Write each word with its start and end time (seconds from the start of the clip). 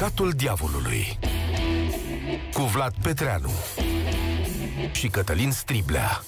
Avocatul 0.00 0.30
diavolului 0.30 1.18
cu 2.52 2.62
Vlad 2.62 2.94
Petreanu 3.02 3.50
și 4.92 5.08
Cătălin 5.08 5.50
Striblea 5.50 6.22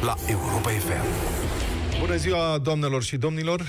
la 0.00 0.14
Europa 0.26 0.68
FM. 0.68 1.04
Bună 2.00 2.16
ziua, 2.16 2.58
doamnelor 2.58 3.02
și 3.02 3.16
domnilor! 3.16 3.62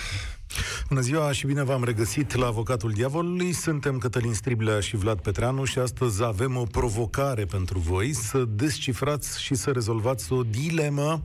Bună 0.87 0.99
ziua 0.99 1.31
și 1.31 1.45
bine 1.45 1.63
v-am 1.63 1.83
regăsit 1.83 2.35
la 2.35 2.45
Avocatul 2.45 2.91
Diavolului. 2.91 3.51
Suntem 3.51 3.97
Cătălin 3.97 4.33
Striblea 4.33 4.79
și 4.79 4.95
Vlad 4.95 5.19
Petreanu 5.19 5.63
și 5.63 5.79
astăzi 5.79 6.23
avem 6.23 6.57
o 6.57 6.63
provocare 6.63 7.45
pentru 7.45 7.79
voi 7.79 8.13
să 8.13 8.43
descifrați 8.47 9.41
și 9.41 9.55
să 9.55 9.71
rezolvați 9.71 10.33
o 10.33 10.43
dilemă 10.43 11.21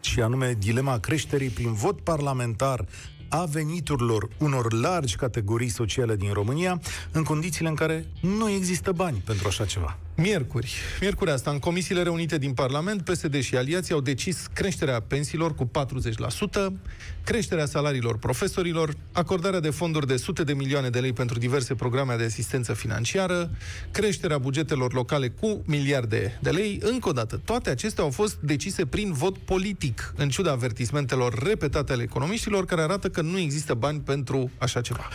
și 0.00 0.20
anume 0.20 0.54
dilema 0.58 0.98
creșterii 0.98 1.48
prin 1.48 1.72
vot 1.72 2.00
parlamentar 2.00 2.84
a 3.28 3.44
veniturilor 3.44 4.28
unor 4.38 4.72
largi 4.72 5.16
categorii 5.16 5.68
sociale 5.68 6.16
din 6.16 6.32
România, 6.32 6.80
în 7.12 7.22
condițiile 7.22 7.68
în 7.68 7.74
care 7.74 8.06
nu 8.20 8.48
există 8.48 8.92
bani 8.92 9.22
pentru 9.24 9.48
așa 9.48 9.64
ceva. 9.64 9.98
Miercuri. 10.18 10.74
Miercuri 11.00 11.30
asta, 11.30 11.50
în 11.50 11.58
comisiile 11.58 12.02
reunite 12.02 12.38
din 12.38 12.52
Parlament, 12.52 13.02
PSD 13.02 13.40
și 13.40 13.56
aliații 13.56 13.94
au 13.94 14.00
decis 14.00 14.46
creșterea 14.52 15.00
pensiilor 15.00 15.54
cu 15.54 15.70
40%, 15.70 16.72
creșterea 17.24 17.66
salariilor 17.66 18.18
profesorilor, 18.18 18.94
acordarea 19.12 19.60
de 19.60 19.70
fonduri 19.70 20.06
de 20.06 20.16
sute 20.16 20.44
de 20.44 20.52
milioane 20.52 20.88
de 20.88 21.00
lei 21.00 21.12
pentru 21.12 21.38
diverse 21.38 21.74
programe 21.74 22.16
de 22.16 22.24
asistență 22.24 22.72
financiară, 22.72 23.50
creșterea 23.90 24.38
bugetelor 24.38 24.92
locale 24.92 25.28
cu 25.28 25.62
miliarde 25.66 26.38
de 26.42 26.50
lei. 26.50 26.78
Încă 26.82 27.08
o 27.08 27.12
dată, 27.12 27.40
toate 27.44 27.70
acestea 27.70 28.04
au 28.04 28.10
fost 28.10 28.36
decise 28.36 28.86
prin 28.86 29.12
vot 29.12 29.38
politic, 29.38 30.12
în 30.16 30.28
ciuda 30.28 30.50
avertismentelor 30.50 31.42
repetate 31.42 31.92
ale 31.92 32.02
economiștilor, 32.02 32.64
care 32.64 32.82
arată 32.82 33.08
că 33.08 33.20
nu 33.20 33.38
există 33.38 33.74
bani 33.74 34.00
pentru 34.00 34.50
așa 34.58 34.80
ceva. 34.80 35.08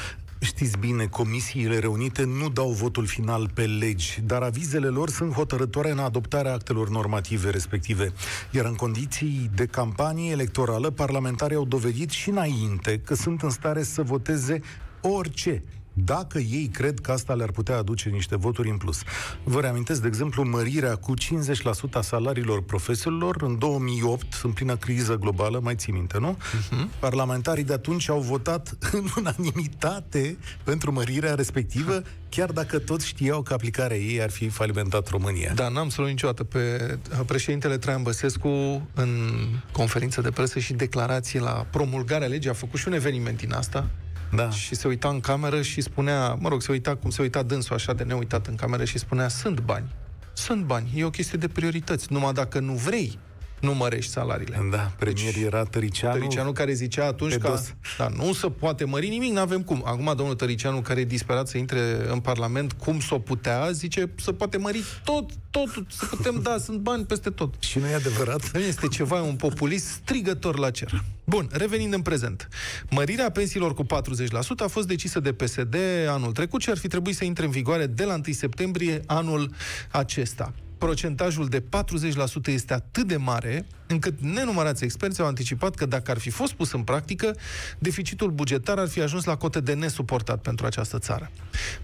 Știți 0.43 0.77
bine, 0.77 1.05
comisiile 1.05 1.79
reunite 1.79 2.23
nu 2.23 2.49
dau 2.49 2.69
votul 2.69 3.05
final 3.05 3.49
pe 3.53 3.65
legi, 3.65 4.21
dar 4.25 4.41
avizele 4.41 4.87
lor 4.87 5.09
sunt 5.09 5.33
hotărătoare 5.33 5.91
în 5.91 5.99
adoptarea 5.99 6.53
actelor 6.53 6.89
normative 6.89 7.49
respective. 7.49 8.13
Iar 8.51 8.65
în 8.65 8.75
condiții 8.75 9.49
de 9.55 9.65
campanie 9.65 10.31
electorală, 10.31 10.89
parlamentarii 10.89 11.55
au 11.55 11.65
dovedit 11.65 12.09
și 12.09 12.29
înainte 12.29 12.99
că 12.99 13.13
sunt 13.13 13.41
în 13.41 13.49
stare 13.49 13.83
să 13.83 14.01
voteze 14.01 14.61
orice, 15.01 15.63
dacă 15.93 16.37
ei 16.37 16.69
cred 16.73 16.99
că 16.99 17.11
asta 17.11 17.33
le-ar 17.33 17.51
putea 17.51 17.77
aduce 17.77 18.09
niște 18.09 18.35
voturi 18.35 18.69
în 18.69 18.77
plus. 18.77 19.01
Vă 19.43 19.59
reamintesc, 19.59 20.01
de 20.01 20.07
exemplu, 20.07 20.43
mărirea 20.43 20.95
cu 20.95 21.13
50% 21.17 21.91
a 21.91 22.01
salariilor 22.01 22.63
profesorilor 22.63 23.41
în 23.41 23.57
2008, 23.57 24.39
în 24.43 24.51
plină 24.51 24.75
criză 24.75 25.15
globală, 25.15 25.59
mai 25.63 25.75
ții 25.75 25.93
minte, 25.93 26.17
nu? 26.19 26.37
Uh-huh. 26.37 26.99
Parlamentarii 26.99 27.63
de 27.63 27.73
atunci 27.73 28.09
au 28.09 28.19
votat 28.19 28.77
în 28.91 29.05
unanimitate 29.17 30.37
pentru 30.63 30.91
mărirea 30.91 31.35
respectivă, 31.35 32.01
chiar 32.29 32.51
dacă 32.51 32.79
toți 32.79 33.07
știau 33.07 33.41
că 33.41 33.53
aplicarea 33.53 33.97
ei 33.97 34.21
ar 34.21 34.29
fi 34.29 34.49
falimentat 34.49 35.07
România. 35.07 35.51
Da, 35.53 35.69
n-am 35.69 35.89
să 35.89 35.95
luat 35.97 36.11
niciodată 36.11 36.43
pe 36.43 36.97
președintele 37.25 37.77
Traian 37.77 38.03
Băsescu 38.03 38.47
în 38.93 39.31
conferință 39.71 40.21
de 40.21 40.31
presă 40.31 40.59
și 40.59 40.73
declarație 40.73 41.39
la 41.39 41.67
promulgarea 41.71 42.27
legii. 42.27 42.49
A 42.49 42.53
făcut 42.53 42.79
și 42.79 42.87
un 42.87 42.93
eveniment 42.93 43.37
din 43.37 43.53
asta, 43.53 43.89
da. 44.35 44.49
Și 44.49 44.75
se 44.75 44.87
uita 44.87 45.09
în 45.09 45.19
cameră 45.19 45.61
și 45.61 45.81
spunea, 45.81 46.33
mă 46.33 46.49
rog, 46.49 46.61
se 46.61 46.71
uita 46.71 46.95
cum 46.95 47.09
se 47.09 47.21
uita 47.21 47.43
dânsul 47.43 47.75
așa 47.75 47.93
de 47.93 48.03
neuitat 48.03 48.47
în 48.47 48.55
cameră 48.55 48.83
și 48.83 48.97
spunea, 48.97 49.27
sunt 49.27 49.59
bani. 49.59 49.95
Sunt 50.33 50.65
bani, 50.65 50.91
e 50.95 51.03
o 51.03 51.09
chestie 51.09 51.37
de 51.37 51.47
priorități. 51.47 52.11
Numai 52.11 52.33
dacă 52.33 52.59
nu 52.59 52.73
vrei, 52.73 53.19
nu 53.61 53.73
mărești 53.73 54.11
salariile. 54.11 54.67
Da, 54.71 54.91
premier 54.97 55.33
deci, 55.33 55.43
era 55.43 55.63
Tăricianu. 55.63 56.17
Tăricianu 56.17 56.51
care 56.51 56.73
zicea 56.73 57.05
atunci 57.05 57.35
că 57.35 57.59
da, 57.97 58.07
nu 58.07 58.33
se 58.33 58.49
poate 58.49 58.85
mări 58.85 59.07
nimic, 59.07 59.31
nu 59.31 59.39
avem 59.39 59.61
cum. 59.61 59.81
Acum 59.85 60.13
domnul 60.15 60.35
Tăricianu 60.35 60.81
care 60.81 60.99
e 60.99 61.03
disperat 61.05 61.47
să 61.47 61.57
intre 61.57 62.11
în 62.11 62.19
Parlament, 62.19 62.71
cum 62.73 62.99
s-o 62.99 63.19
putea, 63.19 63.71
zice 63.71 64.09
să 64.15 64.31
poate 64.31 64.57
mări 64.57 64.83
tot, 65.03 65.29
tot, 65.49 65.69
să 65.87 66.05
putem 66.05 66.39
da, 66.43 66.57
sunt 66.57 66.79
bani 66.79 67.05
peste 67.05 67.29
tot. 67.29 67.53
Și 67.59 67.79
nu 67.79 67.87
e 67.87 67.93
adevărat? 67.93 68.55
Este 68.67 68.87
ceva, 68.87 69.21
un 69.21 69.35
populist 69.35 69.85
strigător 69.85 70.57
la 70.57 70.71
cer. 70.71 71.03
Bun, 71.23 71.47
revenind 71.51 71.93
în 71.93 72.01
prezent. 72.01 72.47
Mărirea 72.89 73.31
pensiilor 73.31 73.73
cu 73.73 73.83
40% 73.83 73.87
a 74.57 74.67
fost 74.67 74.87
decisă 74.87 75.19
de 75.19 75.33
PSD 75.33 75.75
anul 76.07 76.31
trecut 76.31 76.61
și 76.61 76.69
ar 76.69 76.77
fi 76.77 76.87
trebuit 76.87 77.15
să 77.15 77.25
intre 77.25 77.45
în 77.45 77.51
vigoare 77.51 77.85
de 77.85 78.03
la 78.03 78.13
1 78.13 78.23
septembrie 78.33 79.01
anul 79.05 79.51
acesta 79.91 80.53
procentajul 80.85 81.47
de 81.47 81.59
40% 81.59 81.63
este 82.45 82.73
atât 82.73 83.07
de 83.07 83.17
mare, 83.17 83.65
încât 83.87 84.21
nenumărați 84.21 84.83
experți 84.83 85.21
au 85.21 85.27
anticipat 85.27 85.75
că 85.75 85.85
dacă 85.85 86.11
ar 86.11 86.17
fi 86.17 86.29
fost 86.29 86.53
pus 86.53 86.71
în 86.71 86.83
practică, 86.83 87.35
deficitul 87.79 88.31
bugetar 88.31 88.77
ar 88.77 88.87
fi 88.87 89.01
ajuns 89.01 89.23
la 89.23 89.35
cote 89.35 89.59
de 89.59 89.73
nesuportat 89.73 90.41
pentru 90.41 90.65
această 90.65 90.99
țară. 90.99 91.31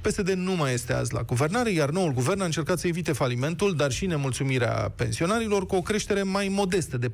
PSD 0.02 0.30
nu 0.30 0.56
mai 0.56 0.74
este 0.74 0.94
azi 0.94 1.14
la 1.14 1.22
guvernare, 1.22 1.72
iar 1.72 1.90
noul 1.90 2.12
guvern 2.12 2.42
a 2.42 2.46
încercat 2.46 2.80
să 2.80 2.88
evite 2.88 3.12
falimentul, 3.12 3.76
dar 3.76 3.92
și 3.92 4.06
nemulțumirea 4.06 4.94
pensionarilor 4.96 5.66
cu 5.66 5.76
o 5.76 5.82
creștere 5.82 6.24
mai 6.24 6.48
modestă 6.48 6.98
de 6.98 7.10
14%, 7.10 7.12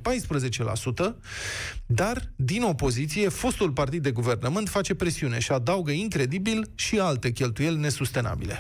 dar 1.86 2.32
din 2.36 2.64
opoziție, 2.64 3.30
fostul 3.30 3.72
partid 3.72 4.04
de 4.04 4.12
guvernământ 4.12 4.70
face 4.70 4.94
presiune 4.94 5.40
și 5.40 5.52
adaugă 5.52 5.92
incredibil 5.92 6.70
și 6.76 7.00
alte 7.00 7.32
cheltuieli 7.32 7.78
nesustenabile. 7.80 8.58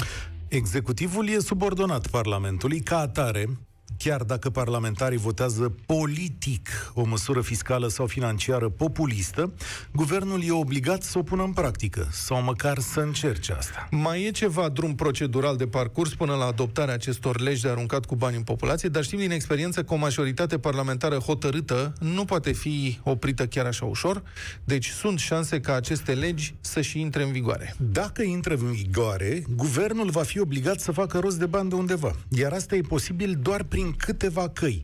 Executivul 0.53 1.27
e 1.27 1.39
subordonat 1.39 2.07
Parlamentului 2.07 2.79
ca 2.79 2.97
atare, 2.97 3.49
chiar 3.97 4.21
dacă 4.21 4.49
parlamentarii 4.49 5.17
votează 5.17 5.75
politic 5.85 6.69
o 6.93 7.03
măsură 7.05 7.41
fiscală 7.41 7.87
sau 7.87 8.05
financiară 8.05 8.69
populistă, 8.69 9.53
guvernul 9.93 10.43
e 10.43 10.51
obligat 10.51 11.03
să 11.03 11.17
o 11.17 11.23
pună 11.23 11.43
în 11.43 11.51
practică, 11.51 12.07
sau 12.11 12.41
măcar 12.41 12.79
să 12.79 12.99
încerce 12.99 13.53
asta. 13.53 13.87
Mai 13.91 14.23
e 14.23 14.31
ceva 14.31 14.69
drum 14.69 14.95
procedural 14.95 15.55
de 15.55 15.67
parcurs 15.67 16.13
până 16.13 16.35
la 16.35 16.45
adoptarea 16.45 16.93
acestor 16.93 17.39
legi 17.39 17.61
de 17.61 17.69
aruncat 17.69 18.05
cu 18.05 18.15
bani 18.15 18.35
în 18.35 18.43
populație, 18.43 18.89
dar 18.89 19.03
știm 19.03 19.19
din 19.19 19.31
experiență 19.31 19.83
că 19.83 19.93
o 19.93 19.97
majoritate 19.97 20.59
parlamentară 20.59 21.15
hotărâtă 21.15 21.93
nu 21.99 22.25
poate 22.25 22.51
fi 22.51 22.99
oprită 23.03 23.47
chiar 23.47 23.65
așa 23.65 23.85
ușor, 23.85 24.23
deci 24.63 24.89
sunt 24.89 25.19
șanse 25.19 25.59
ca 25.59 25.73
aceste 25.73 26.13
legi 26.13 26.55
să 26.61 26.81
și 26.81 26.99
intre 26.99 27.23
în 27.23 27.31
vigoare. 27.31 27.75
Dacă 27.77 28.21
intră 28.21 28.53
în 28.53 28.71
vigoare, 28.71 29.43
guvernul 29.55 30.09
va 30.09 30.23
fi 30.23 30.39
obligat 30.39 30.79
să 30.79 30.91
facă 30.91 31.19
rost 31.19 31.39
de 31.39 31.45
bani 31.45 31.69
de 31.69 31.75
undeva, 31.75 32.15
iar 32.29 32.51
asta 32.51 32.75
e 32.75 32.81
posibil 32.81 33.39
doar 33.41 33.63
prin 33.63 33.92
câteva 33.97 34.49
căi. 34.49 34.81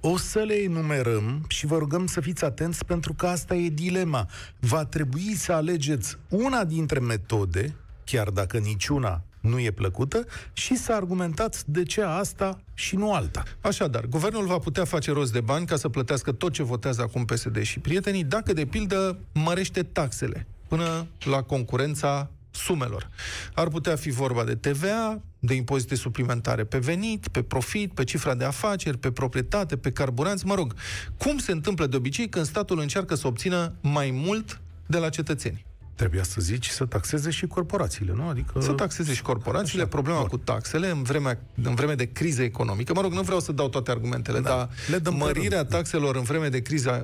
O 0.00 0.16
să 0.16 0.38
le 0.38 0.54
enumerăm 0.54 1.44
și 1.48 1.66
vă 1.66 1.78
rugăm 1.78 2.06
să 2.06 2.20
fiți 2.20 2.44
atenți 2.44 2.84
pentru 2.84 3.14
că 3.14 3.26
asta 3.26 3.54
e 3.54 3.68
dilema. 3.68 4.28
Va 4.60 4.84
trebui 4.84 5.34
să 5.34 5.52
alegeți 5.52 6.18
una 6.28 6.64
dintre 6.64 6.98
metode, 6.98 7.74
chiar 8.04 8.30
dacă 8.30 8.58
niciuna 8.58 9.22
nu 9.40 9.58
e 9.58 9.70
plăcută, 9.70 10.24
și 10.52 10.76
să 10.76 10.92
argumentați 10.92 11.70
de 11.70 11.82
ce 11.82 12.02
asta 12.02 12.60
și 12.74 12.96
nu 12.96 13.12
alta. 13.12 13.42
Așadar, 13.60 14.06
guvernul 14.06 14.46
va 14.46 14.58
putea 14.58 14.84
face 14.84 15.12
rost 15.12 15.32
de 15.32 15.40
bani 15.40 15.66
ca 15.66 15.76
să 15.76 15.88
plătească 15.88 16.32
tot 16.32 16.52
ce 16.52 16.62
votează 16.62 17.02
acum 17.02 17.24
PSD 17.24 17.62
și 17.62 17.78
prietenii, 17.78 18.24
dacă, 18.24 18.52
de 18.52 18.66
pildă, 18.66 19.18
mărește 19.34 19.82
taxele 19.82 20.46
până 20.68 21.06
la 21.24 21.42
concurența 21.42 22.30
sumelor. 22.50 23.08
Ar 23.54 23.68
putea 23.68 23.96
fi 23.96 24.10
vorba 24.10 24.44
de 24.44 24.54
TVA, 24.54 25.22
de 25.38 25.54
impozite 25.54 25.94
suplimentare 25.94 26.64
pe 26.64 26.78
venit, 26.78 27.28
pe 27.28 27.42
profit, 27.42 27.94
pe 27.94 28.04
cifra 28.04 28.34
de 28.34 28.44
afaceri, 28.44 28.98
pe 28.98 29.10
proprietate, 29.10 29.76
pe 29.76 29.92
carburanți, 29.92 30.46
mă 30.46 30.54
rog. 30.54 30.74
Cum 31.16 31.38
se 31.38 31.52
întâmplă 31.52 31.86
de 31.86 31.96
obicei 31.96 32.28
când 32.28 32.46
statul 32.46 32.78
încearcă 32.78 33.14
să 33.14 33.26
obțină 33.26 33.74
mai 33.80 34.10
mult 34.10 34.60
de 34.86 34.98
la 34.98 35.08
cetățeni? 35.08 35.66
Trebuia 35.98 36.22
să 36.22 36.40
zici 36.40 36.68
să 36.68 36.84
taxeze 36.84 37.30
și 37.30 37.46
corporațiile, 37.46 38.12
nu? 38.14 38.28
Adică... 38.28 38.60
Să 38.60 38.72
taxeze 38.72 39.14
și 39.14 39.22
corporațiile. 39.22 39.82
Așa, 39.82 39.90
Problema 39.90 40.18
bun. 40.18 40.26
cu 40.26 40.36
taxele 40.36 40.90
în 40.90 41.02
vremea, 41.02 41.38
în 41.62 41.74
vreme 41.74 41.94
de 41.94 42.04
criză 42.04 42.42
economică, 42.42 42.92
mă 42.94 43.00
rog, 43.00 43.12
nu 43.12 43.22
vreau 43.22 43.40
să 43.40 43.52
dau 43.52 43.68
toate 43.68 43.90
argumentele, 43.90 44.40
da. 44.40 44.48
dar 44.48 44.68
Le 44.90 44.98
dăm 44.98 45.16
mărirea 45.16 45.64
taxelor 45.64 46.16
în 46.16 46.22
vreme 46.22 46.48
de 46.48 46.60
criză 46.60 47.02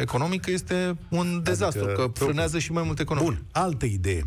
economică 0.00 0.50
este 0.50 0.96
un 1.08 1.26
adică 1.26 1.40
dezastru, 1.50 1.84
că 1.84 2.10
frânează 2.14 2.58
și 2.58 2.72
mai 2.72 2.82
mult 2.86 2.98
economia. 2.98 3.30
Bun, 3.30 3.42
altă 3.52 3.84
idee. 3.84 4.24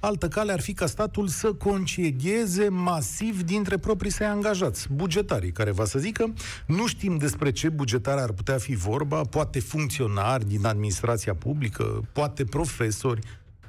Altă 0.00 0.28
cale 0.28 0.52
ar 0.52 0.60
fi 0.60 0.72
ca 0.72 0.86
statul 0.86 1.28
să 1.28 1.52
concedieze 1.52 2.68
masiv 2.68 3.42
dintre 3.42 3.76
proprii 3.78 4.10
săi 4.10 4.26
angajați, 4.26 4.86
bugetarii, 4.92 5.52
care 5.52 5.70
va 5.70 5.84
să 5.84 5.98
zică, 5.98 6.32
nu 6.66 6.86
știm 6.86 7.16
despre 7.16 7.52
ce 7.52 7.68
bugetare 7.68 8.20
ar 8.20 8.32
putea 8.32 8.58
fi 8.58 8.74
vorba, 8.74 9.20
poate 9.20 9.60
funcționari 9.60 10.48
din 10.48 10.66
administrația 10.66 11.34
publică, 11.34 12.04
poate 12.12 12.44
profesori, 12.44 13.20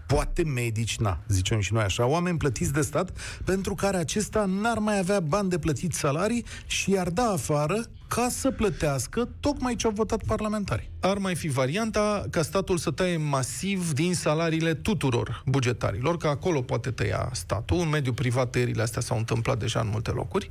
poate 0.07 0.44
medici, 0.44 0.98
na, 0.98 1.19
zicem 1.28 1.60
și 1.60 1.74
noi 1.74 1.84
așa, 1.84 2.06
oameni 2.06 2.38
plătiți 2.38 2.74
de 2.74 2.81
stat, 2.81 3.12
pentru 3.46 3.75
care 3.75 3.98
acesta 3.98 4.46
n-ar 4.46 4.78
mai 4.78 4.98
avea 4.98 5.19
bani 5.19 5.50
de 5.50 5.60
plătit 5.60 5.94
salarii 5.94 6.46
și 6.66 6.92
i-ar 6.92 7.10
da 7.10 7.24
afară 7.24 7.84
ca 8.07 8.28
să 8.30 8.52
plătească 8.52 9.30
tocmai 9.40 9.75
ce 9.75 9.88
au 9.88 9.94
votat 9.94 10.24
parlamentarii. 10.25 10.90
Ar 11.00 11.18
mai 11.18 11.36
fi 11.36 11.48
varianta 11.48 12.25
ca 12.30 12.42
statul 12.42 12.78
să 12.78 12.92
taie 12.92 13.18
masiv 13.18 13.94
din 13.94 14.13
salariile 14.13 14.74
tuturor 14.74 15.44
bugetarilor, 15.46 16.18
că 16.18 16.28
acolo 16.28 16.62
poate 16.62 16.92
tăia 16.92 17.30
statul. 17.34 17.80
În 17.80 17.90
mediul 17.90 18.13
privat 18.13 18.50
tăierile 18.50 18.81
astea 18.81 19.01
s-au 19.01 19.18
întâmplat 19.18 19.60
deja 19.60 19.80
în 19.80 19.90
multe 19.92 20.12
locuri. 20.12 20.50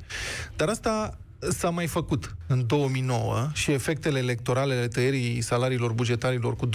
Dar 0.56 0.68
asta 0.68 1.18
s-a 1.50 1.70
mai 1.70 1.86
făcut 1.86 2.36
în 2.46 2.66
2009 2.66 3.50
și 3.52 3.72
efectele 3.72 4.18
electorale 4.18 4.74
ale 4.74 4.88
tăierii 4.88 5.40
salariilor 5.40 5.92
bugetarilor 5.92 6.56
cu 6.56 6.68
25% 6.68 6.70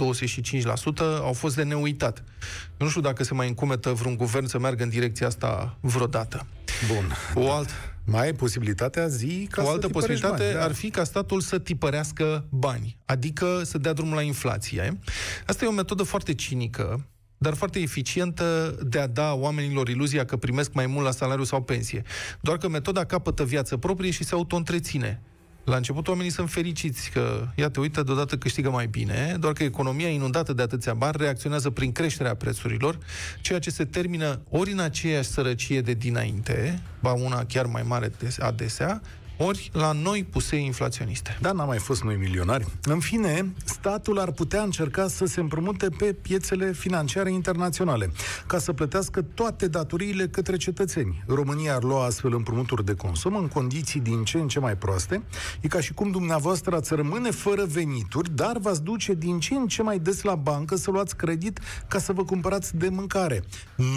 au 0.98 1.32
fost 1.32 1.56
de 1.56 1.62
neuitat. 1.62 2.24
Eu 2.70 2.86
nu 2.86 2.88
știu 2.88 3.00
dacă 3.00 3.24
se 3.24 3.34
mai 3.34 3.48
încumetă 3.48 3.90
vreun 3.90 4.16
guvern 4.16 4.46
să 4.46 4.58
meargă 4.58 4.82
în 4.82 4.88
direcția 4.88 5.26
asta 5.26 5.76
vreodată. 5.80 6.46
Bun. 6.86 7.12
O 7.34 7.52
altă, 7.52 7.72
mai 8.04 8.24
ai 8.24 8.32
posibilitatea 8.32 9.06
zi 9.06 9.48
ca 9.50 9.62
o 9.62 9.64
să 9.64 9.70
altă 9.70 9.86
tipărești 9.86 10.12
posibilitate 10.22 10.42
bani, 10.42 10.58
da. 10.58 10.64
ar 10.64 10.72
fi 10.72 10.90
ca 10.90 11.04
statul 11.04 11.40
să 11.40 11.58
tipărească 11.58 12.44
bani, 12.48 12.96
adică 13.04 13.60
să 13.64 13.78
dea 13.78 13.92
drumul 13.92 14.14
la 14.14 14.22
inflație. 14.22 14.98
Asta 15.46 15.64
e 15.64 15.68
o 15.68 15.72
metodă 15.72 16.02
foarte 16.02 16.34
cinică, 16.34 17.06
dar 17.42 17.54
foarte 17.54 17.80
eficientă 17.80 18.76
de 18.86 18.98
a 18.98 19.06
da 19.06 19.32
oamenilor 19.32 19.88
iluzia 19.88 20.24
că 20.24 20.36
primesc 20.36 20.72
mai 20.72 20.86
mult 20.86 21.04
la 21.04 21.10
salariu 21.10 21.44
sau 21.44 21.62
pensie. 21.62 22.02
Doar 22.40 22.58
că 22.58 22.68
metoda 22.68 23.04
capătă 23.04 23.44
viață 23.44 23.76
proprie 23.76 24.10
și 24.10 24.24
se 24.24 24.34
auto-întreține. 24.34 25.22
La 25.64 25.76
început 25.76 26.08
oamenii 26.08 26.30
sunt 26.30 26.50
fericiți 26.50 27.10
că, 27.10 27.48
iată, 27.54 27.80
uite, 27.80 28.02
deodată 28.02 28.36
câștigă 28.36 28.70
mai 28.70 28.86
bine, 28.86 29.36
doar 29.38 29.52
că 29.52 29.62
economia 29.62 30.08
inundată 30.08 30.52
de 30.52 30.62
atâția 30.62 30.94
bani 30.94 31.14
reacționează 31.18 31.70
prin 31.70 31.92
creșterea 31.92 32.34
prețurilor, 32.34 32.98
ceea 33.40 33.58
ce 33.58 33.70
se 33.70 33.84
termină 33.84 34.40
ori 34.48 34.72
în 34.72 34.78
aceeași 34.78 35.28
sărăcie 35.28 35.80
de 35.80 35.92
dinainte, 35.92 36.82
ba 37.00 37.12
una 37.12 37.44
chiar 37.44 37.66
mai 37.66 37.82
mare 37.86 38.12
adesea, 38.38 39.02
ori 39.42 39.70
la 39.72 39.92
noi 39.92 40.26
pusei 40.30 40.64
inflaționiste. 40.64 41.38
Da, 41.40 41.52
n-am 41.52 41.66
mai 41.66 41.78
fost 41.78 42.02
noi 42.02 42.16
milionari. 42.16 42.66
În 42.82 42.98
fine, 43.00 43.52
statul 43.64 44.18
ar 44.18 44.30
putea 44.30 44.62
încerca 44.62 45.08
să 45.08 45.24
se 45.24 45.40
împrumute 45.40 45.88
pe 45.88 46.12
piețele 46.12 46.72
financiare 46.72 47.32
internaționale, 47.32 48.10
ca 48.46 48.58
să 48.58 48.72
plătească 48.72 49.22
toate 49.22 49.68
datoriile 49.68 50.28
către 50.28 50.56
cetățeni. 50.56 51.22
România 51.26 51.74
ar 51.74 51.82
lua 51.82 52.04
astfel 52.04 52.34
împrumuturi 52.34 52.84
de 52.84 52.94
consum 52.94 53.36
în 53.36 53.48
condiții 53.48 54.00
din 54.00 54.24
ce 54.24 54.38
în 54.38 54.48
ce 54.48 54.58
mai 54.58 54.76
proaste. 54.76 55.22
E 55.60 55.68
ca 55.68 55.80
și 55.80 55.92
cum 55.92 56.10
dumneavoastră 56.10 56.76
ați 56.76 56.94
rămâne 56.94 57.30
fără 57.30 57.64
venituri, 57.64 58.34
dar 58.34 58.58
v-ați 58.58 58.82
duce 58.82 59.14
din 59.14 59.40
ce 59.40 59.54
în 59.54 59.66
ce 59.66 59.82
mai 59.82 59.98
des 59.98 60.22
la 60.22 60.34
bancă 60.34 60.76
să 60.76 60.90
luați 60.90 61.16
credit 61.16 61.60
ca 61.88 61.98
să 61.98 62.12
vă 62.12 62.24
cumpărați 62.24 62.76
de 62.76 62.88
mâncare. 62.88 63.44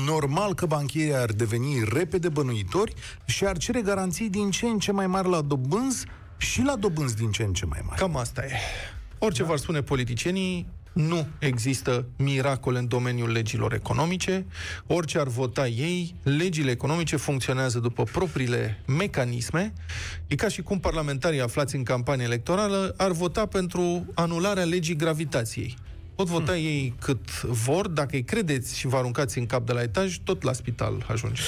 Normal 0.06 0.54
că 0.54 0.66
banchierii 0.66 1.16
ar 1.16 1.31
deveni 1.31 1.84
repede 1.94 2.30
bănuitori 2.30 2.94
și 3.25 3.46
ar 3.46 3.57
cere 3.57 3.81
garanții 3.81 4.30
din 4.30 4.51
ce 4.51 4.66
în 4.66 4.80
ce 4.80 4.92
mai 4.92 5.07
mari 5.07 5.28
la 5.33 5.41
dobânzi 5.41 6.06
și 6.38 6.62
la 6.62 6.75
dobânzi 6.75 7.15
din 7.15 7.31
ce 7.31 7.44
în 7.44 7.53
ce 7.53 7.65
mai 7.65 7.80
mari. 7.85 8.00
Cam 8.00 8.18
asta 8.18 8.45
e. 8.45 8.51
Orice 9.18 9.41
da. 9.41 9.47
v-ar 9.47 9.57
spune 9.57 9.81
politicienii, 9.81 10.68
nu 10.94 11.27
există 11.39 12.06
miracole 12.18 12.80
în 12.80 12.88
domeniul 12.88 13.31
legilor 13.31 13.74
economice. 13.74 14.45
Orice 14.88 15.19
ar 15.19 15.27
vota 15.27 15.68
ei, 15.68 16.15
legile 16.24 16.71
economice 16.71 17.15
funcționează 17.15 17.80
după 17.80 18.03
propriile 18.03 18.83
mecanisme. 18.88 19.74
E 20.27 20.35
ca 20.35 20.47
și 20.47 20.62
cum 20.62 20.80
parlamentarii 20.80 21.41
aflați 21.41 21.75
în 21.75 21.83
campanie 21.83 22.25
electorală 22.25 22.94
ar 22.97 23.12
vota 23.12 23.45
pentru 23.45 24.06
anularea 24.13 24.63
legii 24.63 24.95
gravitației. 24.95 25.77
Pot 26.15 26.27
vota 26.27 26.53
hmm. 26.53 26.63
ei 26.63 26.95
cât 27.00 27.41
vor, 27.41 27.88
dacă 27.88 28.15
îi 28.15 28.24
credeți 28.24 28.77
și 28.77 28.88
vă 28.88 28.97
aruncați 28.97 29.38
în 29.38 29.45
cap 29.45 29.65
de 29.65 29.74
la 29.74 29.81
etaj, 29.81 30.18
tot 30.24 30.44
la 30.44 30.53
spital 30.53 31.06
ajunge. 31.07 31.41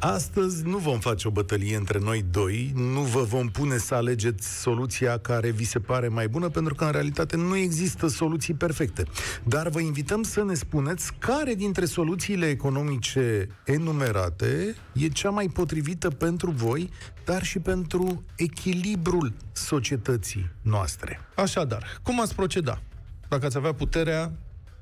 Astăzi 0.00 0.64
nu 0.64 0.78
vom 0.78 0.98
face 0.98 1.28
o 1.28 1.30
bătălie 1.30 1.76
între 1.76 1.98
noi 1.98 2.24
doi, 2.30 2.72
nu 2.74 3.00
vă 3.00 3.22
vom 3.22 3.48
pune 3.48 3.76
să 3.76 3.94
alegeți 3.94 4.60
soluția 4.60 5.18
care 5.18 5.50
vi 5.50 5.64
se 5.64 5.78
pare 5.78 6.08
mai 6.08 6.28
bună, 6.28 6.48
pentru 6.48 6.74
că 6.74 6.84
în 6.84 6.90
realitate 6.90 7.36
nu 7.36 7.56
există 7.56 8.06
soluții 8.06 8.54
perfecte. 8.54 9.02
Dar 9.44 9.68
vă 9.68 9.80
invităm 9.80 10.22
să 10.22 10.44
ne 10.44 10.54
spuneți 10.54 11.14
care 11.18 11.54
dintre 11.54 11.84
soluțiile 11.84 12.46
economice 12.46 13.48
enumerate 13.64 14.74
e 14.92 15.08
cea 15.08 15.30
mai 15.30 15.46
potrivită 15.46 16.10
pentru 16.10 16.50
voi, 16.50 16.90
dar 17.24 17.42
și 17.42 17.58
pentru 17.58 18.24
echilibrul 18.36 19.32
societății 19.52 20.50
noastre. 20.62 21.20
Așadar, 21.34 22.00
cum 22.02 22.20
ați 22.20 22.34
proceda? 22.34 22.80
Dacă 23.28 23.46
ați 23.46 23.56
avea 23.56 23.72
puterea 23.72 24.32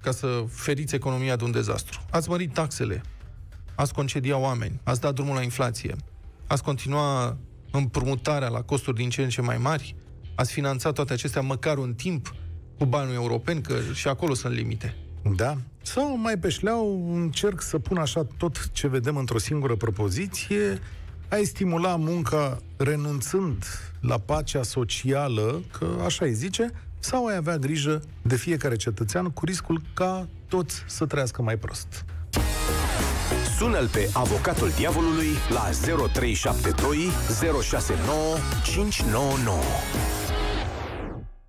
ca 0.02 0.10
să 0.10 0.44
feriți 0.48 0.94
economia 0.94 1.36
de 1.36 1.44
un 1.44 1.50
dezastru. 1.50 2.00
Ați 2.10 2.28
mărit 2.28 2.52
taxele, 2.52 3.02
ați 3.76 3.92
concedia 3.94 4.36
oameni, 4.36 4.80
ați 4.82 5.00
dat 5.00 5.14
drumul 5.14 5.34
la 5.34 5.42
inflație, 5.42 5.96
ați 6.46 6.62
continua 6.62 7.36
împrumutarea 7.70 8.48
la 8.48 8.62
costuri 8.62 8.96
din 8.96 9.10
ce 9.10 9.22
în 9.22 9.28
ce 9.28 9.40
mai 9.40 9.58
mari, 9.58 9.96
ați 10.34 10.52
finanțat 10.52 10.92
toate 10.92 11.12
acestea 11.12 11.42
măcar 11.42 11.78
un 11.78 11.94
timp 11.94 12.34
cu 12.78 12.84
banii 12.84 13.14
europeni, 13.14 13.62
că 13.62 13.74
și 13.94 14.08
acolo 14.08 14.34
sunt 14.34 14.54
limite. 14.54 14.96
Da. 15.36 15.56
Sau 15.82 16.16
mai 16.16 16.38
pe 16.38 16.48
șleau 16.48 17.12
încerc 17.14 17.62
să 17.62 17.78
pun 17.78 17.96
așa 17.96 18.26
tot 18.36 18.70
ce 18.72 18.88
vedem 18.88 19.16
într-o 19.16 19.38
singură 19.38 19.74
propoziție, 19.74 20.78
ai 21.28 21.44
stimula 21.44 21.96
munca 21.96 22.58
renunțând 22.76 23.64
la 24.00 24.18
pacea 24.18 24.62
socială, 24.62 25.62
că 25.78 25.86
așa 26.04 26.24
îi 26.24 26.34
zice, 26.34 26.70
sau 26.98 27.26
ai 27.26 27.36
avea 27.36 27.56
grijă 27.56 28.02
de 28.22 28.36
fiecare 28.36 28.76
cetățean 28.76 29.30
cu 29.30 29.44
riscul 29.44 29.82
ca 29.94 30.28
toți 30.48 30.82
să 30.86 31.06
trăiască 31.06 31.42
mai 31.42 31.56
prost. 31.56 32.04
Sună-l 33.58 33.88
pe 33.88 34.10
avocatul 34.12 34.70
diavolului 34.76 35.28
la 35.48 35.64
0372 36.12 36.96
069 37.62 38.18
599. 38.64 39.58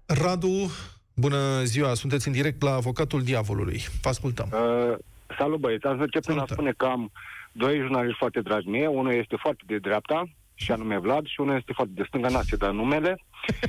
Radu, 0.05 0.71
bună 1.13 1.63
ziua, 1.63 1.93
sunteți 1.93 2.27
în 2.27 2.33
direct 2.33 2.61
la 2.61 2.73
avocatul 2.73 3.23
diavolului. 3.23 3.81
Vă 4.01 4.09
ascultăm. 4.09 4.49
Uh, 4.51 4.97
salut 5.37 5.59
băieți, 5.59 5.85
azi 5.85 5.99
încep 5.99 6.25
prin 6.25 6.37
a 6.37 6.45
spune 6.49 6.73
că 6.77 6.85
am 6.85 7.11
doi 7.51 7.77
jurnaliști 7.77 8.17
foarte 8.17 8.41
dragi 8.41 8.67
mie, 8.67 8.87
unul 8.87 9.13
este 9.13 9.35
foarte 9.39 9.63
de 9.65 9.77
dreapta, 9.77 10.29
și 10.53 10.71
anume 10.71 10.99
Vlad, 10.99 11.25
și 11.25 11.39
unul 11.39 11.55
este 11.55 11.71
foarte 11.75 11.93
de 11.95 12.03
stânga, 12.07 12.27
n-a 12.27 12.41
dat 12.57 12.73
numele. 12.73 13.21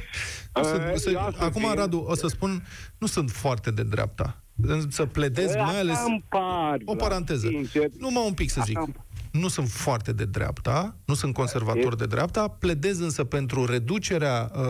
uh, 0.57 0.95
sunt, 0.95 1.17
acum, 1.17 1.63
fie... 1.63 1.75
Radu, 1.75 2.05
o 2.09 2.15
să 2.15 2.27
spun, 2.27 2.63
nu 2.99 3.07
sunt 3.07 3.31
foarte 3.31 3.71
de 3.71 3.83
dreapta 3.83 4.43
să 4.89 5.05
pledez 5.05 5.55
Așa 5.55 5.65
mai 5.65 5.79
ales... 5.79 5.99
Par, 6.29 6.79
o 6.85 6.95
paranteză. 6.95 7.47
Sincer. 7.47 7.87
Numai 7.99 8.23
un 8.27 8.35
pic 8.35 8.51
să 8.51 8.61
zic. 8.65 8.79
Așa 8.79 8.93
nu 9.31 9.49
sunt 9.49 9.69
foarte 9.69 10.13
de 10.13 10.25
dreapta, 10.25 10.97
nu 11.05 11.15
sunt 11.15 11.35
conservator 11.35 11.95
de 11.95 12.07
dreapta, 12.07 12.49
pledez 12.49 13.01
însă 13.01 13.25
pentru 13.25 13.67
reducerea 13.67 14.51
uh, 14.55 14.63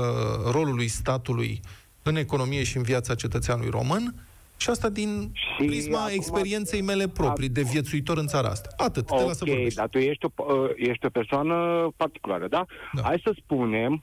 rolului 0.53 0.89
statului 0.89 1.61
în 2.03 2.17
economie 2.17 2.63
și 2.63 2.77
în 2.77 2.83
viața 2.83 3.15
cetățeanului 3.15 3.71
român 3.71 4.15
și 4.57 4.71
asta 4.71 4.89
din 4.89 5.31
și 5.33 5.65
prisma 5.65 5.99
acum, 5.99 6.15
experienței 6.15 6.83
mele 6.83 7.09
proprii 7.09 7.49
de 7.49 7.63
viețuitor 7.63 8.19
în 8.19 8.27
țara 8.27 8.49
asta. 8.49 8.69
Atât, 8.77 9.11
okay, 9.11 9.19
te 9.19 9.29
las 9.29 9.37
să 9.37 9.45
vorbești. 9.45 9.75
dar 9.75 9.89
tu 9.89 9.99
ești 9.99 10.25
o, 10.25 10.29
uh, 10.55 10.71
ești 10.77 11.07
o 11.07 11.09
persoană 11.09 11.89
particulară, 11.97 12.49
da? 12.49 12.65
da? 12.93 13.03
Hai 13.03 13.21
să 13.25 13.35
spunem, 13.43 14.03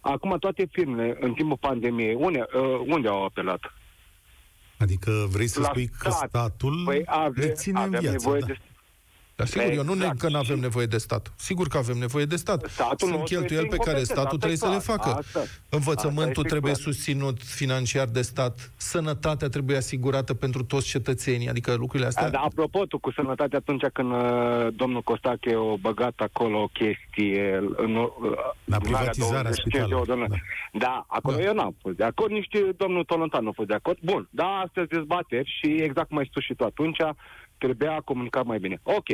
acum 0.00 0.36
toate 0.38 0.68
firmele, 0.72 1.16
în 1.20 1.32
timpul 1.32 1.56
pandemiei, 1.56 2.14
unde, 2.14 2.46
uh, 2.54 2.80
unde 2.86 3.08
au 3.08 3.24
apelat? 3.24 3.60
Adică 4.80 5.26
vrei 5.30 5.46
să 5.46 5.62
spui 5.62 5.90
că 5.98 6.10
statul 6.10 6.82
păi 6.84 7.02
ave, 7.06 7.40
le 7.40 7.52
ține 7.52 7.82
în 7.82 7.90
viață. 7.90 8.10
Nevoie 8.10 8.40
da. 8.40 8.46
de 8.46 8.58
dar 9.40 9.48
sigur, 9.48 9.66
exact. 9.66 9.88
eu 9.88 9.94
nu 9.94 10.00
neg 10.00 10.16
că 10.16 10.28
nu 10.28 10.38
avem 10.38 10.58
nevoie 10.58 10.86
de 10.86 10.98
stat. 10.98 11.32
Sigur 11.36 11.66
că 11.68 11.76
avem 11.76 11.98
nevoie 11.98 12.24
de 12.24 12.36
stat. 12.36 12.66
Statul 12.68 13.08
Sunt 13.08 13.24
cheltuieli 13.24 13.68
pe 13.68 13.76
care 13.76 14.02
statul 14.02 14.38
trebuie 14.38 14.58
să 14.58 14.68
le 14.68 14.78
facă. 14.78 15.08
Asta. 15.08 15.42
Învățământul 15.68 16.42
asta 16.44 16.48
trebuie 16.48 16.72
clar. 16.72 16.84
susținut 16.84 17.42
financiar 17.42 18.06
de 18.06 18.22
stat. 18.22 18.72
Sănătatea 18.76 19.48
trebuie 19.48 19.76
asigurată 19.76 20.34
pentru 20.34 20.64
toți 20.64 20.86
cetățenii. 20.86 21.48
Adică 21.48 21.74
lucrurile 21.74 22.08
astea... 22.08 22.24
Da, 22.24 22.30
da, 22.30 22.38
apropo, 22.38 22.86
tu 22.86 22.98
cu 22.98 23.10
sănătatea 23.12 23.58
atunci 23.58 23.82
când 23.92 24.12
uh, 24.12 24.66
domnul 24.76 25.02
Costache 25.02 25.54
a 25.54 25.76
băgat 25.80 26.14
acolo 26.16 26.62
o 26.62 26.66
chestie 26.66 27.62
în, 27.76 27.94
uh, 27.94 28.08
la 28.64 28.78
privatizarea 28.78 29.52
spitalului. 29.52 30.06
Da. 30.06 30.26
da, 30.72 31.04
acolo 31.08 31.36
da. 31.36 31.42
eu 31.42 31.54
n-am 31.54 31.74
fost 31.82 31.96
de 31.96 32.04
acord, 32.04 32.30
nici 32.30 32.48
domnul 32.76 33.04
Tolontan 33.04 33.42
nu 33.42 33.48
a 33.48 33.52
fost 33.52 33.68
de 33.68 33.74
acord. 33.74 33.98
Bun, 34.00 34.28
da, 34.30 34.62
astăzi 34.64 34.88
dezbateri 34.88 35.58
și 35.60 35.82
exact 35.82 36.08
cum 36.08 36.18
ai 36.18 36.28
spus 36.30 36.42
și 36.42 36.54
tu 36.54 36.64
atunci, 36.64 36.98
trebuia 37.64 38.00
comunicat 38.04 38.44
mai 38.44 38.58
bine. 38.58 38.80
Ok. 38.82 39.08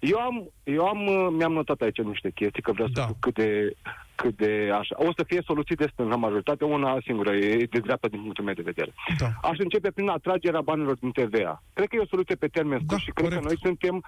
Eu 0.00 0.18
am, 0.18 0.50
eu 0.64 0.86
am, 0.86 1.06
uh, 1.06 1.28
mi-am 1.30 1.52
notat 1.52 1.80
aici 1.80 2.02
niște 2.02 2.30
chestii, 2.30 2.62
că 2.62 2.72
vreau 2.72 2.88
da. 2.88 3.00
să 3.00 3.06
știu 3.06 3.16
cât 3.20 3.34
de, 3.34 3.76
cât 4.14 4.36
de 4.36 4.70
așa. 4.80 4.94
O 4.98 5.12
să 5.16 5.24
fie 5.26 5.42
soluții 5.44 5.76
de 5.76 5.90
stânga 5.92 6.16
majoritate, 6.16 6.64
una 6.64 6.98
singură, 7.04 7.32
e 7.34 7.66
de 7.70 7.78
dreapta 7.78 8.08
din 8.08 8.20
punctul 8.20 8.44
meu 8.44 8.54
de 8.54 8.70
vedere. 8.70 8.92
Da. 9.18 9.48
Aș 9.48 9.58
începe 9.58 9.90
prin 9.90 10.08
atragerea 10.08 10.60
banilor 10.60 10.96
din 11.00 11.10
TVA. 11.10 11.62
Cred 11.72 11.88
că 11.88 11.96
e 11.96 12.06
o 12.06 12.14
soluție 12.14 12.34
pe 12.34 12.46
termen 12.46 12.78
scurt 12.78 12.90
da, 12.90 13.04
și 13.04 13.10
cred 13.10 13.26
corect. 13.26 13.42
că 13.42 13.48
noi 13.48 13.58
suntem 13.62 14.04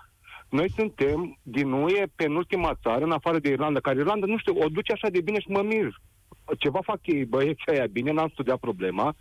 noi 0.48 0.70
suntem 0.70 1.38
din 1.42 1.72
UE 1.72 2.04
penultima 2.14 2.78
țară, 2.82 3.04
în 3.04 3.10
afară 3.10 3.38
de 3.38 3.48
Irlanda, 3.48 3.80
care 3.80 3.98
Irlanda, 3.98 4.26
nu 4.26 4.38
știu, 4.38 4.54
o 4.58 4.68
duce 4.68 4.92
așa 4.92 5.08
de 5.08 5.20
bine 5.20 5.40
și 5.40 5.50
mă 5.50 5.62
mir. 5.62 6.00
Ceva 6.58 6.80
fac 6.82 6.98
ei, 7.02 7.24
băieții 7.24 7.72
aia 7.72 7.86
bine, 7.86 8.12
n-am 8.12 8.28
studiat 8.28 8.58
problema. 8.58 9.14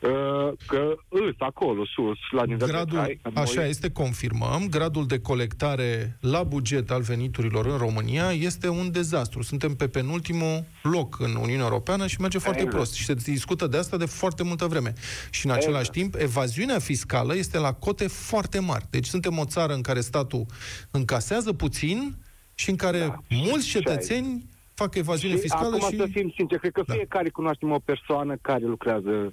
Uh, 0.00 0.52
că 0.66 0.94
îs 1.08 1.34
acolo, 1.38 1.84
sus, 1.84 2.18
la 2.30 2.44
nivel 2.44 2.68
gradul, 2.68 2.98
de 2.98 3.18
trai, 3.22 3.42
Așa 3.42 3.66
este, 3.66 3.90
confirmăm. 3.90 4.66
Gradul 4.70 5.06
de 5.06 5.18
colectare 5.18 6.16
la 6.20 6.42
buget 6.42 6.90
al 6.90 7.02
veniturilor 7.02 7.66
în 7.66 7.76
România 7.76 8.30
este 8.30 8.68
un 8.68 8.90
dezastru. 8.92 9.42
Suntem 9.42 9.74
pe 9.74 9.88
penultimul 9.88 10.64
loc 10.82 11.18
în 11.18 11.34
Uniunea 11.34 11.64
Europeană 11.64 12.06
și 12.06 12.20
merge 12.20 12.38
foarte 12.38 12.60
exact. 12.60 12.76
prost. 12.76 12.94
Și 12.94 13.04
se 13.04 13.14
discută 13.14 13.66
de 13.66 13.76
asta 13.76 13.96
de 13.96 14.04
foarte 14.04 14.42
multă 14.42 14.66
vreme. 14.66 14.92
Și 15.30 15.46
în 15.46 15.52
același 15.52 15.90
exact. 15.90 15.92
timp, 15.92 16.14
evaziunea 16.18 16.78
fiscală 16.78 17.36
este 17.36 17.58
la 17.58 17.72
cote 17.72 18.06
foarte 18.08 18.58
mari. 18.58 18.84
Deci 18.90 19.06
suntem 19.06 19.38
o 19.38 19.44
țară 19.44 19.72
în 19.72 19.80
care 19.80 20.00
statul 20.00 20.46
încasează 20.90 21.52
puțin 21.52 22.14
și 22.54 22.70
în 22.70 22.76
care 22.76 22.98
da. 22.98 23.18
mulți 23.28 23.66
cetățeni 23.66 24.44
fac 24.74 24.94
evaziune 24.94 25.34
și 25.34 25.40
fiscală 25.40 25.76
acum 25.76 25.90
și... 25.90 25.96
să 25.96 26.06
fim 26.10 26.32
sinceri, 26.36 26.60
cred 26.60 26.72
că 26.72 26.82
Da. 26.86 26.94
fiecare 26.94 27.28
cunoaștem 27.28 27.70
o 27.70 27.78
persoană 27.78 28.36
care 28.40 28.64
lucrează 28.64 29.32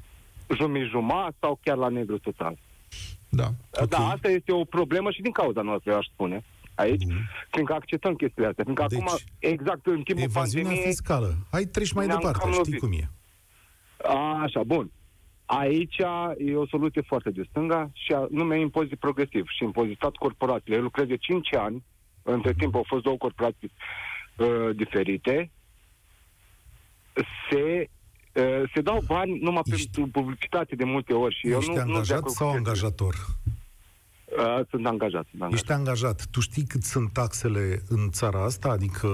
jumătate 0.90 1.36
sau 1.40 1.60
chiar 1.64 1.78
la 1.78 1.88
negru 1.88 2.18
total. 2.18 2.58
Da. 3.30 3.48
Ok. 3.72 3.90
Da, 3.90 3.98
asta 3.98 4.30
este 4.30 4.52
o 4.52 4.64
problemă 4.64 5.12
și 5.12 5.22
din 5.22 5.32
cauza 5.32 5.62
noastră, 5.62 5.92
eu 5.92 5.98
aș 5.98 6.06
spune. 6.14 6.44
Aici, 6.76 7.04
Bun. 7.04 7.30
fiindcă 7.52 7.74
acceptăm 7.74 8.14
chestiile 8.14 8.48
astea. 8.48 8.64
Fiindcă 8.64 8.86
Deci, 8.90 9.00
acum, 9.00 9.18
exact 9.40 9.86
în 9.86 10.02
timpul 10.02 10.24
Evaziunea 10.24 10.70
pandemiei, 10.70 10.94
fiscală. 10.94 11.36
Hai, 11.52 11.64
treci 11.64 11.92
mai 11.92 12.06
ne-am 12.06 12.20
departe, 12.20 12.40
cam 12.40 12.52
știi 12.52 12.64
lovit. 12.64 12.80
cum 12.80 12.92
e. 12.92 13.10
A, 14.14 14.42
așa, 14.42 14.64
bun. 14.64 14.92
Aici 15.46 15.98
e 16.38 16.56
o 16.56 16.68
soluție 16.68 17.02
foarte 17.02 17.30
de 17.30 17.46
stânga 17.50 17.90
și 17.94 18.14
anume 18.14 18.60
impozit 18.60 19.00
progresiv 19.00 19.48
și 19.48 19.64
impozitat 19.64 20.16
corporațiile. 20.16 20.76
Eu 20.76 20.82
lucrez 20.82 21.08
de 21.08 21.18
5 21.18 21.56
ani, 21.56 21.84
între 22.24 22.54
timp 22.54 22.76
au 22.76 22.84
fost 22.88 23.04
două 23.04 23.18
corporații 23.18 23.72
uh, 24.38 24.76
diferite, 24.76 25.52
se, 27.50 27.64
uh, 27.80 27.88
se 28.74 28.82
dau 28.82 29.02
bani 29.06 29.40
numai 29.42 29.62
Ești- 29.66 29.90
pentru 29.92 30.22
publicitate 30.22 30.76
de 30.76 30.84
multe 30.84 31.14
ori 31.14 31.36
și 31.40 31.50
eu 31.50 31.58
Ești 31.58 31.70
nu, 31.70 31.76
nu 31.76 31.82
de 31.84 31.88
angajat 31.92 32.18
acord 32.18 32.34
sau 32.34 32.48
cu 32.48 32.54
chestia. 32.54 32.72
angajator? 32.72 33.16
Uh, 34.38 34.66
sunt 34.70 34.86
angajat. 34.86 35.26
Sunt 35.30 35.42
angajat. 35.42 35.54
Ești 35.54 35.72
angajat. 35.72 36.26
Tu 36.32 36.40
știi 36.40 36.64
cât 36.64 36.84
sunt 36.84 37.12
taxele 37.14 37.82
în 37.90 38.10
țara 38.12 38.44
asta? 38.44 38.70
Adică 38.70 39.08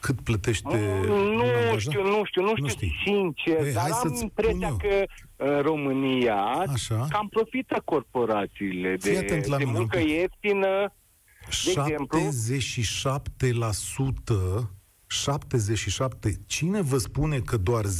cât 0.00 0.20
plătește 0.20 0.68
Nu 1.06 1.14
un 1.14 1.40
angajat? 1.40 1.78
știu, 1.78 2.02
nu 2.02 2.24
știu, 2.24 2.42
nu 2.42 2.48
Nu 2.48 2.54
știu 2.54 2.68
știi. 2.68 2.92
sincer, 3.04 3.66
Ei, 3.66 3.72
dar 3.72 3.82
hai 3.82 3.90
am 3.90 3.98
să-ți 4.02 4.14
spun 4.16 4.22
impresia 4.22 4.68
eu. 4.68 4.76
că 4.76 5.04
în 5.36 5.60
România 5.62 6.36
Așa. 6.68 7.06
cam 7.10 7.28
profită 7.28 7.82
corporațiile 7.84 8.96
Fii 9.00 9.12
de, 9.12 9.18
atent 9.18 9.44
la 9.46 9.56
de 9.56 9.64
mine 9.64 9.76
un 9.76 9.82
muncă 9.82 9.98
pic. 9.98 10.08
ieftină. 10.08 10.92
exemplu? 11.68 12.18
77% 15.12 15.14
77. 15.14 16.40
Cine 16.46 16.82
vă 16.82 16.98
spune 16.98 17.38
că 17.38 17.56
doar 17.56 17.84
10% 17.86 17.90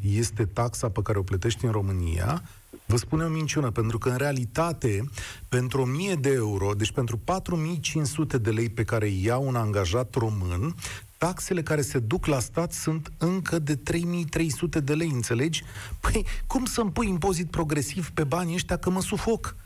este 0.00 0.44
taxa 0.44 0.88
pe 0.88 1.02
care 1.02 1.18
o 1.18 1.22
plătești 1.22 1.64
în 1.64 1.70
România? 1.70 2.42
Vă 2.86 2.96
spune 2.96 3.24
o 3.24 3.28
minciună, 3.28 3.70
pentru 3.70 3.98
că 3.98 4.08
în 4.08 4.16
realitate, 4.16 5.04
pentru 5.48 5.80
1000 5.80 6.14
de 6.14 6.32
euro, 6.32 6.74
deci 6.74 6.92
pentru 6.92 7.16
4500 7.16 8.38
de 8.38 8.50
lei 8.50 8.68
pe 8.68 8.84
care 8.84 9.06
îi 9.06 9.24
ia 9.24 9.36
un 9.36 9.54
angajat 9.54 10.14
român, 10.14 10.74
taxele 11.18 11.62
care 11.62 11.80
se 11.80 11.98
duc 11.98 12.26
la 12.26 12.40
stat 12.40 12.72
sunt 12.72 13.12
încă 13.18 13.58
de 13.58 13.76
3300 13.76 14.80
de 14.80 14.94
lei, 14.94 15.10
înțelegi? 15.10 15.62
Păi, 16.00 16.26
cum 16.46 16.64
să-mi 16.64 16.92
pui 16.92 17.08
impozit 17.08 17.50
progresiv 17.50 18.10
pe 18.10 18.24
banii 18.24 18.54
ăștia 18.54 18.76
că 18.76 18.90
mă 18.90 19.00
sufoc? 19.00 19.56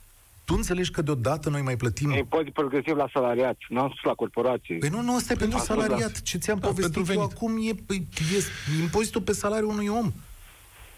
Tu 0.49 0.55
înțelegi 0.55 0.91
că 0.91 1.03
deodată 1.03 1.49
noi 1.51 1.63
mai 1.63 1.77
plătim... 1.77 2.11
Impozit 2.11 2.53
progresiv 2.53 2.97
la 2.97 3.09
salariat, 3.13 3.57
nu 3.69 3.81
am 3.81 3.89
spus 3.89 4.03
la 4.03 4.15
corporații. 4.15 4.77
Păi 4.79 4.89
nu, 4.89 5.01
nu, 5.03 5.15
asta 5.15 5.33
e 5.33 5.37
pentru 5.37 5.59
Asta, 5.59 5.75
salariat. 5.75 6.23
Ce 6.23 6.39
ți-am 6.39 6.59
Da, 6.59 6.67
povestit 6.67 6.95
pentru 6.95 7.13
eu 7.13 7.19
venit. 7.19 7.35
acum 7.37 7.57
e, 7.69 7.73
păi, 7.87 8.07
e 8.37 8.83
impozitul 8.83 9.21
pe 9.21 9.33
salariul 9.33 9.71
unui 9.71 9.89
om. 9.89 10.13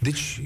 Deci, 0.02 0.42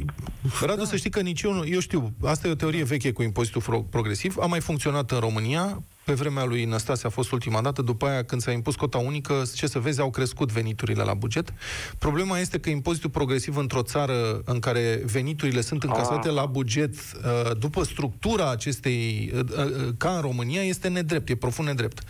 Radu, 0.61 0.81
Da. 0.81 0.85
să 0.89 0.97
știi 0.97 1.11
că 1.11 1.21
nici 1.21 1.43
eu 1.43 1.53
nu... 1.53 1.67
Eu 1.67 1.81
știu, 1.81 2.13
asta 2.25 2.49
e 2.49 2.51
o 2.51 2.55
teorie 2.55 2.85
veche 2.85 3.13
cu 3.13 3.23
impozitul 3.23 3.63
fro- 3.63 3.91
progresiv. 3.91 4.37
A 4.41 4.47
mai 4.47 4.61
funcționat 4.61 5.11
în 5.11 5.19
România. 5.19 5.83
Pe 6.05 6.13
vremea 6.13 6.45
lui 6.45 6.65
Năstase 6.65 7.07
a 7.07 7.11
fost 7.11 7.33
ultima 7.33 7.61
dată. 7.61 7.83
După 7.83 8.07
aia, 8.07 8.25
când 8.25 8.41
s-a 8.43 8.51
impus 8.51 8.75
cota 8.75 8.99
unică, 8.99 9.43
ce 9.55 9.67
să 9.67 9.79
vezi, 9.79 10.01
au 10.01 10.11
crescut 10.11 10.53
veniturile 10.53 11.03
la 11.03 11.15
buget. 11.15 11.53
Problema 11.99 12.39
este 12.39 12.59
că 12.59 12.71
impozitul 12.71 13.11
progresiv 13.11 13.57
într-o 13.57 13.83
țară 13.83 14.43
în 14.45 14.59
care 14.59 15.03
veniturile 15.05 15.61
sunt 15.61 15.83
încasate 15.83 16.29
Ah. 16.29 16.35
la 16.35 16.47
buget 16.47 16.95
uh, 16.95 17.57
după 17.59 17.85
structura 17.85 18.51
acestei, 18.51 19.31
uh, 19.35 19.41
uh, 19.57 19.89
ca 19.97 20.15
în 20.15 20.21
România, 20.21 20.63
este 20.63 20.89
nedrept, 20.89 21.29
e 21.29 21.35
profund 21.35 21.69
nedrept. 21.69 22.03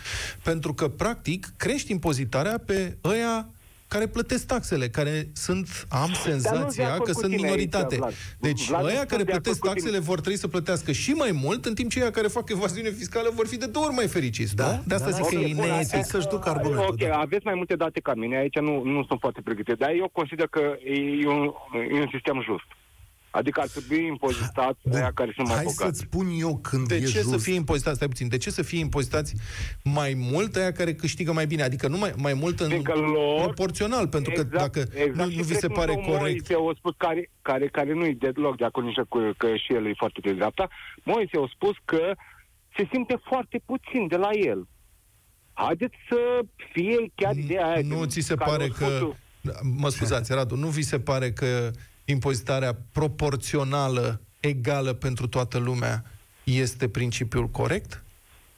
Pentru 0.43 0.73
că, 0.73 0.87
practic, 0.87 1.53
crești 1.57 1.91
impozitarea 1.91 2.57
pe 2.65 2.97
ăia 3.03 3.49
care 3.95 4.07
plătesc 4.07 4.45
taxele, 4.47 4.87
care 4.87 5.27
sunt, 5.33 5.67
am 5.89 6.07
de 6.11 6.17
senzația 6.29 6.85
acord 6.87 7.05
că 7.05 7.11
cu 7.11 7.19
sunt 7.19 7.31
tine 7.31 7.35
aici, 7.35 7.41
minoritate. 7.43 7.95
Vlad. 7.95 8.13
Deci, 8.39 8.67
Vlad, 8.67 8.81
nu 8.81 8.87
ăia 8.87 8.95
sunt 8.97 9.09
care 9.09 9.23
de 9.23 9.29
acord 9.31 9.43
plătesc 9.43 9.59
cu 9.59 9.67
tine. 9.67 9.79
taxele 9.79 9.99
vor 10.09 10.19
trebui 10.19 10.39
să 10.39 10.47
plătească 10.47 10.91
și 10.91 11.11
mai 11.11 11.31
mult, 11.43 11.65
în 11.65 11.73
timp 11.73 11.89
ce 11.91 11.99
ăia 11.99 12.11
care 12.11 12.27
fac 12.27 12.49
evaziune 12.49 12.89
fiscală 12.89 13.29
vor 13.33 13.47
fi 13.47 13.57
de 13.57 13.65
două 13.65 13.85
ori 13.85 13.95
mai 13.95 14.07
fericiți, 14.07 14.55
Da, 14.55 14.63
da? 14.63 14.81
De 14.87 14.93
asta 14.95 15.09
da, 15.09 15.15
zic 15.15 15.23
da, 15.23 15.29
că 15.29 15.35
ok, 15.35 15.49
e 15.49 15.53
bun, 15.53 15.65
neetic. 15.67 15.91
hai 15.91 16.03
să-și 16.03 16.27
duc 16.27 16.47
argumentul, 16.47 16.87
Ok, 16.89 17.07
da. 17.07 17.17
aveți 17.19 17.45
mai 17.45 17.53
multe 17.55 17.75
date 17.75 17.99
ca 17.99 18.13
mine, 18.13 18.35
aici 18.37 18.59
nu, 18.59 18.83
nu 18.83 19.03
sunt 19.07 19.19
foarte 19.19 19.41
pregătite, 19.43 19.73
dar 19.83 19.91
eu 20.01 20.09
consider 20.19 20.47
că 20.47 20.61
e 21.23 21.27
un, 21.27 21.51
e 21.95 21.99
un 21.99 22.09
sistem 22.11 22.41
just. 22.49 22.67
Adică 23.35 23.59
ar 23.61 23.67
trebui 23.67 24.05
impozitați 24.05 24.79
Bun. 24.83 24.95
aia 24.97 25.11
care 25.13 25.31
sunt 25.35 25.47
mai 25.47 25.55
Hai 25.55 25.65
bogați. 25.65 25.83
să-ți 25.83 25.99
spun 25.99 26.27
eu 26.39 26.57
când 26.57 26.87
De 26.87 26.95
e 26.95 26.99
ce 26.99 27.05
just. 27.05 27.29
să 27.29 27.37
fie 27.37 27.53
impozitați, 27.53 27.95
stai 27.95 28.07
puțin, 28.07 28.27
de 28.27 28.37
ce 28.37 28.49
să 28.49 28.61
fie 28.61 28.79
impozitați 28.79 29.35
mai 29.83 30.13
mult 30.17 30.55
aia 30.55 30.71
care 30.71 30.93
câștigă 30.93 31.31
mai 31.33 31.47
bine? 31.47 31.61
Adică 31.63 31.87
nu 31.87 31.97
mai, 31.97 32.13
mai 32.17 32.33
mult 32.33 32.59
în 32.59 32.69
Fiindcă 32.69 32.93
lor- 32.99 33.43
proporțional, 33.43 34.07
pentru 34.07 34.31
că 34.35 34.43
dacă 34.43 34.83
nu, 35.13 35.23
nu 35.23 35.29
și 35.29 35.35
vi 35.41 35.43
se 35.43 35.57
cred 35.57 35.71
că 35.71 35.75
pare 35.79 35.93
domnul 35.93 36.17
corect... 36.17 36.49
Moise 36.49 36.69
a 36.71 36.73
spus 36.77 36.93
care, 36.97 37.31
care, 37.41 37.67
care 37.67 37.93
nu-i 37.93 38.13
deloc 38.15 38.57
de 38.57 38.65
acord 38.65 38.85
nici 38.85 38.99
cu 39.09 39.19
că 39.37 39.47
și 39.55 39.73
el 39.73 39.85
e 39.87 39.93
foarte 39.97 40.19
de 40.23 40.33
dreapta. 40.33 40.67
Moise 41.03 41.37
a 41.37 41.49
spus 41.53 41.75
că 41.85 42.13
se 42.77 42.87
simte 42.91 43.19
foarte 43.23 43.61
puțin 43.65 44.07
de 44.07 44.15
la 44.15 44.29
el. 44.31 44.67
Haideți 45.53 45.95
să 46.09 46.19
fie 46.73 47.11
chiar 47.15 47.35
ideea 47.35 47.67
aia. 47.67 47.81
Nu 47.87 47.99
de- 47.99 48.07
ți 48.07 48.19
se 48.19 48.35
care 48.35 48.49
pare 48.51 48.63
a 48.63 48.67
că... 48.67 48.85
spus-o. 48.85 49.13
Da, 49.41 49.53
Mă 49.77 49.89
scuzați, 49.89 50.33
Radu, 50.33 50.55
nu 50.55 50.67
vi 50.67 50.81
se 50.81 50.99
pare 50.99 51.31
că 51.31 51.71
impozitarea 52.05 52.77
proporțională, 52.91 54.21
egală 54.39 54.93
pentru 54.93 55.27
toată 55.27 55.57
lumea, 55.57 56.03
este 56.43 56.87
principiul 56.89 57.47
corect? 57.47 58.03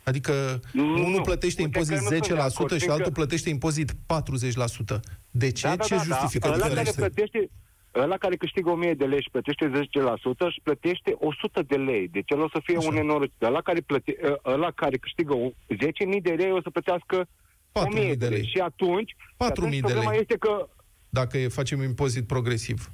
Adică 0.04 0.60
Nu, 0.72 0.84
unul 0.94 1.10
nu. 1.10 1.22
plătește 1.22 1.62
Uite 1.62 1.78
impozit 1.78 1.96
că 1.98 2.02
nu 2.04 2.08
sunt 2.10 2.28
de 2.28 2.34
10% 2.34 2.38
acord, 2.40 2.72
și 2.72 2.78
fiindcă- 2.78 2.92
altul 2.94 3.12
plătește 3.12 3.50
impozit 3.50 3.92
40%. 4.06 5.00
De 5.32 5.52
ce? 5.52 5.68
Da, 5.68 5.76
da, 5.76 5.84
ce 5.84 5.96
da, 5.96 6.02
justifică 6.02 6.48
da. 6.48 6.54
Ăla 6.54 6.68
care 6.68 6.84
diferența? 6.84 7.00
plătește, 7.14 7.50
ăla 7.96 8.18
care 8.18 8.36
câștigă 8.36 8.70
1000 8.70 8.94
de 8.94 9.06
lei 9.06 9.22
și 9.22 9.30
plătește 9.32 9.66
10% 9.74 10.50
și 10.50 10.60
plătește 10.64 11.16
100 11.20 11.62
de 11.62 11.76
lei. 11.76 12.08
Deci 12.08 12.30
el 12.32 12.40
o 12.42 12.50
să 12.50 12.60
fie 12.64 12.78
Așa. 12.78 12.88
un 12.88 12.94
nenorocit. 12.94 13.42
Ăla 13.42 13.62
care, 13.62 13.80
plăte, 13.82 14.18
ăla 14.46 14.72
care 14.72 14.98
câștigă 14.98 15.34
10.000 15.68 16.22
de 16.22 16.32
lei 16.32 16.52
o 16.52 16.62
să 16.62 16.70
plătească 16.70 17.28
4.000 17.72 18.00
1000 18.02 18.16
de 18.16 18.28
lei. 18.28 18.46
Și 18.48 18.58
atunci, 18.60 19.16
4.000 19.38 19.38
și 19.38 19.52
atunci 19.52 19.72
de 19.76 19.80
problema 19.82 20.12
lei. 20.12 20.20
este 20.20 20.38
că 20.38 20.68
Dacă 21.10 21.38
e- 21.38 21.48
facem 21.48 21.82
impozit 21.82 22.28
progresiv. 22.28 22.92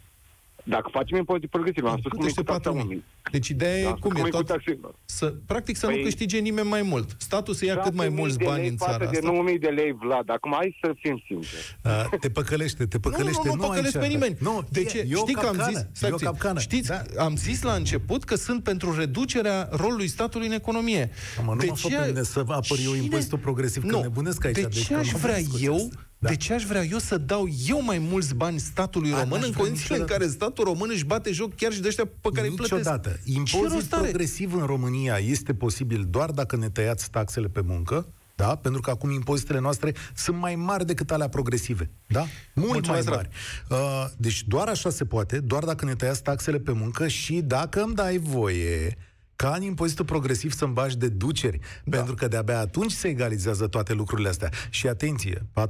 Dacă 0.63 0.89
facem 0.91 1.17
impozit 1.17 1.49
progresiv, 1.49 1.83
am 1.85 1.97
spus 1.97 2.11
cum 2.11 2.19
e 2.19 2.23
Plătește 2.31 2.41
cu 2.43 2.51
taxa 2.51 2.71
4.000. 2.71 2.85
unii. 2.85 3.03
Deci 3.31 3.47
ideea 3.47 3.77
e 3.77 3.85
Am 3.85 3.95
spus 3.97 4.01
cum 4.01 4.11
e 4.11 4.19
cum 4.19 4.25
e 4.25 4.29
cu 4.29 4.35
tot... 4.37 4.45
taxa 4.45 4.95
Să, 5.05 5.25
practic 5.45 5.75
să 5.75 5.87
nu 5.87 5.93
Păi- 5.97 6.03
câștige 6.03 6.37
nimeni 6.39 6.67
mai 6.67 6.81
mult. 6.81 7.15
Statul 7.17 7.53
să 7.53 7.65
ia 7.65 7.77
cât 7.77 7.93
mai 7.93 8.07
6.000 8.07 8.13
mulți 8.15 8.37
de 8.37 8.43
bani 8.43 8.59
lei 8.59 8.69
în 8.69 8.75
față 8.77 8.91
țara 8.91 9.09
de 9.11 9.17
asta. 9.17 9.31
9.000 9.55 9.59
de 9.59 9.67
lei, 9.67 9.91
Vlad. 10.01 10.29
Acum 10.29 10.51
hai 10.55 10.77
să 10.81 10.93
fim 10.99 11.23
sinceri. 11.27 11.77
Uh, 11.83 12.19
te 12.19 12.29
păcălește, 12.29 12.85
te 12.85 12.99
păcălește. 12.99 13.41
nu, 13.47 13.53
nu, 13.55 13.61
nu, 13.61 13.67
păcălesc 13.67 13.95
aici. 13.95 14.05
pe 14.07 14.11
nimeni. 14.13 14.35
Nu, 14.39 14.63
de 14.69 14.79
e- 14.79 14.83
ce? 14.83 15.07
E 15.09 15.15
o 15.15 15.19
Știi 15.19 15.33
că 15.33 15.39
am 15.39 15.45
capcană. 15.55 15.71
zis, 15.77 15.87
stai 15.91 16.09
e 16.09 16.11
o 16.11 16.15
puțin. 16.15 16.27
capcană. 16.31 16.59
Știți, 16.59 16.87
Da. 16.87 17.01
am 17.23 17.35
zis 17.35 17.61
la 17.61 17.73
început 17.73 18.23
că 18.23 18.35
sunt 18.35 18.63
pentru 18.63 18.95
reducerea 18.95 19.69
rolului 19.71 20.07
statului 20.07 20.47
în 20.47 20.53
economie. 20.53 21.09
Mă, 21.45 21.53
nu 21.53 21.59
de 21.59 21.65
mă 21.69 21.75
fă 21.75 21.87
pe 21.87 22.05
mine 22.07 22.23
să 22.23 22.39
apăr 22.47 22.77
eu 22.85 22.93
impozitul 22.95 23.37
progresiv, 23.37 23.85
că 23.85 23.95
nu. 23.95 24.01
nebunesc 24.01 24.45
aici, 24.45 24.55
De 24.55 24.61
deci 24.61 24.85
ce 24.85 24.93
că 24.93 24.99
aș 24.99 25.11
mă 25.11 25.17
vrea 25.17 25.37
discuți 25.37 25.63
eu, 25.63 25.75
asta. 25.75 26.07
Da. 26.23 26.29
de 26.29 26.35
ce 26.35 26.53
aș 26.53 26.63
vrea 26.63 26.83
eu 26.83 26.97
să 26.97 27.17
dau 27.17 27.47
eu 27.67 27.83
mai 27.83 27.97
mulți 27.99 28.35
bani 28.35 28.59
statului 28.59 29.13
A, 29.13 29.19
român 29.19 29.39
n-aș 29.39 29.47
în 29.47 29.51
vrea 29.51 29.63
condițiile 29.63 29.95
în 29.95 30.01
niciodată. 30.01 30.23
care 30.25 30.35
statul 30.37 30.63
român 30.63 30.89
își 30.93 31.05
bate 31.05 31.31
joc 31.31 31.55
chiar 31.55 31.71
și 31.71 31.81
de 31.81 31.87
ăștia 31.87 32.05
pe 32.21 32.29
care 32.33 32.47
îi 32.47 32.53
plătesc? 32.53 32.77
Niciodată. 32.77 33.09
Ce 33.25 33.31
Impozit 33.31 33.71
rost 33.71 33.93
are? 33.93 34.01
progresiv 34.03 34.53
în 34.53 34.65
România 34.65 35.17
este 35.17 35.53
posibil 35.53 36.07
doar 36.09 36.31
dacă 36.31 36.55
ne 36.55 36.69
tăiați 36.69 37.09
taxele 37.09 37.47
pe 37.47 37.61
muncă, 37.61 38.07
da? 38.35 38.55
Pentru 38.55 38.81
că 38.81 38.89
acum 38.89 39.11
impozitele 39.11 39.59
noastre 39.59 39.93
sunt 40.15 40.37
mai 40.37 40.55
mari 40.55 40.85
decât 40.85 41.11
alea 41.11 41.27
progresive. 41.29 41.89
Da? 42.07 42.25
Mult 42.53 42.71
Mulțumesc, 42.71 43.07
mai 43.09 43.15
mari. 43.15 43.29
Uh, 43.69 44.05
deci 44.17 44.43
doar 44.47 44.67
așa 44.67 44.89
se 44.89 45.05
poate, 45.05 45.39
doar 45.39 45.63
dacă 45.63 45.85
ne 45.85 45.95
tăiați 45.95 46.23
taxele 46.23 46.57
pe 46.59 46.71
muncă 46.71 47.07
și 47.07 47.41
dacă 47.41 47.81
îmi 47.81 47.95
dai 47.95 48.17
voie 48.17 48.97
ca 49.35 49.53
în 49.57 49.61
impozitul 49.63 50.05
progresiv 50.05 50.51
să-mi 50.53 50.73
bagi 50.73 50.97
deduceri, 50.97 51.59
da. 51.83 51.97
pentru 51.97 52.15
că 52.15 52.27
de-abia 52.27 52.59
atunci 52.59 52.91
se 52.91 53.07
egalizează 53.07 53.67
toate 53.67 53.93
lucrurile 53.93 54.29
astea. 54.29 54.49
Și 54.69 54.87
atenție, 54.87 55.45
40% 55.53 55.61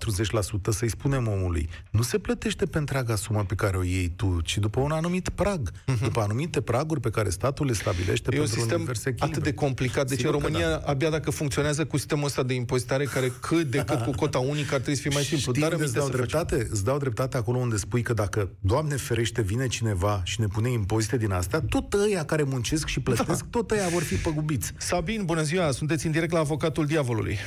să-i 0.69 0.89
spunem 0.89 1.27
omului, 1.27 1.69
nu 1.89 2.01
se 2.01 2.17
plătește 2.17 2.65
pe 2.65 2.77
întreaga 2.77 3.15
sumă 3.15 3.43
pe 3.43 3.55
care 3.55 3.77
o 3.77 3.83
iei 3.83 4.13
tu, 4.15 4.39
ci 4.41 4.57
după 4.57 4.79
un 4.79 4.91
anumit 4.91 5.29
prag, 5.29 5.71
uh-huh. 5.71 5.99
după 6.01 6.19
anumite 6.21 6.61
praguri 6.61 6.99
pe 6.99 7.09
care 7.09 7.29
statul 7.29 7.65
le 7.65 7.73
stabilește 7.73 8.29
Mhm. 8.29 8.37
E 8.37 8.39
un 8.39 8.45
pentru 8.45 8.55
un 8.55 8.59
sistem 8.61 8.77
univers 8.77 9.05
echilibru. 9.05 9.25
atât 9.39 9.43
de 9.43 9.53
complicat. 9.53 10.07
Deci 10.07 10.17
Sigur 10.17 10.33
în 10.33 10.39
că 10.39 10.45
România, 10.45 10.69
da. 10.69 10.77
abia 10.85 11.09
dacă 11.09 11.31
funcționează 11.31 11.85
cu 11.85 11.97
sistemul 11.97 12.25
ăsta 12.25 12.43
de 12.43 12.53
impozitare, 12.53 13.03
care 13.03 13.31
cât 13.41 13.67
de 13.69 13.77
cât 13.77 14.01
cu 14.01 14.11
cota 14.11 14.39
unică 14.39 14.73
ar 14.73 14.79
trebui 14.79 14.95
să 14.95 15.01
fie 15.01 15.11
mai 15.13 15.23
simplu. 15.23 15.51
Știi 15.51 15.61
Dar 15.63 15.71
unde 15.71 15.83
îți 15.83 15.93
dau 15.93 16.03
aminte 16.03 16.21
să 16.21 16.27
facem. 16.27 16.47
dreptate? 16.47 16.71
Îți 16.73 16.83
dau 16.83 16.97
dreptate 16.97 17.37
acolo 17.37 17.57
unde 17.57 17.77
spui 17.77 18.01
că 18.01 18.13
dacă, 18.13 18.49
Doamne 18.59 18.95
ferește, 18.95 19.41
vine 19.41 19.67
cineva 19.67 20.21
și 20.23 20.39
ne 20.39 20.47
pune 20.47 20.71
impozite 20.71 21.17
din 21.17 21.31
astea, 21.31 21.61
tot 21.69 21.93
ăia 21.93 22.25
care 22.25 22.43
muncesc 22.43 22.87
și 22.87 22.99
plătesc, 22.99 23.27
da. 23.43 23.47
Tot 23.55 23.71
ăia 23.71 23.87
vor 23.87 24.03
fi 24.03 24.15
păgubiți. 24.15 24.73
Sabin, 24.77 25.25
bună 25.25 25.41
ziua! 25.41 25.71
Sunteți 25.71 26.05
în 26.05 26.11
direct 26.11 26.31
la 26.31 26.39
Avocatul 26.39 26.85
Diavolului. 26.85 27.37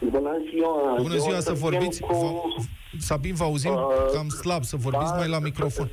Bună 0.00 0.34
ziua! 0.50 0.94
Bună 1.02 1.14
Eu 1.14 1.20
ziua, 1.20 1.36
o 1.36 1.40
să 1.40 1.52
vin 1.52 1.60
vorbiți... 1.60 2.00
Cu... 2.00 2.14
Vă... 2.14 2.62
Sabin, 2.98 3.34
vă 3.34 3.44
auzim 3.44 3.72
Uh, 3.72 3.80
cam 4.14 4.28
slab, 4.28 4.62
să 4.64 4.76
vorbiți 4.76 5.10
da, 5.10 5.16
mai 5.16 5.28
la 5.28 5.38
microfon. 5.38 5.88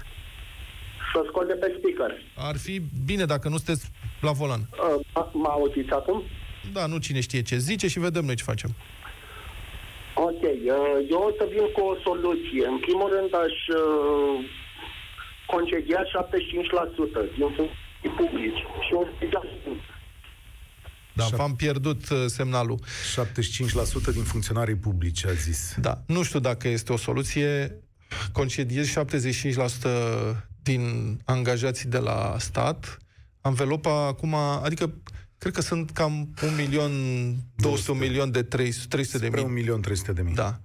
Să 1.13 1.19
scot 1.27 1.47
de 1.47 1.53
pe 1.53 1.75
speaker. 1.77 2.11
Ar 2.35 2.57
fi 2.57 2.81
bine 3.05 3.25
dacă 3.25 3.49
nu 3.49 3.55
sunteți 3.55 3.91
la 4.21 4.31
volan. 4.31 4.59
Uh, 4.59 4.99
m- 5.05 5.31
mă 5.31 5.47
auziți 5.49 5.89
acum? 5.91 6.23
Da, 6.73 6.85
nu 6.85 6.97
cine 6.97 7.19
știe 7.19 7.41
ce 7.41 7.57
zice 7.57 7.87
și 7.87 7.99
vedem 7.99 8.25
noi 8.25 8.35
ce 8.35 8.43
facem. 8.43 8.69
Ok. 10.15 10.41
uh, 10.43 10.49
eu 11.09 11.21
o 11.29 11.31
să 11.37 11.45
vin 11.53 11.65
cu 11.75 11.81
o 11.91 11.95
soluție. 12.03 12.65
În 12.73 12.77
primul 12.85 13.09
rând 13.15 13.31
aș 13.45 13.55
uh, 13.79 14.35
concedia 15.53 16.01
75% 16.03 17.37
din 17.37 17.49
funcții 17.55 17.82
publici 18.09 18.59
și 18.85 18.93
un 18.93 19.07
Da, 21.13 21.25
v-am 21.25 21.55
pierdut 21.55 22.09
uh, 22.09 22.25
semnalul. 22.25 22.79
75% 24.09 24.13
din 24.13 24.23
funcționarii 24.23 24.75
publici, 24.75 25.25
a 25.25 25.31
zis. 25.31 25.75
Da, 25.79 26.03
nu 26.07 26.23
știu 26.23 26.39
dacă 26.39 26.67
este 26.67 26.93
o 26.93 26.97
soluție. 26.97 27.77
Concediez 28.31 28.93
75% 28.93 28.93
din 30.63 31.17
angajații 31.25 31.89
de 31.89 31.97
la 31.97 32.35
stat. 32.39 32.97
Anvelopa 33.41 34.07
acum, 34.07 34.33
adică 34.33 34.93
cred 35.37 35.53
că 35.53 35.61
sunt 35.61 35.91
cam 35.91 36.33
1 36.43 36.51
milion 36.51 36.91
200, 37.55 37.91
1 37.91 37.99
milion 37.99 38.31
de 38.31 38.43
300, 38.43 38.87
300 38.87 39.17
de 39.17 39.25
Spre 39.25 39.39
mii. 39.39 39.49
1 39.49 39.53
milion 39.53 39.81
300 39.81 40.13
de 40.13 40.21
mii. 40.21 40.33
Da. 40.33 40.59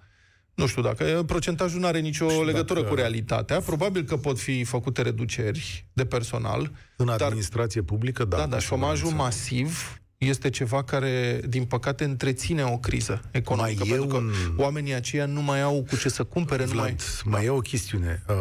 Nu 0.59 0.67
știu 0.67 0.83
dacă 0.83 1.23
procentajul 1.27 1.81
nu 1.81 1.87
are 1.87 2.01
nicio 2.01 2.29
știu 2.29 2.45
legătură 2.45 2.79
dacă- 2.81 2.91
cu 2.93 2.99
realitatea. 2.99 3.61
Probabil 3.61 4.03
că 4.05 4.17
pot 4.17 4.39
fi 4.39 4.65
făcute 4.65 5.03
reduceri 5.03 5.87
de 5.93 6.05
personal. 6.05 6.71
În 6.97 7.07
dar- 7.07 7.21
administrație 7.21 7.83
publică, 7.83 8.25
da. 8.25 8.37
Da, 8.37 8.47
dar 8.47 8.59
cu 8.59 8.65
șomajul 8.65 9.07
siguranță. 9.09 9.23
masiv 9.25 10.01
este 10.17 10.51
ceva 10.51 10.85
care, 10.85 11.41
din 11.49 11.65
păcate, 11.65 12.05
întreține 12.05 12.65
o 12.65 12.79
criză 12.79 13.21
economică. 13.31 13.85
Mai 13.85 13.89
e 13.89 13.99
pentru 13.99 14.17
că 14.17 14.17
un- 14.25 14.33
oamenii 14.57 14.95
aceia 14.95 15.27
nu 15.27 15.43
mai 15.43 15.61
au 15.63 15.85
cu 15.89 15.97
ce 15.97 16.09
să 16.09 16.25
cumpere. 16.25 16.65
Nu 16.65 16.75
mai... 16.75 16.85
Vlad, 16.87 17.01
mai 17.25 17.45
e 17.45 17.49
o 17.51 17.59
chestiune. 17.59 18.23
Uh, 18.29 18.35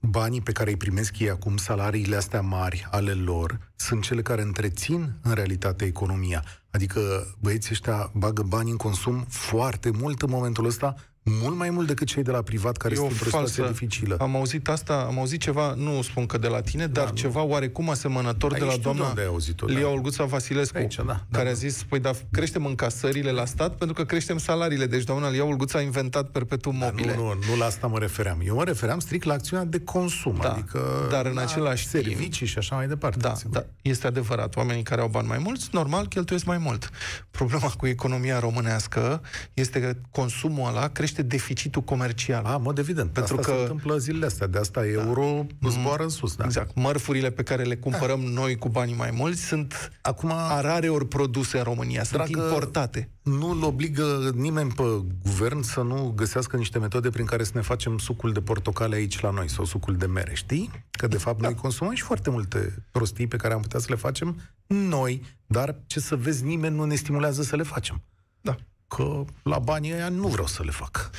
banii 0.00 0.40
pe 0.40 0.52
care 0.52 0.70
îi 0.70 0.76
primesc 0.76 1.18
ei 1.18 1.30
acum, 1.30 1.56
salariile 1.56 2.16
astea 2.16 2.40
mari 2.40 2.86
ale 2.90 3.12
lor, 3.12 3.58
sunt 3.76 4.02
cele 4.02 4.22
care 4.22 4.42
întrețin 4.42 5.12
în 5.22 5.32
realitate 5.32 5.84
economia. 5.84 6.44
Adică 6.70 7.00
băieții 7.40 7.70
ăștia 7.72 8.10
bagă 8.14 8.42
bani 8.42 8.70
în 8.70 8.76
consum 8.76 9.26
foarte 9.28 9.90
mult 9.90 10.22
în 10.22 10.30
momentul 10.30 10.64
ăsta, 10.66 10.94
mult 11.30 11.56
mai 11.56 11.70
mult 11.70 11.86
decât 11.86 12.06
cei 12.06 12.22
de 12.22 12.30
la 12.30 12.42
privat 12.42 12.76
care 12.76 12.94
E 12.94 12.96
sunt 12.96 13.08
o 13.08 13.10
într-o 13.12 13.26
situație 13.28 13.62
falsă. 13.62 13.72
dificilă. 13.72 14.16
Am 14.20 14.36
auzit 14.36 14.68
asta, 14.68 15.04
am 15.08 15.18
auzit 15.18 15.40
ceva, 15.40 15.74
nu 15.74 16.02
spun 16.02 16.26
că 16.26 16.38
de 16.38 16.46
la 16.48 16.60
tine, 16.60 16.86
dar 16.86 17.12
ceva 17.12 17.42
oarecum 17.42 17.90
asemănător 17.90 18.52
Ai, 18.52 18.58
de 18.58 18.64
la 18.64 18.70
știu 18.70 18.82
de 18.82 18.88
doamna 18.88 19.08
unde 19.08 19.20
ai 19.20 19.26
auzit-o, 19.26 19.66
Lia 19.66 19.80
da. 19.80 19.86
Olguța 19.88 20.24
Vasilescu, 20.24 20.76
Aici, 20.76 20.94
da, 20.94 21.02
da, 21.02 21.20
care 21.30 21.44
da. 21.44 21.50
a 21.50 21.54
zis, 21.54 21.82
păi 21.88 21.98
da, 21.98 22.10
creștem 22.30 22.64
încasările 22.66 23.30
la 23.30 23.44
stat 23.44 23.74
pentru 23.76 23.94
că 23.96 24.04
creștem 24.04 24.38
salariile. 24.38 24.86
Deci 24.86 25.04
doamna 25.04 25.30
Lia 25.30 25.44
Olguța 25.44 25.78
a 25.78 25.82
inventat 25.82 26.28
perpetuum 26.30 26.78
Dar 26.78 26.90
mobile. 26.90 27.14
Nu, 27.16 27.22
nu, 27.22 27.34
nu 27.50 27.56
la 27.58 27.64
asta 27.64 27.86
mă 27.86 27.98
refeream. 27.98 28.40
Eu 28.44 28.54
mă 28.54 28.64
refeream 28.64 28.98
strict 28.98 29.24
la 29.24 29.32
acțiunea 29.32 29.64
de 29.64 29.80
consum, 29.80 30.38
Da, 30.42 30.52
adică 30.52 31.06
dar 31.10 31.26
în 31.26 31.32
la 31.34 31.40
același 31.42 31.82
timp- 31.88 31.90
servicii 31.90 32.46
și 32.46 32.58
așa 32.58 32.76
mai 32.76 32.86
departe. 32.88 33.18
Da, 33.18 33.34
sigur. 33.34 33.52
da, 33.52 33.64
este 33.82 34.06
adevărat. 34.06 34.56
Oamenii 34.56 34.82
care 34.82 35.00
au 35.00 35.08
bani 35.08 35.26
mai 35.28 35.38
mulți, 35.38 35.68
normal, 35.72 36.06
cheltuiesc 36.06 36.44
mai 36.44 36.58
mult. 36.58 36.90
Problema 37.30 37.68
cu 37.76 37.86
economia 37.86 38.38
românească 38.38 39.20
este 39.54 39.80
că 39.80 39.92
consumul 40.10 40.68
ăla 40.68 40.88
crește 40.88 41.15
deficitul 41.22 41.82
comercial. 41.82 42.44
A, 42.44 42.54
în 42.54 42.62
mod 42.62 42.78
evident. 42.78 43.10
Pentru 43.10 43.36
Asta 43.36 43.50
că- 43.50 43.56
se 43.56 43.60
întâmplă 43.62 43.96
zilele 43.98 44.26
astea. 44.26 44.46
De 44.46 44.58
asta 44.58 44.86
euro 44.86 45.46
zboară 45.68 46.02
în 46.02 46.08
sus. 46.08 46.34
Da. 46.36 46.44
Exact. 46.44 46.74
Mărfurile 46.74 47.30
pe 47.30 47.42
care 47.42 47.62
le 47.62 47.76
cumpărăm 47.76 48.20
noi 48.20 48.56
cu 48.56 48.68
banii 48.68 48.94
mai 48.94 49.10
mulți 49.12 49.42
sunt 49.44 49.90
Acum, 50.02 50.30
a 50.32 50.60
rare 50.60 50.88
ori 50.88 51.06
produse 51.08 51.58
în 51.58 51.64
România, 51.64 52.02
sunt 52.02 52.22
Dragă- 52.24 52.42
importate. 52.42 53.10
nu-l 53.22 53.62
obligă 53.62 54.30
nimeni 54.34 54.70
pe 54.72 54.82
guvern 55.22 55.62
să 55.62 55.80
nu 55.80 56.12
găsească 56.16 56.56
niște 56.56 56.78
metode 56.78 57.10
prin 57.10 57.24
care 57.24 57.44
să 57.44 57.50
ne 57.54 57.60
facem 57.60 57.98
sucul 57.98 58.32
de 58.32 58.40
portocale 58.40 58.94
aici 58.96 59.20
la 59.20 59.30
noi 59.30 59.48
sau 59.50 59.64
sucul 59.64 59.96
de 59.96 60.06
mere, 60.06 60.34
știi? 60.34 60.70
Că 60.90 61.06
de 61.06 61.18
fapt 61.18 61.40
noi 61.40 61.54
consumăm 61.54 61.94
și 61.94 62.02
foarte 62.02 62.30
multe 62.30 62.82
prostii 62.90 63.26
pe 63.26 63.36
care 63.36 63.54
am 63.54 63.60
putea 63.60 63.80
să 63.80 63.86
le 63.88 63.94
facem 63.96 64.40
noi, 64.66 65.22
dar 65.46 65.76
ce 65.86 66.00
să 66.00 66.16
vezi, 66.16 66.44
nimeni 66.44 66.74
nu 66.76 66.84
ne 66.84 66.94
stimulează 66.94 67.42
să 67.42 67.56
le 67.56 67.62
facem. 67.62 68.02
Da. 68.40 68.56
Că 68.88 69.24
la 69.42 69.58
banii 69.58 69.92
ăia 69.92 70.08
nu 70.08 70.28
vreau 70.28 70.46
să 70.46 70.62
le 70.64 70.70
fac. 70.70 71.10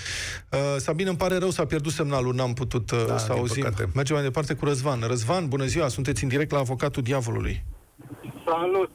Uh, 0.52 0.60
Sabine, 0.78 1.10
îmi 1.10 1.18
pare 1.18 1.38
rău, 1.38 1.50
s-a 1.50 1.66
pierdut 1.66 1.92
semnalul, 1.92 2.34
n-am 2.34 2.54
putut 2.54 2.92
uh, 2.92 3.04
Da, 3.08 3.18
să 3.18 3.28
din 3.32 3.38
auzim. 3.40 3.64
păcate. 3.64 3.90
Mergem 3.96 4.16
mai 4.16 4.26
departe 4.26 4.54
cu 4.54 4.66
Răzvan. 4.66 5.00
Răzvan, 5.08 5.48
bună 5.48 5.66
ziua, 5.66 5.88
sunteți 5.88 6.24
în 6.24 6.30
direct 6.30 6.52
la 6.52 6.58
Avocatul 6.60 7.04
Diavolului. 7.04 7.64
Salut! 8.46 8.92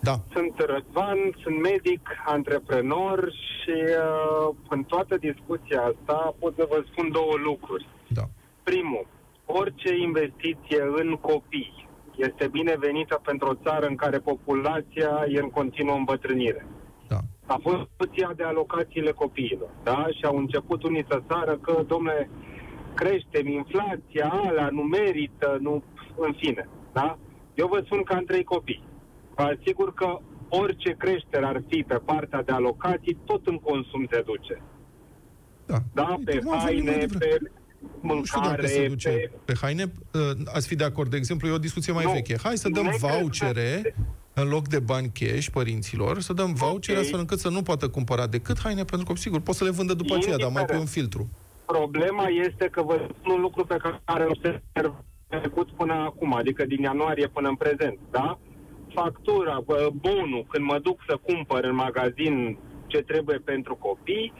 Da. 0.00 0.20
Sunt 0.32 0.54
Răzvan, 0.56 1.18
sunt 1.42 1.60
medic, 1.62 2.08
antreprenor 2.26 3.32
și 3.32 3.74
uh, 3.80 4.54
în 4.68 4.82
toată 4.84 5.16
discuția 5.16 5.80
asta 5.82 6.34
pot 6.38 6.54
să 6.56 6.66
vă 6.70 6.84
spun 6.92 7.10
două 7.12 7.34
lucruri. 7.44 7.86
Da. 8.08 8.22
Primul, 8.62 9.06
orice 9.46 9.96
investiție 9.96 10.80
în 11.02 11.16
copii 11.20 11.88
este 12.16 12.48
binevenită 12.48 13.20
pentru 13.24 13.48
o 13.48 13.54
țară 13.64 13.86
în 13.86 13.96
care 13.96 14.18
populația 14.18 15.10
e 15.28 15.38
în 15.38 15.50
continuă 15.50 15.96
îmbătrânire. 15.96 16.66
Da. 17.48 17.54
A 17.54 17.58
fost 17.62 17.76
discuția 17.88 18.32
de 18.36 18.42
alocațiile 18.42 19.10
copiilor, 19.10 19.70
da? 19.84 20.06
Și 20.16 20.24
au 20.24 20.36
început 20.36 20.82
unii 20.82 21.04
să 21.10 21.20
sară 21.28 21.58
că, 21.62 21.84
domnule, 21.86 22.30
creștem 22.94 23.46
inflația, 23.46 24.28
alea 24.48 24.68
nu 24.72 24.82
merită, 24.82 25.58
nu, 25.60 25.82
în 26.16 26.32
fine, 26.38 26.68
da? 26.92 27.18
Eu 27.54 27.66
vă 27.68 27.82
spun 27.84 28.02
că 28.02 28.12
am 28.14 28.24
trei 28.24 28.44
copii. 28.44 28.82
Vă 29.34 29.42
asigur 29.42 29.94
că 29.94 30.18
orice 30.48 30.94
creștere 30.98 31.44
ar 31.46 31.62
fi 31.68 31.84
pe 31.88 31.94
partea 32.04 32.42
de 32.42 32.52
alocații, 32.52 33.16
tot 33.24 33.46
în 33.46 33.56
consum 33.58 34.06
se 34.10 34.22
duce. 34.26 34.62
Da, 35.66 35.76
Da? 35.94 36.14
Uite, 36.18 36.30
Pe 36.30 36.38
cum 36.38 36.52
am 36.52 36.58
vorbit 36.58 36.84
mai 36.84 36.92
haine, 36.92 37.06
devreme. 37.06 37.36
pe 37.40 37.46
Nu 38.02 38.24
știu 38.24 38.40
dacă 38.40 38.66
se 38.66 38.72
mâncare, 38.78 38.88
duce 38.88 39.08
pe... 39.08 39.30
pe 39.44 39.52
haine. 39.60 39.92
Uh, 40.14 40.20
Ați 40.54 40.66
fi 40.66 40.74
de 40.76 40.84
acord, 40.84 41.10
de 41.10 41.16
exemplu, 41.16 41.48
e 41.48 41.52
o 41.52 41.58
discuție 41.58 41.92
mai 41.92 42.04
Nu. 42.04 42.10
veche. 42.12 42.36
Hai 42.42 42.56
să 42.56 42.68
dăm 42.68 42.82
Ne 42.82 42.88
cred 42.88 43.00
că- 43.00 43.16
vouchere 43.18 43.94
în 44.40 44.48
loc 44.48 44.68
de 44.68 44.78
bani 44.78 45.10
cash 45.14 45.46
părinților, 45.52 46.20
să 46.20 46.32
dăm 46.32 46.52
vouchere 46.54 46.96
Ok. 46.98 47.02
astfel 47.02 47.20
încât 47.20 47.38
să 47.38 47.48
nu 47.48 47.62
poată 47.62 47.88
cumpăra 47.88 48.26
decât 48.26 48.58
haine, 48.60 48.84
pentru 48.84 49.06
că, 49.06 49.18
sigur, 49.18 49.40
pot 49.40 49.54
să 49.54 49.64
le 49.64 49.70
vândă 49.70 49.94
după 49.94 50.14
aceea, 50.14 50.36
dar 50.36 50.50
mai 50.50 50.64
pe 50.64 50.76
un 50.76 50.86
filtru. 50.86 51.28
Problema 51.66 52.26
este 52.46 52.68
că 52.70 52.82
vă 52.82 53.08
spun 53.18 53.32
un 53.34 53.40
lucru 53.40 53.64
pe 53.64 53.76
care 54.04 54.24
l 54.24 54.28
observ 54.28 54.94
trecut 55.28 55.68
până 55.70 55.92
acum, 55.94 56.34
adică 56.34 56.64
din 56.64 56.82
ianuarie 56.82 57.26
până 57.28 57.48
în 57.48 57.54
prezent, 57.54 57.98
da? 58.10 58.38
Factura, 58.94 59.60
bă, 59.66 59.88
bonul, 59.94 60.46
când 60.48 60.64
mă 60.64 60.78
duc 60.82 60.98
să 61.08 61.18
cumpăr 61.22 61.64
în 61.64 61.74
magazin 61.74 62.58
ce 62.86 62.98
trebuie 62.98 63.38
pentru 63.38 63.74
copii, 63.74 64.32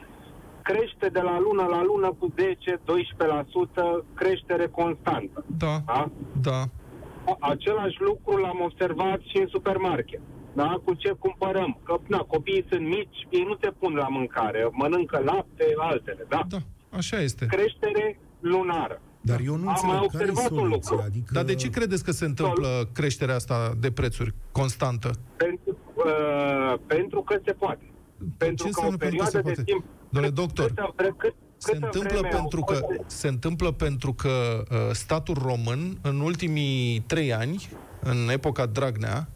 crește 0.62 1.08
de 1.12 1.20
la 1.20 1.38
lună 1.40 1.66
la 1.70 1.82
lună 1.82 2.16
cu 2.18 2.34
10-12% 2.34 4.04
creștere 4.14 4.66
constantă. 4.66 5.44
Da, 5.58 5.82
Da? 5.86 6.10
da. 6.42 6.62
Același 7.40 7.96
lucru 8.00 8.36
l-am 8.36 8.60
observat 8.64 9.20
și 9.20 9.36
în 9.38 9.46
supermarket. 9.48 10.20
Da? 10.52 10.80
Cu 10.84 10.94
ce 10.94 11.10
cumpărăm? 11.18 11.78
Că 11.84 11.96
na, 12.06 12.18
copiii 12.18 12.64
sunt 12.70 12.86
mici, 12.86 13.26
ei 13.30 13.44
nu 13.48 13.56
se 13.60 13.70
pun 13.78 13.94
la 13.94 14.08
mâncare, 14.08 14.68
mănâncă 14.72 15.18
lapte, 15.24 15.64
altele, 15.76 16.24
da? 16.28 16.40
Da, 16.48 16.58
așa 16.90 17.20
este. 17.20 17.46
Creștere 17.46 18.20
lunară. 18.40 19.00
Dar 19.20 19.40
eu 19.44 19.56
nu 19.56 19.68
Am 19.68 19.76
mai 19.86 20.00
înțeleg 20.02 20.10
care 20.10 20.24
e 20.24 20.28
observat 20.30 20.50
un 20.50 20.56
soluția. 20.58 20.90
lucru. 20.90 21.04
Adică... 21.06 21.32
Dar 21.32 21.44
de 21.44 21.54
ce 21.54 21.70
credeți 21.70 22.04
că 22.04 22.10
se 22.10 22.24
întâmplă 22.24 22.68
creșterea 22.92 23.34
asta 23.34 23.72
de 23.80 23.90
prețuri 23.90 24.34
constantă? 24.52 25.10
Pentru, 25.36 25.76
uh, 25.94 26.74
pentru 26.86 27.22
că 27.22 27.40
se 27.44 27.52
poate. 27.52 27.90
Pentru 28.36 28.66
ce 28.66 28.72
că 28.72 28.80
o 28.80 28.86
înseamnă 28.86 28.96
pentru 28.96 29.18
că 29.18 29.24
se 29.24 29.30
perioadă 29.30 29.48
de 29.48 29.54
poate? 29.54 29.62
timp... 29.72 29.84
Domnule 30.10 30.32
cât- 30.32 30.40
doctor, 30.42 30.66
câtă 30.66 30.92
vre- 30.96 31.14
cât, 31.16 31.34
Se 31.58 31.72
câtă 31.72 31.84
întâmplă, 31.84 32.18
vreme 32.18 32.28
pentru 32.36 32.58
au 32.58 32.64
că, 32.64 32.72
fost- 32.74 33.18
se 33.18 33.28
întâmplă 33.28 33.70
pentru 33.72 34.12
că 34.12 34.28
uh, 34.70 34.76
statul 34.92 35.36
român, 35.42 35.98
în 36.02 36.20
ultimii 36.20 37.00
trei 37.06 37.32
ani, 37.34 37.68
în 38.00 38.28
epoca 38.32 38.66
Dragnea, 38.66 39.28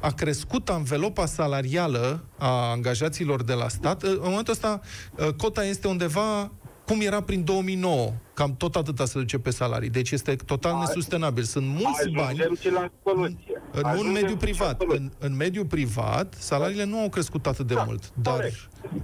a 0.00 0.10
crescut 0.12 0.68
anvelopa 0.68 1.26
salarială 1.26 2.24
a 2.38 2.70
angajaților 2.70 3.42
de 3.42 3.52
la 3.52 3.68
stat. 3.68 4.02
Uh, 4.02 4.10
În 4.10 4.18
momentul 4.22 4.52
ăsta, 4.52 4.80
uh, 5.18 5.28
cota 5.36 5.64
este 5.64 5.88
undeva 5.88 6.50
cum 6.86 7.00
era 7.00 7.20
prin 7.22 7.44
2009. 7.44 8.12
Cam 8.34 8.54
tot 8.56 8.76
atâta 8.76 9.04
se 9.04 9.18
duce 9.18 9.38
pe 9.38 9.50
salarii. 9.50 9.88
Deci 9.90 10.10
este 10.10 10.34
total 10.46 10.78
nesustenabil. 10.78 11.42
Sunt 11.42 11.66
mulți 11.66 12.08
bani 12.14 12.26
Ajungem 12.40 12.56
și 12.60 12.70
la 12.70 12.90
soluție. 13.04 13.62
în 13.72 13.78
un 13.84 13.90
Ajungem 13.90 14.12
mediu 14.12 14.28
și 14.28 14.32
la 14.34 14.38
privat. 14.38 14.76
soluție. 14.80 14.98
În, 15.00 15.10
în 15.18 15.36
mediu 15.36 15.64
privat, 15.64 16.34
salariile 16.38 16.84
nu 16.84 16.98
au 16.98 17.08
crescut 17.08 17.46
atât 17.46 17.66
de 17.66 17.74
Da, 17.74 17.82
mult. 17.84 18.12
Dar 18.22 18.34
corect. 18.34 18.54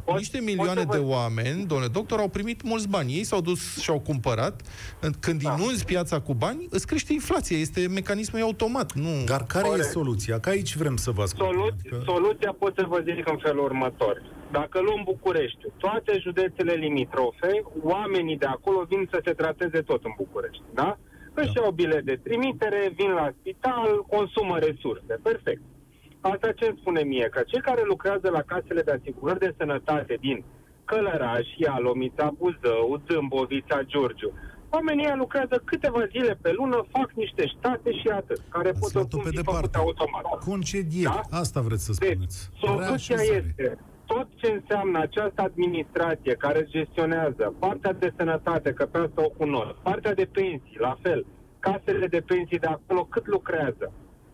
Pot- 0.04 0.16
niște 0.16 0.36
pot 0.36 0.46
milioane 0.46 0.80
să 0.80 0.86
vă- 0.86 0.92
de 0.96 0.98
oameni, 1.02 1.64
domnule 1.66 1.90
doctor, 1.90 2.18
au 2.18 2.28
primit 2.28 2.62
mulți 2.62 2.88
bani. 2.88 3.12
Ei 3.12 3.24
s-au 3.24 3.40
dus 3.40 3.78
și 3.78 3.90
au 3.90 4.00
cumpărat. 4.00 4.62
În- 5.00 5.12
Când 5.20 5.42
Da. 5.42 5.56
inunzi 5.58 5.84
piața 5.84 6.20
cu 6.20 6.34
bani, 6.34 6.66
îți 6.70 6.86
crește 6.86 7.12
inflația. 7.12 7.58
Este 7.58 7.88
mecanismul 7.88 8.40
e 8.40 8.44
automat. 8.44 8.92
Nu... 8.92 9.24
Dar 9.24 9.44
care 9.44 9.66
Corect. 9.68 9.86
e 9.86 9.90
soluția? 9.90 10.38
Că 10.40 10.48
aici 10.48 10.76
vrem 10.76 10.96
să 10.96 11.10
vă 11.10 11.22
ascultăm. 11.22 11.52
Solu- 11.54 11.66
Adică- 11.78 12.02
Soluția 12.04 12.52
pot 12.58 12.72
să 12.76 12.84
vă 12.88 12.98
zic 13.04 13.28
în 13.28 13.38
felul 13.42 13.64
următor. 13.64 14.22
Dacă 14.52 14.80
luăm 14.80 15.02
București, 15.04 15.58
toate 15.78 16.18
județele 16.20 16.72
limitrofe, 16.72 17.50
oamenii 17.82 18.36
de 18.38 18.46
acolo 18.46 18.84
vin 18.88 19.08
să 19.10 19.19
se 19.24 19.32
trateze 19.32 19.80
tot 19.82 20.04
în 20.04 20.12
București, 20.16 20.62
da? 20.74 20.98
Își 21.34 21.52
iau 21.56 21.70
bilet 21.70 22.04
de 22.04 22.20
trimitere, 22.22 22.92
vin 22.96 23.10
la 23.10 23.28
spital, 23.38 24.04
consumă 24.08 24.58
resurse. 24.58 25.18
Perfect. 25.22 25.62
Asta 26.20 26.52
ce 26.52 26.64
îmi 26.66 26.78
spune 26.80 27.02
mie? 27.02 27.28
Că 27.30 27.40
cei 27.46 27.60
care 27.60 27.82
lucrează 27.86 28.30
la 28.30 28.42
casele 28.42 28.82
de 28.82 28.92
asigurări 28.92 29.38
de 29.38 29.54
sănătate 29.58 30.16
din 30.20 30.44
Călăraș, 30.84 31.46
Ialomița, 31.56 32.32
Buzău, 32.38 33.02
Zâmbovița, 33.08 33.82
Giurgiu, 33.82 34.32
oamenii 34.70 35.04
ăia 35.04 35.14
lucrează 35.16 35.62
câteva 35.64 36.06
zile 36.06 36.38
pe 36.42 36.52
lună, 36.52 36.86
fac 36.90 37.10
niște 37.14 37.52
state 37.58 37.92
și 37.92 38.08
atât, 38.08 38.40
care 38.48 38.68
Ați 38.68 38.80
pot 38.80 38.92
luat-o 38.92 39.16
oricum 39.16 39.22
pe 39.22 39.28
fi 39.28 39.36
departe. 39.36 39.60
făcute 39.60 39.78
automat. 39.78 40.22
Concedieri. 40.44 41.20
Da? 41.30 41.38
Asta 41.38 41.60
vreți 41.60 41.84
să 41.84 41.92
Deci, 41.98 42.10
spuneți. 42.10 42.50
soluția 42.60 42.86
Reașezare. 42.86 43.44
este, 43.48 43.78
tot 44.12 44.28
ce 44.40 44.48
înseamnă 44.52 44.98
această 44.98 45.40
administrație 45.42 46.34
care 46.34 46.66
gestionează 46.74 47.54
partea 47.58 47.92
de 47.92 48.12
sănătate, 48.16 48.72
că 48.72 48.84
pe 48.86 48.98
asta 48.98 49.22
o 49.24 49.28
cunosc, 49.28 49.74
partea 49.82 50.14
de 50.14 50.28
pensii, 50.32 50.84
la 50.86 50.96
fel, 51.02 51.26
casele 51.58 52.06
de 52.06 52.20
pensii 52.20 52.58
de 52.58 52.66
acolo, 52.66 53.02
cât 53.04 53.26
lucrează. 53.26 53.92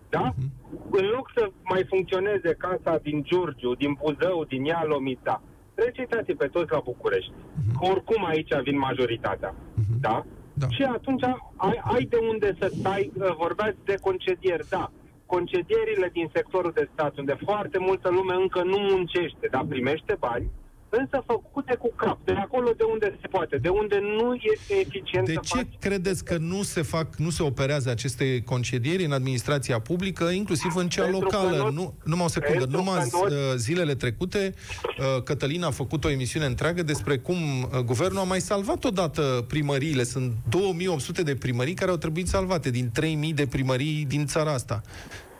Da? 0.08 0.32
Uh-huh. 0.32 0.90
În 0.90 1.06
loc 1.16 1.30
să 1.36 1.50
mai 1.62 1.84
funcționeze 1.88 2.54
casa 2.58 2.98
din 3.02 3.22
Giurgiu, 3.22 3.74
din 3.74 3.92
Buzău, 4.00 4.44
din 4.44 4.64
Ialomița, 4.64 5.42
recitați 5.74 6.32
pe 6.32 6.46
toți 6.46 6.72
la 6.72 6.80
București. 6.84 7.32
Uh-huh. 7.32 7.90
Oricum 7.90 8.24
aici 8.24 8.52
vin 8.62 8.78
majoritatea. 8.78 9.54
Uh-huh. 9.54 10.00
Da? 10.00 10.24
da? 10.52 10.66
Și 10.68 10.82
atunci 10.82 11.22
ai, 11.56 11.80
ai 11.82 12.04
de 12.04 12.18
unde 12.30 12.56
să 12.60 12.72
stai, 12.78 13.12
vorbeați 13.38 13.78
de 13.84 13.94
concedieri, 14.00 14.68
da 14.68 14.90
concedierile 15.26 16.08
din 16.12 16.30
sectorul 16.34 16.72
de 16.74 16.88
stat, 16.92 17.16
unde 17.18 17.36
foarte 17.44 17.78
multă 17.78 18.08
lume 18.10 18.34
încă 18.34 18.62
nu 18.62 18.78
muncește, 18.78 19.46
dar 19.50 19.64
primește 19.68 20.16
bani, 20.18 20.50
însă 20.88 21.22
făcute 21.26 21.74
cu 21.74 21.92
cap, 21.96 22.18
de 22.24 22.32
acolo 22.32 22.70
de 22.76 22.82
unde 22.92 23.16
se 23.20 23.26
poate, 23.26 23.56
de 23.56 23.68
unde 23.68 23.98
nu 24.18 24.34
este 24.34 24.74
eficient 24.86 25.26
De 25.26 25.32
să 25.32 25.40
ce 25.42 25.56
faci... 25.56 25.66
credeți 25.80 26.24
că 26.24 26.36
nu 26.36 26.62
se 26.62 26.82
fac, 26.82 27.16
nu 27.16 27.30
se 27.30 27.42
operează 27.42 27.90
aceste 27.90 28.42
concedieri 28.42 29.04
în 29.04 29.12
administrația 29.12 29.78
publică, 29.80 30.24
inclusiv 30.24 30.76
în 30.76 30.88
cea 30.88 31.02
Pentru 31.02 31.20
că 31.26 31.36
locală? 31.36 31.56
nu- 31.56 31.70
Nu, 31.70 31.94
numai 32.04 32.24
o 32.24 32.28
secundă, 32.28 32.58
pentru 32.58 32.76
numai 32.76 33.08
că 33.10 33.16
nu- 33.18 33.24
uh, 33.24 33.54
zilele 33.56 33.94
trecute, 33.94 34.54
uh, 34.98 35.22
Cătălin 35.22 35.62
a 35.62 35.70
făcut 35.70 36.04
o 36.04 36.10
emisiune 36.10 36.46
întreagă 36.46 36.82
despre 36.82 37.18
cum 37.18 37.36
uh, 37.62 37.78
guvernul 37.78 38.18
a 38.18 38.22
mai 38.22 38.40
salvat 38.40 38.84
odată 38.84 39.44
primăriile. 39.48 40.02
Sunt 40.04 40.32
2800 40.48 41.22
de 41.22 41.34
primării 41.34 41.74
care 41.74 41.90
au 41.90 41.96
trebuit 41.96 42.28
salvate 42.28 42.70
din 42.70 42.90
3000 42.92 43.32
de 43.32 43.46
primării 43.46 44.04
din 44.08 44.26
țara 44.26 44.52
asta. 44.52 44.80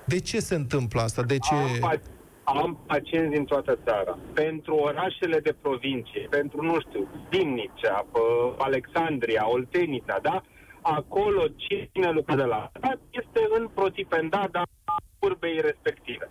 De 0.05 0.21
ce 0.21 0.41
se 0.41 0.55
întâmplă 0.55 1.01
asta? 1.01 1.23
De 1.23 1.39
ce... 1.39 1.55
Am, 1.55 1.95
pa- 1.97 2.15
am 2.47 2.79
pacienți 2.87 3.35
din 3.37 3.45
toată 3.45 3.79
țara. 3.85 4.19
Pentru 4.35 4.75
orașele 4.75 5.39
de 5.41 5.55
provincie, 5.63 6.27
pentru, 6.31 6.63
nu 6.63 6.77
știu, 6.81 7.09
Dimnicea, 7.31 8.07
pă- 8.13 8.57
Alexandria, 8.59 9.49
Oltenița, 9.49 10.19
da? 10.23 10.43
Acolo 10.81 11.43
cine 11.57 12.11
lucrează 12.11 12.45
la 12.45 12.71
stat 12.79 12.99
este 13.11 13.41
în 13.59 13.69
protipendada 13.75 14.63
curbei 15.19 15.59
respective. 15.63 16.31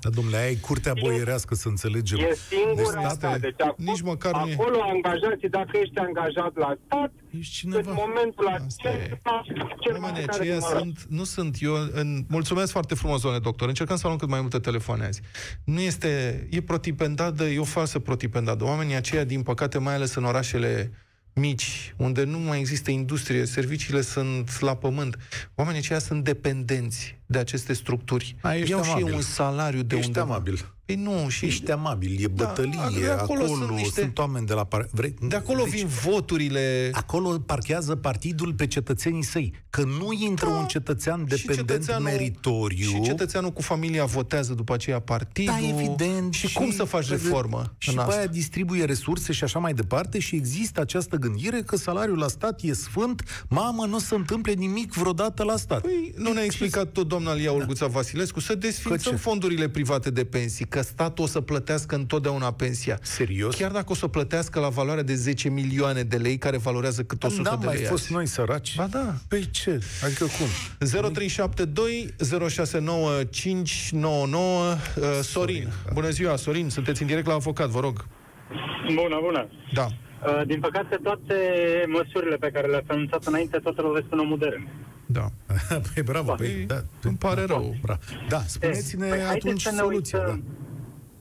Dar, 0.00 0.12
domnule, 0.12 0.36
aia 0.36 0.50
e 0.50 0.54
curtea 0.54 0.92
boierească, 1.00 1.54
să 1.54 1.68
înțelegem. 1.68 2.18
E 2.18 2.36
singura 2.48 3.00
Deci, 3.08 3.30
deci, 3.30 3.40
deci 3.40 3.60
acolo, 3.60 3.74
nici 3.90 4.00
măcar 4.00 4.32
nu 4.42 4.48
e- 4.48 4.52
acolo 4.52 4.78
angajații, 4.82 5.48
dacă 5.48 5.70
ești 5.82 5.98
angajat 5.98 6.56
la 6.56 6.76
stat, 6.86 7.12
Ești 7.38 7.66
în 7.66 7.70
cineva. 7.72 7.92
momentul 7.92 8.46
Asta 8.66 8.88
e. 8.88 8.92
acesta, 9.04 9.42
cel 9.80 9.92
mai 9.92 10.00
Oamenii 10.00 10.26
care 10.26 10.40
aceia 10.40 10.54
numără. 10.58 10.78
sunt, 10.78 11.04
nu 11.08 11.24
sunt 11.24 11.56
eu, 11.60 11.74
în, 11.92 12.24
mulțumesc 12.28 12.72
foarte 12.72 12.94
frumos, 12.94 13.20
domnule 13.20 13.42
doctor, 13.42 13.68
încercăm 13.68 13.96
să 13.96 14.06
luăm 14.06 14.18
cât 14.18 14.28
mai 14.28 14.40
multe 14.40 14.58
telefoane 14.58 15.04
azi. 15.04 15.20
Nu 15.64 15.80
este, 15.80 16.08
e 16.50 16.60
protipendadă, 16.62 17.44
e 17.44 17.58
o 17.58 17.64
falsă 17.64 17.98
protipendadă. 17.98 18.64
Oamenii 18.64 18.94
aceia, 18.94 19.24
din 19.24 19.42
păcate, 19.42 19.78
mai 19.78 19.94
ales 19.94 20.14
în 20.14 20.24
orașele 20.24 20.92
mici, 21.36 21.94
unde 21.96 22.24
nu 22.24 22.38
mai 22.38 22.58
există 22.58 22.90
industrie, 22.90 23.44
serviciile 23.44 24.00
sunt 24.00 24.60
la 24.60 24.76
pământ. 24.76 25.16
Oamenii 25.54 25.80
aceia 25.80 25.98
sunt 25.98 26.24
dependenți 26.24 27.18
de 27.26 27.38
aceste 27.38 27.72
structuri. 27.72 28.36
A, 28.40 28.54
ești 28.54 28.70
Iau 28.70 28.82
și 28.82 28.88
amabil. 28.90 29.06
ei 29.08 29.14
un 29.14 29.20
salariu 29.20 29.82
de 29.82 29.94
Ești 29.96 30.06
undeva. 30.06 30.24
amabil. 30.34 30.68
Păi 30.86 30.94
nu, 30.94 31.28
și 31.28 31.44
Ești 31.44 31.70
amabil, 31.70 32.24
e 32.24 32.26
Da, 32.26 32.44
bătălie, 32.44 32.80
de 33.00 33.06
acolo 33.10 33.42
acolo, 33.42 33.46
sunt 33.46 33.58
sunt, 33.66 33.76
niște- 33.78 34.12
oameni 34.16 34.46
de 34.46 34.52
la... 34.52 34.64
Par... 34.64 34.88
Vrei... 34.90 35.14
de 35.28 35.36
acolo 35.36 35.62
deci, 35.62 35.72
vin 35.72 35.86
voturile 35.86 36.90
Acolo 36.92 37.28
parchează 37.38 37.96
partidul 37.96 38.52
pe 38.54 38.66
cetățenii 38.66 39.22
săi. 39.22 39.52
Că 39.70 39.82
nu 39.84 40.12
intră 40.12 40.48
Da. 40.48 40.54
un 40.54 40.66
cetățean 40.66 41.18
Și 41.20 41.24
dependent 41.46 41.68
cetățeanul- 41.68 42.08
meritoriu. 42.08 42.86
Și 42.88 43.00
cetățeanul 43.00 43.50
cu 43.52 43.62
familia 43.62 44.04
votează 44.04 44.54
după 44.54 44.74
aceea 44.74 45.00
partidul. 45.00 45.54
Da, 45.60 45.68
evident. 45.68 46.32
Și, 46.34 46.52
cum 46.52 46.70
să 46.70 46.84
faci 46.84 47.08
reformă 47.08 47.74
Și 47.78 47.88
în 47.88 47.94
pe 47.94 48.00
asta? 48.00 48.16
aia 48.16 48.26
distribuie 48.26 48.84
resurse 48.84 49.32
și 49.32 49.44
așa 49.44 49.58
mai 49.58 49.74
departe 49.74 50.18
și 50.18 50.36
există 50.36 50.80
această 50.80 51.16
gândire 51.16 51.62
că 51.62 51.76
salariul 51.76 52.18
la 52.18 52.28
stat 52.28 52.60
e 52.62 52.72
sfânt, 52.74 53.44
mamă, 53.48 53.86
nu 53.86 53.98
se 53.98 54.14
întâmple 54.14 54.52
nimic 54.52 54.92
vreodată 54.92 55.42
la 55.42 55.56
stat. 55.56 55.80
Păi, 55.80 56.12
nu 56.16 56.32
ne-a 56.32 56.44
explicat 56.44 56.92
tot 56.92 57.08
doamna 57.20 57.34
Lia 57.40 57.52
Olguța 57.52 57.86
Vasilescu 57.86 58.40
să 58.40 58.52
Că 58.52 58.58
desfințăm 58.58 59.12
ce? 59.12 59.18
fondurile 59.18 59.68
private 59.68 60.10
de 60.10 60.24
pensii, 60.24 60.64
că 60.66 60.82
statul 60.82 61.24
o 61.24 61.26
să 61.26 61.40
plătească 61.40 61.94
întotdeauna 61.94 62.52
pensia. 62.52 62.98
Serios? 63.02 63.54
Chiar 63.54 63.70
dacă 63.70 63.86
o 63.88 63.94
să 63.94 64.06
plătească 64.08 64.60
la 64.60 64.68
valoare 64.68 65.02
de 65.02 65.14
10 65.14 65.48
milioane 65.48 66.02
de 66.02 66.16
lei, 66.16 66.38
care 66.38 66.56
valorează 66.56 67.02
cât 67.02 67.22
100 67.24 67.42
N-am 67.42 67.60
de 67.60 67.66
mai 67.66 67.74
lei 67.76 67.84
fost 67.84 68.02
azi. 68.02 68.12
noi 68.12 68.26
săraci? 68.26 68.76
Ba 68.76 68.86
da. 68.86 69.14
Păi 69.28 69.48
ce? 69.50 69.80
Adică 70.04 70.24
cum? 70.24 70.46
0372 70.88 72.14
069 72.48 73.24
599 73.24 74.70
uh, 74.96 75.02
Sorin. 75.22 75.68
Bună 75.92 76.08
ziua, 76.10 76.36
Sorin, 76.36 76.68
sunteți 76.70 77.00
în 77.02 77.06
direct 77.06 77.26
la 77.26 77.32
avocat, 77.34 77.68
vă 77.68 77.80
rog. 77.80 78.06
Bună, 78.94 79.18
bună. 79.22 79.48
Da. 79.72 79.86
Uh, 80.26 80.42
Din 80.46 80.60
păcate, 80.60 80.96
toate 81.02 81.34
măsurile 81.88 82.36
pe 82.36 82.50
care 82.50 82.66
le-ați 82.66 82.90
anunțat 82.90 83.24
înainte, 83.24 83.58
toate 83.58 83.80
lovesc 83.80 84.06
în 84.10 84.18
omul 84.18 84.38
de 84.38 84.46
rând. 84.46 84.66
Da. 85.06 85.26
păi 85.94 86.02
bravo, 86.02 86.26
Da. 86.28 86.34
păi, 86.34 86.64
da, 86.66 86.80
Îmi 87.02 87.16
pare 87.16 87.44
rău. 87.44 87.74
Bra. 87.82 87.98
Da, 88.28 88.38
spuneți-ne 88.38 89.08
Păi, 89.08 89.18
haideți 89.18 89.46
atunci 89.46 89.60
să 89.60 89.70
ne 89.70 89.76
soluția. 89.76 90.18
Da. 90.18 90.24
uităm. 90.24 90.44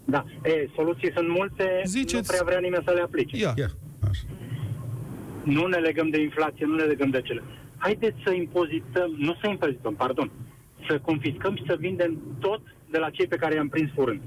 Da, 0.05 0.25
e, 0.49 0.69
soluții 0.75 1.11
sunt 1.15 1.27
multe, 1.29 1.81
Ziceți. 1.85 2.15
nu 2.15 2.21
prea 2.27 2.41
vrea 2.45 2.59
nimeni 2.59 2.83
să 2.85 2.91
le 2.93 3.01
aplice. 3.01 3.37
Ia. 3.37 3.53
Ia, 3.57 3.69
așa. 4.09 4.23
Nu 5.43 5.65
ne 5.67 5.77
legăm 5.77 6.09
de 6.09 6.21
inflație, 6.21 6.65
nu 6.65 6.75
ne 6.75 6.83
legăm 6.83 7.09
de 7.09 7.21
cele. 7.21 7.43
Haideți 7.77 8.15
să 8.25 8.31
impozităm, 8.33 9.15
nu 9.17 9.33
să 9.41 9.47
impozităm, 9.49 9.93
pardon, 9.95 10.31
să 10.87 10.99
confiscăm 10.99 11.55
și 11.55 11.63
să 11.67 11.75
vindem 11.79 12.17
tot 12.39 12.61
de 12.91 12.97
la 12.97 13.09
cei 13.09 13.27
pe 13.27 13.35
care 13.35 13.55
i-am 13.55 13.67
prins 13.69 13.91
furând. 13.93 14.21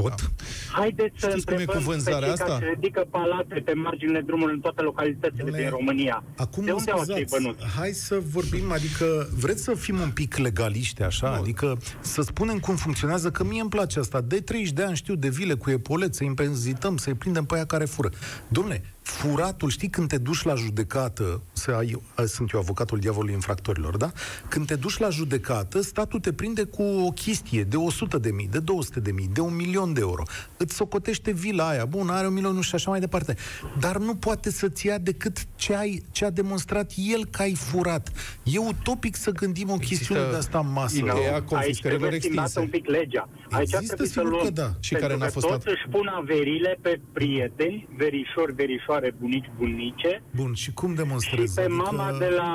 Tot? 0.00 0.30
Haideți 0.72 1.14
să 1.18 1.28
Știți 1.28 1.46
cum 1.46 1.54
e 1.54 1.56
cu 1.56 1.60
întrebăm 1.60 1.82
pe 1.82 1.92
vânzarea 1.92 2.20
cei 2.20 2.30
asta? 2.30 2.44
care 2.44 2.70
ridică 2.74 3.06
palate 3.10 3.62
pe 3.64 3.72
marginile 3.72 4.20
drumului 4.20 4.54
în 4.54 4.60
toate 4.60 4.82
localitățile 4.82 5.50
Dom'le, 5.50 5.56
din 5.56 5.68
România. 5.68 6.24
Acum 6.36 6.64
de 6.64 6.70
mă 6.70 6.76
unde 6.76 6.90
au 6.90 7.04
cei 7.04 7.06
scuzați, 7.06 7.42
bănuți? 7.42 7.64
hai 7.78 7.90
să 7.90 8.18
vorbim, 8.30 8.72
adică 8.72 9.28
vreți 9.38 9.62
să 9.62 9.74
fim 9.74 10.00
un 10.00 10.10
pic 10.10 10.36
legaliști 10.36 11.02
așa, 11.02 11.30
adică 11.30 11.78
să 12.00 12.22
spunem 12.22 12.58
cum 12.58 12.76
funcționează, 12.76 13.30
că 13.30 13.44
mie 13.44 13.60
îmi 13.60 13.70
place 13.70 13.98
asta. 13.98 14.20
De 14.20 14.40
30 14.40 14.72
de 14.72 14.82
ani 14.82 14.96
știu 14.96 15.14
de 15.14 15.28
vile 15.28 15.54
cu 15.54 15.70
epolet, 15.70 16.14
să 16.14 16.24
impozităm, 16.24 16.96
să-i 16.96 17.14
prindem 17.14 17.44
pe 17.44 17.54
aia 17.54 17.64
care 17.64 17.84
fură. 17.84 18.08
Domne, 18.48 18.82
furatul, 19.10 19.68
știi 19.70 19.88
când 19.88 20.08
te 20.08 20.18
duci 20.18 20.42
la 20.42 20.54
judecată, 20.54 21.40
să 21.52 21.70
ai, 21.70 22.00
a, 22.14 22.24
sunt 22.24 22.50
eu 22.52 22.60
avocatul 22.60 22.98
diavolului 22.98 23.34
infractorilor, 23.34 23.96
da? 23.96 24.12
Când 24.48 24.66
te 24.66 24.74
duci 24.74 24.98
la 24.98 25.08
judecată, 25.08 25.80
statul 25.80 26.20
te 26.20 26.32
prinde 26.32 26.62
cu 26.64 26.82
o 26.82 27.10
chestie 27.10 27.62
de 27.62 27.76
100 27.76 28.18
de 28.18 28.30
mii, 28.30 28.48
de 28.50 28.58
200 28.58 29.00
de 29.00 29.10
mii, 29.12 29.30
de 29.32 29.40
un 29.40 29.56
milion 29.56 29.92
de 29.92 30.00
euro. 30.00 30.22
Îți 30.56 30.74
socotește 30.74 31.30
vila 31.32 31.68
aia, 31.68 31.84
bun, 31.84 32.08
are 32.08 32.26
un 32.26 32.32
milion 32.32 32.60
și 32.60 32.74
așa 32.74 32.90
mai 32.90 33.00
departe. 33.00 33.36
Dar 33.78 33.96
nu 33.96 34.14
poate 34.14 34.50
să-ți 34.50 34.86
ia 34.86 34.98
decât 34.98 35.46
ce, 35.56 35.74
ai, 35.74 36.02
ce 36.10 36.24
a 36.24 36.30
demonstrat 36.30 36.92
el 36.96 37.24
că 37.26 37.42
ai 37.42 37.54
furat. 37.54 38.12
E 38.42 38.58
utopic 38.58 39.16
să 39.16 39.30
gândim 39.30 39.70
o 39.70 39.76
chestiune 39.76 40.20
de 40.30 40.36
asta 40.36 40.58
în 40.58 40.72
masă. 40.72 40.96
Ideea 40.96 41.34
Aici 41.34 41.44
confiscărilor 41.44 42.00
trebuie 42.00 42.20
schimbată 42.20 42.48
extinse. 42.48 42.60
un 42.60 42.80
pic 42.80 42.88
legea. 42.88 43.28
Aici 43.50 43.72
Există, 43.72 43.84
trebuie 43.86 44.06
să 44.08 44.12
sigur 44.20 44.30
luăm, 44.30 44.44
că 44.44 44.50
da. 44.50 44.70
Și 44.80 44.92
care 44.94 45.06
pentru 45.06 45.18
n-a 45.18 45.26
că 45.26 45.32
fost 45.32 45.46
toți 45.46 45.64
dat. 45.64 45.74
își 45.74 45.86
pun 45.90 46.06
averile 46.22 46.78
pe 46.80 47.00
prieteni, 47.12 47.88
verișori, 47.96 48.52
verișoare, 48.54 48.99
bunici, 49.18 49.50
bunice 49.58 50.22
Bun, 50.36 50.54
și 50.54 50.72
cum 50.72 50.90
și 50.90 50.96
demonstrezi? 50.96 51.54
pe 51.54 51.66
mama 51.66 52.16
de 52.18 52.28
la 52.36 52.50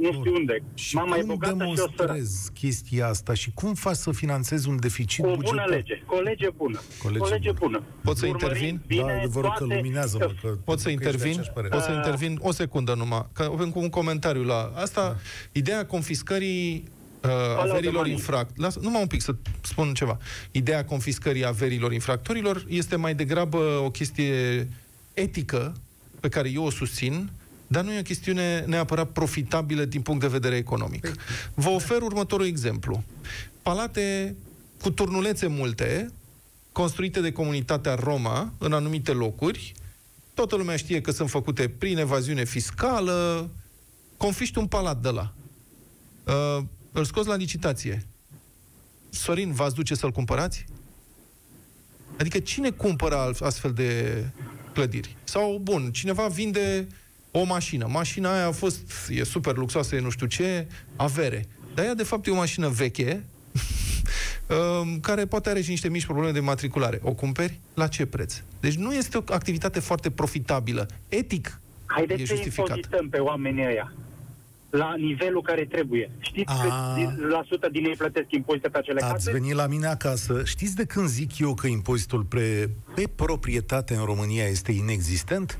nu 0.00 0.12
știu 0.12 0.34
unde. 0.34 0.62
Și 0.74 0.94
mama 0.94 1.16
e 1.16 1.20
cum 1.20 1.28
bogată 1.28 1.54
și 1.64 1.70
o 1.70 1.74
sără. 1.74 1.92
demonstrezi 1.96 2.52
chestia 2.52 3.06
asta? 3.08 3.34
Și 3.34 3.50
cum 3.54 3.74
faci 3.74 3.96
să 3.96 4.10
finanțezi 4.12 4.68
un 4.68 4.80
deficit 4.80 5.24
Cu 5.24 5.30
o 5.30 5.34
bugetar? 5.34 5.64
bună 5.64 5.76
lege, 5.76 6.02
cu 6.06 6.14
o 6.14 6.20
lege 6.20 6.48
bună. 6.56 6.80
Cu 7.02 7.06
o 7.06 7.10
lege 7.10 7.18
Cu 7.18 7.24
o 7.24 7.28
lege 7.28 7.50
bună. 7.52 7.78
bună. 7.78 7.82
Pot 8.02 8.16
să 8.16 8.26
Urmărim 8.26 8.46
intervin? 8.48 8.80
Bine, 8.86 9.20
da, 9.22 9.28
vă 9.28 9.40
rog 9.40 9.52
că 9.52 9.58
toate- 9.58 9.74
luminează-mă. 9.74 10.32
Că, 10.42 10.48
Pot 10.64 10.78
să 10.78 10.84
că 10.84 10.90
ești 10.90 11.02
de 11.02 11.08
intervin? 11.08 11.30
aceeași 11.30 11.50
părere. 11.50 11.74
Pot 11.74 11.82
să 11.84 11.92
intervin? 11.92 12.38
O 12.42 12.52
secundă 12.52 12.94
numai, 12.94 13.26
că 13.32 13.50
avem 13.52 13.70
cu 13.70 13.78
un 13.78 13.88
comentariu 13.88 14.42
la 14.42 14.72
asta. 14.74 15.00
Da. 15.02 15.16
Ideea 15.52 15.86
confiscării 15.86 16.84
uh, 17.24 17.30
averilor 17.58 17.94
money. 17.94 18.12
infract. 18.12 18.58
Las, 18.58 18.76
numai 18.76 19.00
un 19.00 19.06
pic 19.06 19.20
să 19.20 19.34
spun 19.60 19.94
ceva. 19.94 20.18
Ideea 20.50 20.84
confiscării 20.84 21.46
averilor 21.46 21.92
infractorilor 21.92 22.64
este 22.68 22.96
mai 22.96 23.14
degrabă 23.14 23.58
o 23.84 23.90
chestie 23.90 24.68
etică 25.20 25.76
pe 26.20 26.28
care 26.28 26.50
eu 26.50 26.64
o 26.64 26.70
susțin, 26.70 27.30
dar 27.66 27.84
nu 27.84 27.92
e 27.92 27.98
o 27.98 28.02
chestiune 28.02 28.64
neapărat 28.66 29.10
profitabilă 29.10 29.84
din 29.84 30.02
punct 30.02 30.20
de 30.20 30.26
vedere 30.26 30.56
economic. 30.56 31.12
Vă 31.54 31.68
ofer 31.68 32.02
următorul 32.02 32.46
exemplu. 32.46 33.02
Palate 33.62 34.36
cu 34.80 34.90
turnulețe 34.90 35.46
multe, 35.46 36.12
construite 36.72 37.20
de 37.20 37.32
comunitatea 37.32 37.94
Roma 37.94 38.52
în 38.58 38.72
anumite 38.72 39.12
locuri, 39.12 39.74
toată 40.34 40.56
lumea 40.56 40.76
știe 40.76 41.00
că 41.00 41.10
sunt 41.10 41.30
făcute 41.30 41.68
prin 41.68 41.98
evaziune 41.98 42.44
fiscală, 42.44 43.50
confiști 44.16 44.58
un 44.58 44.66
palat 44.66 45.02
de 45.02 45.08
la. 45.08 45.34
Uh, 46.24 46.64
îl 46.92 47.04
scoți 47.04 47.28
la 47.28 47.36
licitație. 47.36 48.06
Sorin, 49.10 49.52
v-ați 49.52 49.74
duce 49.74 49.94
să-l 49.94 50.10
cumpărați? 50.10 50.64
Adică 52.18 52.38
cine 52.38 52.70
cumpără 52.70 53.16
al- 53.16 53.36
astfel 53.40 53.72
de 53.72 54.24
clădiri? 54.72 55.16
Sau, 55.24 55.58
bun, 55.62 55.90
cineva 55.92 56.26
vinde 56.26 56.86
o 57.30 57.44
mașină. 57.44 57.86
Mașina 57.90 58.32
aia 58.32 58.46
a 58.46 58.50
fost, 58.50 58.80
e 59.08 59.24
super 59.24 59.56
luxoasă, 59.56 59.94
e 59.94 60.00
nu 60.00 60.10
știu 60.10 60.26
ce, 60.26 60.66
avere. 60.96 61.46
Dar 61.74 61.84
ea, 61.84 61.94
de 61.94 62.02
fapt, 62.02 62.26
e 62.26 62.30
o 62.30 62.34
mașină 62.34 62.68
veche, 62.68 63.24
uh, 64.46 64.96
care 65.08 65.26
poate 65.26 65.48
are 65.48 65.60
și 65.60 65.70
niște 65.70 65.88
mici 65.88 66.04
probleme 66.04 66.32
de 66.32 66.40
matriculare. 66.40 67.00
O 67.02 67.12
cumperi? 67.12 67.58
La 67.74 67.86
ce 67.86 68.06
preț? 68.06 68.42
Deci 68.60 68.74
nu 68.74 68.94
este 68.94 69.16
o 69.16 69.22
activitate 69.26 69.80
foarte 69.80 70.10
profitabilă. 70.10 70.86
Etic 71.08 71.60
Haideți 71.86 72.22
e 72.22 72.26
să 72.26 72.34
justificat. 72.34 72.68
impozităm 72.68 73.08
pe 73.08 73.18
oamenii 73.18 73.66
ăia 73.66 73.92
la 74.70 74.94
nivelul 74.96 75.42
care 75.42 75.64
trebuie. 75.64 76.10
Știți 76.20 76.52
A. 76.52 76.62
cât 76.62 76.72
din- 76.96 77.26
la 77.28 77.42
sută 77.46 77.68
din 77.72 77.84
ei 77.84 77.94
plătesc 77.96 78.26
impozite 78.28 78.68
pe 78.68 78.78
acele 78.78 79.00
Ați 79.00 79.12
case? 79.12 79.30
venit 79.32 79.52
la 79.52 79.66
mine 79.66 79.86
acasă. 79.86 80.42
Știți 80.44 80.74
de 80.74 80.84
când 80.84 81.08
zic 81.08 81.38
eu 81.38 81.54
că 81.54 81.66
impozitul 81.66 82.22
pe, 82.22 82.70
pe 82.94 83.04
proprietate 83.16 83.94
în 83.94 84.04
România 84.04 84.44
este 84.44 84.72
inexistent? 84.72 85.58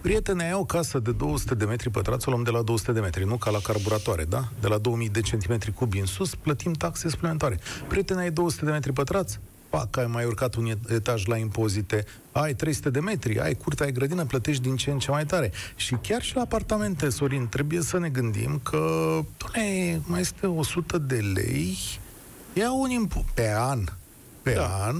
Prietene, 0.00 0.44
ai 0.44 0.52
o 0.52 0.64
casă 0.64 0.98
de 0.98 1.12
200 1.12 1.54
de 1.54 1.64
metri 1.64 1.90
pătrați, 1.90 2.28
o 2.28 2.30
luăm 2.30 2.42
de 2.44 2.50
la 2.50 2.62
200 2.62 2.92
de 2.92 3.00
metri, 3.00 3.24
nu 3.24 3.36
ca 3.36 3.50
la 3.50 3.58
carburatoare, 3.62 4.24
da? 4.24 4.42
De 4.60 4.66
la 4.68 4.78
2000 4.78 5.08
de 5.08 5.20
centimetri 5.20 5.72
cubi 5.72 5.98
în 5.98 6.06
sus, 6.06 6.34
plătim 6.34 6.72
taxe 6.72 7.08
suplimentare. 7.08 7.58
Prietene, 7.88 8.20
ai 8.20 8.30
200 8.30 8.64
de 8.64 8.70
metri 8.70 8.92
pătrați? 8.92 9.40
Pac, 9.76 9.96
ai 9.96 10.06
mai 10.06 10.24
urcat 10.24 10.54
un 10.54 10.72
etaj 10.88 11.26
la 11.26 11.36
impozite, 11.36 12.04
ai 12.32 12.54
300 12.54 12.90
de 12.90 13.00
metri, 13.00 13.40
ai 13.40 13.54
curte, 13.54 13.84
ai 13.84 13.92
grădină, 13.92 14.24
plătești 14.24 14.62
din 14.62 14.76
ce 14.76 14.90
în 14.90 14.98
ce 14.98 15.10
mai 15.10 15.26
tare. 15.26 15.52
Și 15.74 15.94
chiar 16.02 16.22
și 16.22 16.34
la 16.34 16.40
apartamente, 16.40 17.08
Sorin, 17.08 17.48
trebuie 17.48 17.80
să 17.80 17.98
ne 17.98 18.08
gândim 18.08 18.60
că, 18.62 18.78
doamne, 19.36 20.00
mai 20.04 20.20
este 20.20 20.46
100 20.46 20.98
de 20.98 21.16
lei, 21.34 21.76
ia 22.52 22.72
un 22.72 22.88
impo- 22.88 23.34
pe 23.34 23.52
an, 23.56 23.84
pe 24.42 24.52
da. 24.52 24.86
an, 24.86 24.96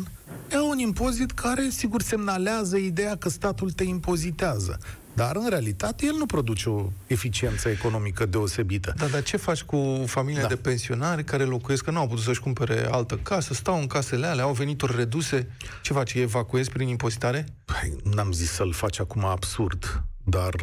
ia 0.53 0.63
un 0.63 0.79
impozit 0.79 1.31
care, 1.31 1.69
sigur, 1.71 2.03
semnalează 2.03 2.77
ideea 2.77 3.17
că 3.17 3.29
statul 3.29 3.71
te 3.71 3.85
impozitează. 3.85 4.79
Dar, 5.17 5.37
în 5.37 5.49
realitate, 5.49 6.07
el 6.07 6.15
nu 6.19 6.27
produce 6.27 6.69
o 6.69 6.91
eficiență 7.07 7.69
economică 7.69 8.27
deosebită. 8.27 8.95
Da, 8.97 9.07
dar 9.07 9.23
ce 9.23 9.37
faci 9.37 9.63
cu 9.63 10.05
familiile 10.07 10.43
Da. 10.43 10.49
de 10.49 10.57
pensionari 10.57 11.25
care 11.25 11.45
locuiesc, 11.45 11.85
că 11.85 11.91
nu 11.91 11.99
au 11.99 12.07
putut 12.07 12.23
să-și 12.23 12.41
cumpere 12.41 12.89
altă 12.91 13.17
casă, 13.17 13.55
stau 13.55 13.79
în 13.79 13.87
casele 13.87 14.27
alea, 14.27 14.45
au 14.45 14.53
venituri 14.53 14.97
reduse? 14.97 15.51
Ce 15.83 15.93
faci? 15.93 16.15
Îi 16.15 16.21
evacuezi 16.21 16.71
prin 16.71 16.89
impozitare? 16.89 17.47
Păi, 17.65 17.97
n-am 18.15 18.33
zis 18.33 18.51
să-l 18.51 18.73
faci 18.73 19.01
acum 19.01 19.25
absurd, 19.25 20.03
dar 20.25 20.55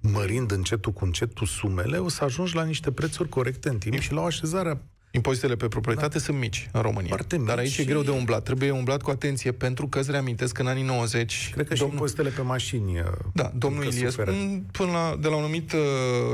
mărind 0.00 0.50
încetul 0.50 0.92
cu 0.92 1.04
încetul 1.04 1.46
sumele, 1.46 1.96
o 1.96 2.08
să 2.08 2.24
ajungi 2.24 2.54
la 2.54 2.64
niște 2.64 2.90
prețuri 2.90 3.28
corecte 3.28 3.68
în 3.68 3.78
timp 3.78 3.98
și 3.98 4.12
la 4.12 4.20
o 4.20 4.24
așezare 4.24 4.82
Impozitele 5.14 5.56
pe 5.56 5.68
proprietate 5.68 6.18
sunt 6.18 6.38
mici 6.38 6.68
în 6.72 6.80
România. 6.80 7.08
Foarte 7.08 7.36
mici 7.36 7.46
Dar 7.46 7.58
aici 7.58 7.68
e 7.68 7.80
și- 7.80 7.84
greu 7.84 8.02
de 8.02 8.10
umblat. 8.10 8.42
Trebuie 8.42 8.70
umblat 8.70 9.02
cu 9.02 9.10
atenție 9.10 9.52
pentru 9.52 9.88
că 9.88 9.98
îți 9.98 10.10
reamintesc 10.10 10.54
că 10.54 10.60
în 10.62 10.68
anii 10.68 10.82
90... 10.82 11.50
Cred 11.52 11.66
că 11.68 11.74
și 11.74 11.80
domnul- 11.80 11.96
impozitele 11.98 12.28
pe 12.28 12.42
mașini 12.42 12.98
uh, 13.00 13.04
Da, 13.32 13.52
domnul 13.56 13.82
încă 13.82 13.94
Iliescu, 13.96 14.20
suferă. 14.20 14.36
m, 14.36 14.66
până 14.70 14.90
la, 14.90 15.16
de 15.20 15.28
la 15.28 15.34
un 15.36 15.42
anumit 15.42 15.72
uh, 15.72 15.80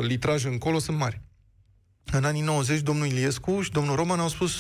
litraj 0.01 0.45
încolo, 0.45 0.79
sunt 0.79 0.99
mari. 0.99 1.21
În 2.12 2.25
anii 2.25 2.43
90, 2.43 2.81
domnul 2.81 3.07
Iliescu 3.07 3.61
și 3.61 3.71
domnul 3.71 3.97
Roman 3.97 4.19
au 4.21 4.29
spus 4.29 4.53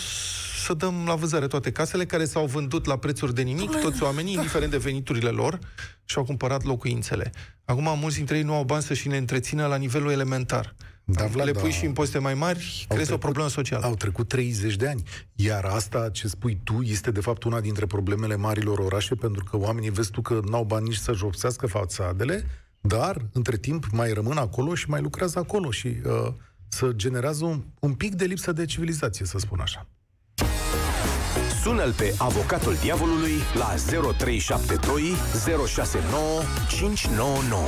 să 0.68 0.74
dăm 0.74 1.04
la 1.06 1.14
vânzare 1.14 1.46
toate 1.46 1.72
casele 1.72 2.04
care 2.06 2.24
s-au 2.24 2.46
vândut 2.46 2.84
la 2.86 2.96
prețuri 2.96 3.34
de 3.34 3.42
nimic, 3.42 3.70
toți 3.70 4.02
oamenii, 4.02 4.32
indiferent 4.34 4.70
de 4.70 4.76
veniturile 4.76 5.28
lor, 5.28 5.58
și-au 6.04 6.24
cumpărat 6.24 6.64
locuințele. 6.64 7.32
Acum, 7.64 7.98
mulți 7.98 8.16
dintre 8.16 8.36
ei 8.36 8.42
nu 8.42 8.54
au 8.54 8.64
bani 8.64 8.82
să-și 8.82 9.08
ne 9.08 9.16
întrețină 9.16 9.66
la 9.66 9.76
nivelul 9.76 10.10
elementar. 10.10 10.74
Da, 11.04 11.24
Vlad, 11.26 11.46
Le 11.46 11.52
da. 11.52 11.60
pui 11.60 11.70
și 11.70 11.84
impozite 11.84 12.18
mai 12.18 12.34
mari, 12.34 12.58
Au 12.58 12.94
creezi 12.94 13.12
o 13.12 13.16
trecut- 13.16 13.20
problemă 13.20 13.48
socială. 13.48 13.84
Au 13.84 13.94
trecut 13.94 14.28
30 14.28 14.76
de 14.76 14.88
ani. 14.88 15.02
Iar 15.34 15.64
asta 15.64 16.08
ce 16.12 16.28
spui 16.28 16.60
tu 16.64 16.80
este 16.82 17.10
de 17.10 17.20
fapt 17.20 17.44
una 17.44 17.60
dintre 17.60 17.86
problemele 17.86 18.36
marilor 18.36 18.78
orașe, 18.78 19.14
pentru 19.14 19.44
că 19.44 19.56
oamenii 19.56 19.90
vezi 19.90 20.10
tu 20.10 20.20
că 20.20 20.40
n-au 20.50 20.64
bani 20.64 20.88
nici 20.88 20.96
să 20.96 21.12
jopsească 21.12 21.66
fațadele, 21.66 22.46
dar 22.80 23.16
între 23.32 23.56
timp 23.56 23.86
mai 23.92 24.12
rămân 24.12 24.36
acolo 24.36 24.74
și 24.74 24.88
mai 24.90 25.00
lucrează 25.00 25.38
acolo 25.38 25.70
și 25.70 25.86
uh, 25.86 26.32
să 26.68 26.92
generează 26.96 27.44
un, 27.44 27.62
un 27.80 27.94
pic 27.94 28.14
de 28.14 28.24
lipsă 28.24 28.52
de 28.52 28.64
civilizație, 28.64 29.26
să 29.26 29.38
spun 29.38 29.60
așa. 29.60 29.86
Sună-l 31.62 31.92
pe 31.92 32.14
avocatul 32.18 32.74
diavolului 32.74 33.32
la 33.54 33.74
0372 34.18 35.02
069 35.66 36.22
599. 36.68 37.62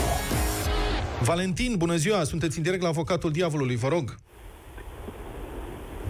Valentin, 1.22 1.74
bună 1.76 1.96
ziua! 1.96 2.24
Sunteți 2.24 2.57
în 2.57 2.62
direct 2.62 2.83
la 2.83 2.88
Avocatul 2.88 3.31
Diavolului, 3.31 3.76
vă 3.76 3.88
rog. 3.88 4.16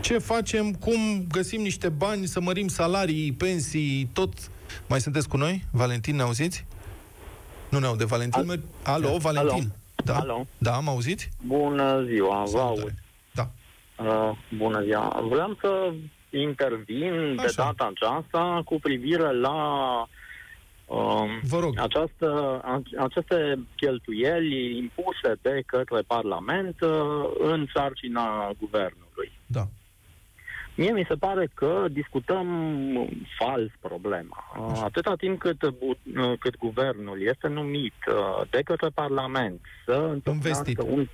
Ce 0.01 0.19
facem? 0.19 0.73
Cum 0.73 1.27
găsim 1.31 1.61
niște 1.61 1.89
bani 1.89 2.27
să 2.27 2.41
mărim 2.41 2.69
salarii, 2.69 3.33
pensii, 3.33 4.11
tot? 4.13 4.33
Mai 4.89 5.01
sunteți 5.01 5.29
cu 5.29 5.37
noi? 5.37 5.65
Valentin, 5.73 6.17
ne 6.17 6.23
auziți? 6.23 6.65
Nu 7.69 7.79
ne 7.79 7.87
aude 7.87 8.05
Valentin. 8.05 8.51
Al... 8.51 8.61
Alo, 8.83 9.17
Valentin. 9.17 9.73
Da? 10.05 10.17
Alo. 10.19 10.47
Da, 10.59 10.79
mă 10.79 10.91
auziți? 10.91 11.29
Bună 11.47 12.05
ziua, 12.09 12.43
vă 12.45 12.51
Salutare. 12.51 12.81
aud. 12.81 12.95
Da. 13.35 13.51
Uh, 14.05 14.37
bună 14.57 14.83
ziua. 14.83 15.25
Vreau 15.31 15.57
să 15.61 15.93
intervin 16.31 17.35
de 17.37 17.43
Așa. 17.43 17.63
data 17.63 17.91
aceasta 17.95 18.63
cu 18.65 18.79
privire 18.81 19.33
la 19.33 19.57
uh, 20.87 21.25
Vă 21.43 21.59
rog. 21.59 21.79
această, 21.79 22.61
a- 22.65 22.83
aceste 22.99 23.59
cheltuieli 23.77 24.79
impuse 24.79 25.35
de 25.43 25.63
către 25.67 26.01
Parlament 26.07 26.81
uh, 26.81 26.91
în 27.39 27.67
sarcina 27.75 28.51
guvernului. 28.59 29.33
Da. 29.47 29.65
Mie 30.75 30.93
mi 30.93 31.05
se 31.09 31.15
pare 31.15 31.49
că 31.55 31.85
discutăm 31.91 32.47
fals 33.39 33.71
problema. 33.81 34.45
Uh, 34.59 34.81
Atâta 34.85 35.15
timp 35.17 35.39
cât, 35.39 35.69
bu- 35.69 35.99
uh, 36.21 36.33
cât 36.39 36.57
guvernul 36.59 37.23
este 37.23 37.49
numit 37.49 37.95
uh, 38.09 38.47
de 38.51 38.61
către 38.65 38.89
Parlament 38.95 39.61
să 39.85 39.93
Investit. 39.93 40.13
întocmească 40.13 40.83
un, 40.83 40.99
un 40.99 41.09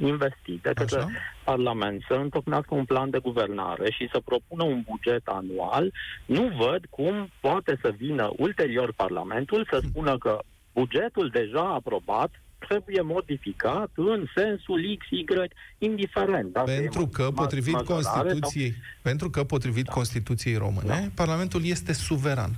investit 0.00 0.62
de 0.62 0.70
către 0.74 0.96
Așa. 0.96 1.08
Parlament 1.44 2.02
să 2.08 2.14
întocmească 2.14 2.74
un 2.74 2.84
plan 2.84 3.10
de 3.10 3.18
guvernare 3.18 3.90
și 3.90 4.08
să 4.12 4.20
propună 4.24 4.64
un 4.64 4.82
buget 4.90 5.26
anual, 5.26 5.92
nu 6.26 6.50
văd 6.58 6.84
cum 6.90 7.30
poate 7.40 7.78
să 7.82 7.94
vină 7.96 8.30
ulterior 8.36 8.92
Parlamentul 8.96 9.66
să 9.70 9.80
spună 9.88 10.18
că 10.18 10.38
bugetul 10.72 11.28
deja 11.32 11.74
aprobat 11.74 12.30
trebuie 12.68 13.00
modificat 13.00 13.90
în 13.94 14.24
sensul 14.36 14.96
X, 14.98 15.06
Y, 15.10 15.24
indiferent. 15.78 16.52
Dacă 16.52 16.70
Pentru 16.70 17.02
e 17.02 17.08
că, 17.12 17.28
ma- 17.30 17.34
potrivit 17.34 17.72
majorare 17.72 18.02
sau- 18.02 18.22
Constituției, 18.22 18.74
pentru 19.02 19.30
că, 19.30 19.44
potrivit 19.44 19.84
Da. 19.84 19.92
Constituției 19.92 20.56
române, 20.56 21.10
Parlamentul 21.14 21.64
este 21.64 21.92
suveran. 21.92 22.50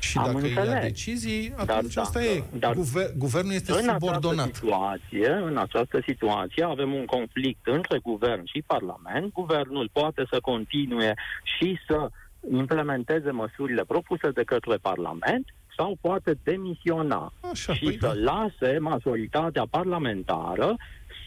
Și 0.00 0.18
Am 0.18 0.24
dacă 0.32 0.46
ia 0.46 0.60
înțeles. 0.60 0.82
decizii, 0.82 1.54
Dar 1.64 1.76
atunci 1.76 1.96
asta 1.96 2.18
dacă- 2.20 2.30
e. 2.32 2.42
dar- 2.58 2.74
Guver- 2.74 3.12
guvernul 3.16 3.52
este 3.52 3.72
în 3.72 3.82
subordonat. 3.82 4.46
această 4.46 4.64
situație, 4.66 5.30
în 5.32 5.56
această 5.56 6.00
situație 6.06 6.64
avem 6.64 6.94
un 6.94 7.04
conflict 7.04 7.66
între 7.66 7.98
guvern 7.98 8.42
și 8.44 8.62
parlament. 8.66 9.32
Guvernul 9.32 9.90
poate 9.92 10.26
să 10.30 10.38
continue 10.42 11.14
și 11.58 11.78
să 11.86 12.08
implementeze 12.52 13.30
măsurile 13.30 13.84
propuse 13.84 14.30
de 14.30 14.42
către 14.42 14.76
parlament 14.76 15.46
sau 15.76 15.96
poate 16.00 16.38
demisiona 16.42 17.32
Așa, 17.52 17.74
și 17.74 17.84
păi 17.84 17.96
să 18.00 18.06
da. 18.24 18.32
lase 18.32 18.78
majoritatea 18.78 19.64
parlamentară 19.70 20.76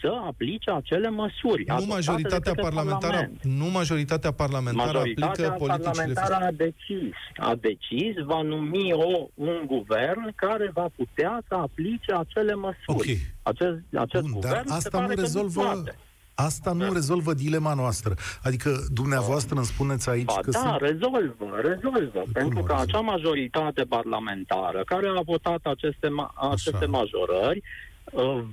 să 0.04 0.14
aplice 0.28 0.72
acele 0.72 1.10
măsuri. 1.10 1.64
Nu 1.68 1.74
adoptate 1.74 1.94
majoritatea 1.94 2.40
de 2.40 2.46
către 2.46 2.62
parlamentară, 2.62 3.14
Parlament. 3.14 3.44
nu 3.44 3.66
majoritatea 3.80 4.32
parlamentară 4.32 4.98
Majoritatea 4.98 5.48
aplică 5.48 5.66
politicile 5.66 6.14
parlamentară 6.14 6.46
a 6.46 6.52
decis. 6.52 7.16
A 7.38 7.56
decis, 7.68 8.14
va 8.26 8.42
numi 8.42 8.94
o, 8.94 9.28
un 9.34 9.64
guvern 9.66 10.24
care 10.36 10.72
va 10.74 10.88
putea 10.96 11.42
să 11.48 11.54
aplice 11.56 12.12
acele 12.24 12.54
măsuri. 12.54 13.12
Ok. 13.12 13.18
Acest, 13.52 13.78
acest 14.06 14.24
Bun, 14.24 14.32
guvern 14.32 14.54
dar 14.54 14.64
se 14.68 14.74
asta 14.74 14.98
pare 14.98 15.08
nu 15.08 15.14
că 15.14 15.22
rezolvă... 15.22 15.62
poate. 15.62 15.96
Asta 16.36 16.72
nu 16.72 16.94
rezolvă 16.94 17.34
dilema 17.34 17.74
noastră. 17.74 18.14
Adică 18.44 18.70
dumneavoastră 18.92 19.56
îmi 19.56 19.66
spuneți 19.66 20.10
aici 20.10 20.26
Ba 20.26 20.40
că 20.42 20.50
da, 20.50 20.60
sunt... 20.60 20.82
rezolvă, 20.82 21.46
rezolvă. 21.62 22.24
pentru 22.34 22.64
că 22.64 22.74
rezolvă? 22.74 22.82
acea 22.82 23.00
majoritate 23.00 23.84
parlamentară 23.84 24.84
care 24.86 25.08
a 25.18 25.22
votat 25.22 25.60
aceste, 25.64 26.08
ma- 26.08 26.52
aceste 26.52 26.86
majorări 26.86 27.62
uh, 28.04 28.44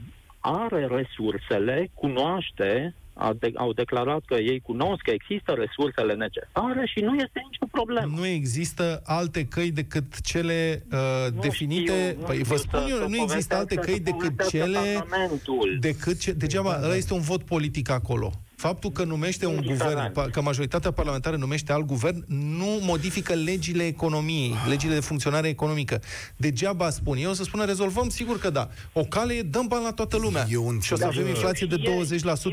are 0.41 0.87
resursele, 0.87 1.91
cunoaște, 1.95 2.95
a 3.15 3.33
de- 3.39 3.53
au 3.55 3.73
declarat 3.73 4.23
că 4.27 4.35
ei 4.35 4.61
cunosc 4.61 5.01
că 5.03 5.11
există 5.11 5.53
resursele 5.53 6.15
necesare 6.15 6.87
și 6.87 7.01
nu 7.01 7.15
este 7.15 7.41
nicio 7.51 7.67
problemă. 7.71 8.13
Nu 8.17 8.27
există 8.27 9.03
alte 9.05 9.45
căi 9.47 9.71
decât 9.71 10.21
cele 10.21 10.85
uh, 10.93 10.99
Nu 11.35 11.41
definite. 11.41 11.93
știu, 12.11 12.21
nu 12.21 12.27
păi 12.27 12.37
vă 12.43 12.43
știu 12.57 12.57
spun 12.57 12.81
să- 12.81 12.87
eu, 12.91 12.97
să 12.97 13.07
nu 13.09 13.17
există 13.17 13.55
alte 13.57 13.75
povestească- 13.75 13.85
căi 13.85 13.95
să 13.95 14.03
decât 14.03 14.37
povestească 14.37 14.57
cele 14.57 14.99
Parlamentul. 14.99 15.77
decât 15.81 16.19
ce, 16.21 16.33
degeaba, 16.33 16.81
ăla 16.83 16.95
este 16.97 17.15
un 17.15 17.21
vot 17.21 17.43
politic 17.43 17.91
acolo. 17.91 18.33
Faptul 18.61 18.91
că 18.91 19.05
numește 19.05 19.47
un 19.47 19.55
Indiferent. 19.55 20.13
guvern, 20.13 20.13
pa- 20.13 20.33
că 20.33 20.41
majoritatea 20.43 20.91
parlamentară 20.91 21.37
numește 21.37 21.73
alt 21.73 21.85
guvern, 21.87 22.25
nu 22.29 22.79
modifică 22.83 23.35
legile 23.35 23.87
economiei, 23.87 24.55
legile 24.69 24.95
de 24.95 25.01
funcționare 25.01 25.49
economică. 25.49 26.01
Degeaba 26.37 26.91
spun. 26.91 27.17
Eu 27.17 27.31
o 27.31 27.33
să 27.33 27.43
spună, 27.43 27.65
rezolvăm, 27.65 28.09
sigur 28.09 28.39
că 28.39 28.51
da. 28.51 28.69
O 28.93 29.03
cale 29.03 29.33
e, 29.35 29.43
dăm 29.43 29.67
bani 29.67 29.85
la 29.85 29.93
toată 29.93 30.17
lumea. 30.17 30.47
Eu 30.51 30.61
înțeleg. 30.69 30.83
și 30.83 30.93
o 30.93 30.97
să 30.97 31.05
avem 31.07 31.27
inflație 31.27 31.67
de 31.67 31.77
20% 31.77 31.83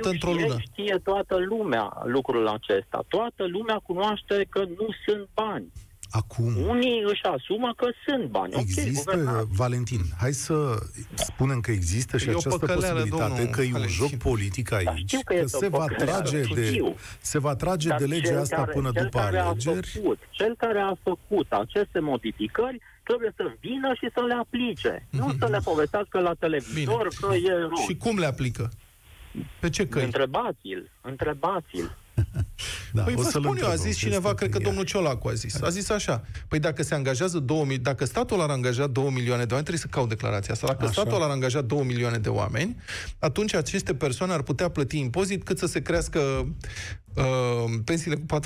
într-o 0.01 0.31
știe, 0.31 0.41
lună. 0.41 0.55
Știe 0.71 0.99
toată 1.03 1.35
lumea 1.49 2.01
lucrul 2.05 2.47
acesta. 2.47 3.03
Toată 3.07 3.43
lumea 3.47 3.75
cunoaște 3.83 4.45
că 4.49 4.59
nu 4.59 4.87
sunt 5.05 5.27
bani. 5.33 5.65
Acum, 6.11 6.67
Unii 6.67 7.03
își 7.05 7.23
asumă 7.23 7.73
că 7.77 7.87
sunt 8.07 8.29
bani. 8.29 8.53
Ok, 8.53 8.61
există, 8.61 9.11
guvernați. 9.11 9.47
Valentin, 9.51 10.01
hai 10.19 10.31
să 10.33 10.75
spunem 11.15 11.59
că 11.59 11.71
există 11.71 12.17
și 12.17 12.27
E 12.27 12.33
o 12.33 12.37
această 12.37 12.57
păcăleală, 12.57 12.99
posibilitate, 12.99 13.29
domnul 13.33 13.53
că 13.53 13.61
e 13.61 13.65
un 13.65 13.71
Valentin. 13.71 13.95
joc 13.95 14.13
politic 14.13 14.71
aici, 14.71 14.85
Da, 14.85 14.95
știu 14.95 15.19
că 15.25 15.33
că 15.33 15.39
este 15.39 15.55
o 15.57 15.59
se 15.59 15.67
va 15.67 15.77
păcăleală, 15.77 16.21
trage 16.21 16.41
de, 16.53 16.65
știu. 16.65 16.95
se 17.21 17.39
va 17.39 17.55
trage 17.55 17.87
Dar 17.87 17.97
de 17.97 18.05
legea 18.05 18.27
cel 18.27 18.39
asta 18.39 18.55
care, 18.55 18.71
până 18.71 18.89
cel 18.93 19.03
după 19.03 19.19
care 19.19 19.37
alegeri. 19.37 19.77
A 19.77 19.91
făcut, 19.93 20.19
cel 20.29 20.55
care 20.57 20.79
a 20.79 20.93
făcut 21.03 21.51
aceste 21.51 21.99
modificări 21.99 22.81
trebuie 23.03 23.33
să 23.35 23.43
vină 23.59 23.93
și 23.93 24.09
să 24.13 24.21
le 24.27 24.33
aplice. 24.33 25.07
Nu 25.09 25.35
să 25.39 25.47
le 25.49 25.59
povestească 25.63 26.19
la 26.19 26.33
televizor 26.33 27.07
că 27.21 27.35
e 27.35 27.51
rău. 27.53 27.71
Și 27.87 27.95
cum 27.97 28.17
le 28.19 28.25
aplică? 28.25 28.69
Pe 29.59 29.69
ce 29.69 29.87
căi? 29.87 30.03
Întrebați-l, 30.03 30.91
întrebați-l. 31.01 31.95
Da, 32.93 33.03
Păi 33.03 33.13
o 33.13 33.21
vă 33.21 33.29
să-l 33.29 33.29
spun 33.29 33.43
eu, 33.43 33.49
a 33.49 33.53
întrebăm, 33.53 33.77
zis 33.77 33.93
că 33.93 34.07
cineva, 34.07 34.29
este 34.29 34.35
cred 34.35 34.49
că 34.51 34.57
pe 34.57 34.63
domnul 34.63 34.81
ea. 34.83 34.87
Ciolacu 34.87 35.27
a 35.27 35.33
zis. 35.33 35.61
A 35.61 35.69
zis 35.69 35.89
așa, 35.89 36.23
păi 36.47 36.59
dacă 36.59 36.83
se 36.83 36.93
angajează 36.95 37.39
2 37.39 37.63
mi- 37.65 37.77
dacă 37.77 38.05
statul 38.05 38.41
ar 38.41 38.49
angaja 38.49 38.87
2 38.87 39.03
milioane 39.03 39.45
de 39.45 39.53
oameni, 39.53 39.65
trebuie 39.67 39.77
să 39.77 39.87
caut 39.89 40.09
declarația 40.09 40.53
asta. 40.53 40.67
Dacă 40.67 40.83
Așa. 40.83 40.91
statul 40.91 41.21
ar 41.21 41.29
angaja 41.29 41.61
2 41.61 41.83
milioane 41.83 42.17
de 42.17 42.29
oameni, 42.29 42.75
atunci 43.19 43.53
aceste 43.53 43.93
persoane 43.93 44.33
ar 44.33 44.41
putea 44.41 44.69
plăti 44.69 44.97
impozit 44.99 45.43
cât 45.43 45.57
să 45.57 45.65
se 45.65 45.81
crească 45.81 46.47
uh, 47.17 47.73
pensiile 47.85 48.15
cu 48.15 48.39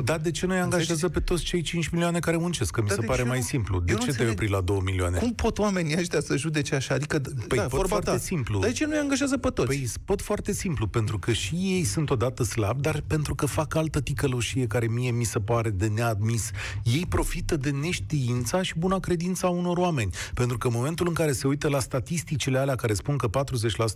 40%. 0.00 0.04
Dar 0.04 0.18
de 0.18 0.30
ce 0.30 0.46
nu-i 0.46 0.58
angajează 0.58 1.08
pe 1.08 1.20
toți 1.20 1.44
cei 1.44 1.60
5 1.62 1.88
milioane 1.88 2.18
care 2.18 2.36
muncesc? 2.36 2.70
Că 2.72 2.80
mi 2.80 2.86
Dar 2.86 2.94
se 2.96 3.00
de 3.00 3.06
pare 3.06 3.22
ce 3.22 3.28
mai 3.28 3.38
nu? 3.38 3.44
simplu. 3.44 3.80
De 3.80 3.92
Eu 3.92 3.98
nu 3.98 4.04
ce 4.04 4.10
te-ai 4.10 4.26
înțeleg. 4.28 4.32
oprit 4.32 4.50
la 4.50 4.60
2 4.60 4.80
milioane? 4.84 5.18
Cum 5.18 5.32
pot 5.34 5.58
oamenii 5.58 5.96
ăștia 5.98 6.20
să 6.20 6.36
judece 6.36 6.74
așa? 6.74 6.94
Adică, 6.94 7.18
Păi 7.48 7.58
da, 7.58 7.62
pot 7.62 7.70
vorba 7.70 7.88
foarte 7.88 8.10
ta. 8.10 8.16
simplu. 8.16 8.58
Dar 8.58 8.68
de 8.68 8.74
ce 8.74 8.86
nu-i 8.86 8.98
angajează 8.98 9.36
pe 9.38 9.48
toți? 9.48 9.68
Păi 9.68 9.88
pot 10.04 10.22
foarte 10.22 10.52
simplu, 10.52 10.86
pentru 10.86 11.18
că 11.18 11.32
și 11.32 11.54
ei 11.54 11.84
sunt 11.84 12.10
odată 12.10 12.42
slabi, 12.42 12.80
dar 12.82 13.02
pentru 13.06 13.34
că 13.34 13.46
fac 13.46 13.74
altă 13.74 14.00
ticăloșie 14.00 14.66
care 14.66 14.86
mie 14.86 15.10
mi 15.10 15.24
se 15.24 15.38
pare 15.38 15.70
de 15.70 15.86
neadmis. 15.86 16.50
Ei 16.84 17.06
profită 17.08 17.56
de 17.56 17.70
neștiința 17.70 18.62
și 18.62 18.74
buna 18.78 18.98
credința 18.98 19.46
a 19.46 19.50
unor 19.50 19.76
oameni. 19.76 20.10
Pentru 20.34 20.58
că 20.58 20.66
în 20.66 20.72
momentul 20.76 21.06
în 21.08 21.14
care 21.14 21.32
se 21.32 21.46
uită 21.46 21.68
la 21.68 21.80
statisticile 21.80 22.58
alea 22.58 22.74
care 22.74 22.94
spun 22.94 23.16
că 23.16 23.28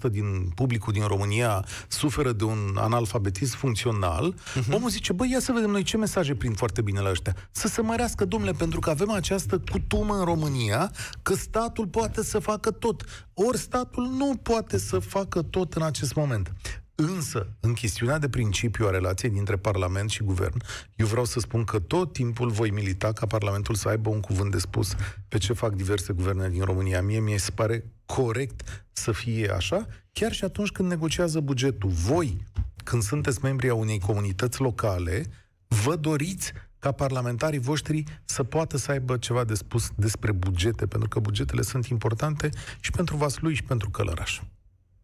40% 0.09 0.11
din 0.11 0.51
publicul 0.55 0.92
din 0.92 1.05
România 1.07 1.64
suferă 1.88 2.33
de 2.33 2.45
un 2.45 2.59
analfabetism 2.77 3.57
funcțional, 3.57 4.22
uh-huh. 4.31 4.73
omul 4.75 4.91
zice, 4.91 5.13
băi, 5.13 5.31
ia 5.31 5.41
să 5.41 5.53
vedem 5.53 5.71
noi 5.71 5.83
ce 5.83 5.97
mesaje 5.97 6.35
prind 6.35 6.57
foarte 6.57 6.83
bine 6.83 7.01
la 7.01 7.11
ăștia. 7.11 7.37
Să 7.51 7.69
se 7.69 7.81
mărească, 7.81 8.25
domnule, 8.25 8.53
pentru 8.53 8.81
că 8.81 8.91
avem 8.91 9.11
această 9.11 9.63
cutumă 9.71 10.15
în 10.15 10.25
România 10.25 10.91
că 11.23 11.35
statul 11.35 11.87
poate 11.87 12.23
să 12.23 12.39
facă 12.39 12.71
tot. 12.71 13.05
Ori 13.35 13.59
statul 13.59 14.07
nu 14.07 14.37
poate 14.43 14.79
să 14.79 14.99
facă 14.99 15.43
tot 15.43 15.75
în 15.75 15.83
acest 15.83 16.15
moment. 16.15 16.53
Însă, 16.95 17.57
în 17.61 17.73
chestiunea 17.73 18.19
de 18.19 18.29
principiu 18.29 18.87
a 18.87 18.91
relației 18.91 19.31
dintre 19.31 19.57
Parlament 19.57 20.11
și 20.11 20.23
Guvern, 20.23 20.63
eu 20.97 21.07
vreau 21.07 21.25
să 21.25 21.41
spun 21.41 21.65
că 21.65 21.79
tot 21.79 22.13
timpul 22.13 22.51
voi 22.51 22.71
milita 22.71 23.13
ca 23.13 23.27
Parlamentul 23.27 23.75
să 23.75 23.89
aibă 23.89 24.09
un 24.09 24.21
cuvânt 24.21 24.51
de 24.51 24.59
spus 24.59 24.95
pe 25.29 25.39
ce 25.39 25.53
fac 25.53 25.75
diverse 25.75 26.13
guverne 26.13 26.49
din 26.49 26.63
România. 26.63 27.03
Mie 27.03 27.21
mi 27.21 27.39
se 27.39 27.51
pare 27.51 27.85
corect 28.07 28.87
să 28.93 29.13
fie 29.13 29.51
așa, 29.51 29.87
chiar 30.13 30.33
și 30.33 30.45
atunci 30.45 30.71
când 30.71 30.89
negociază 30.89 31.41
bugetul. 31.41 31.91
Voi, 31.91 32.47
când 32.85 33.03
sunteți 33.03 33.39
membri 33.43 33.69
a 33.69 33.75
unei 33.75 34.01
comunități 34.01 34.61
locale, 34.61 35.27
vă 35.67 35.97
doriți 35.97 36.53
ca 36.79 36.93
parlamentarii 36.93 37.59
voștri 37.59 38.05
să 38.25 38.43
poată 38.43 38.77
să 38.77 38.91
aibă 38.91 39.17
ceva 39.17 39.45
de 39.45 39.55
spus 39.55 39.91
despre 39.97 40.33
bugete, 40.33 40.87
pentru 40.87 41.09
că 41.09 41.19
bugetele 41.19 41.63
sunt 41.63 41.87
importante 41.87 42.51
și 42.81 42.91
pentru 42.91 43.17
Vaslui 43.17 43.55
și 43.55 43.63
pentru 43.63 43.91
Călăraș. 43.91 44.41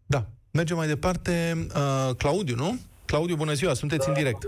Da. 0.07 0.31
Mergem 0.50 0.76
mai 0.76 0.87
departe. 0.87 1.32
Uh, 1.56 2.14
Claudiu, 2.16 2.54
nu? 2.54 2.70
Claudiu, 3.04 3.37
bună 3.37 3.52
ziua, 3.52 3.74
sunteți 3.74 4.06
Da, 4.06 4.12
în 4.12 4.18
direct. 4.18 4.42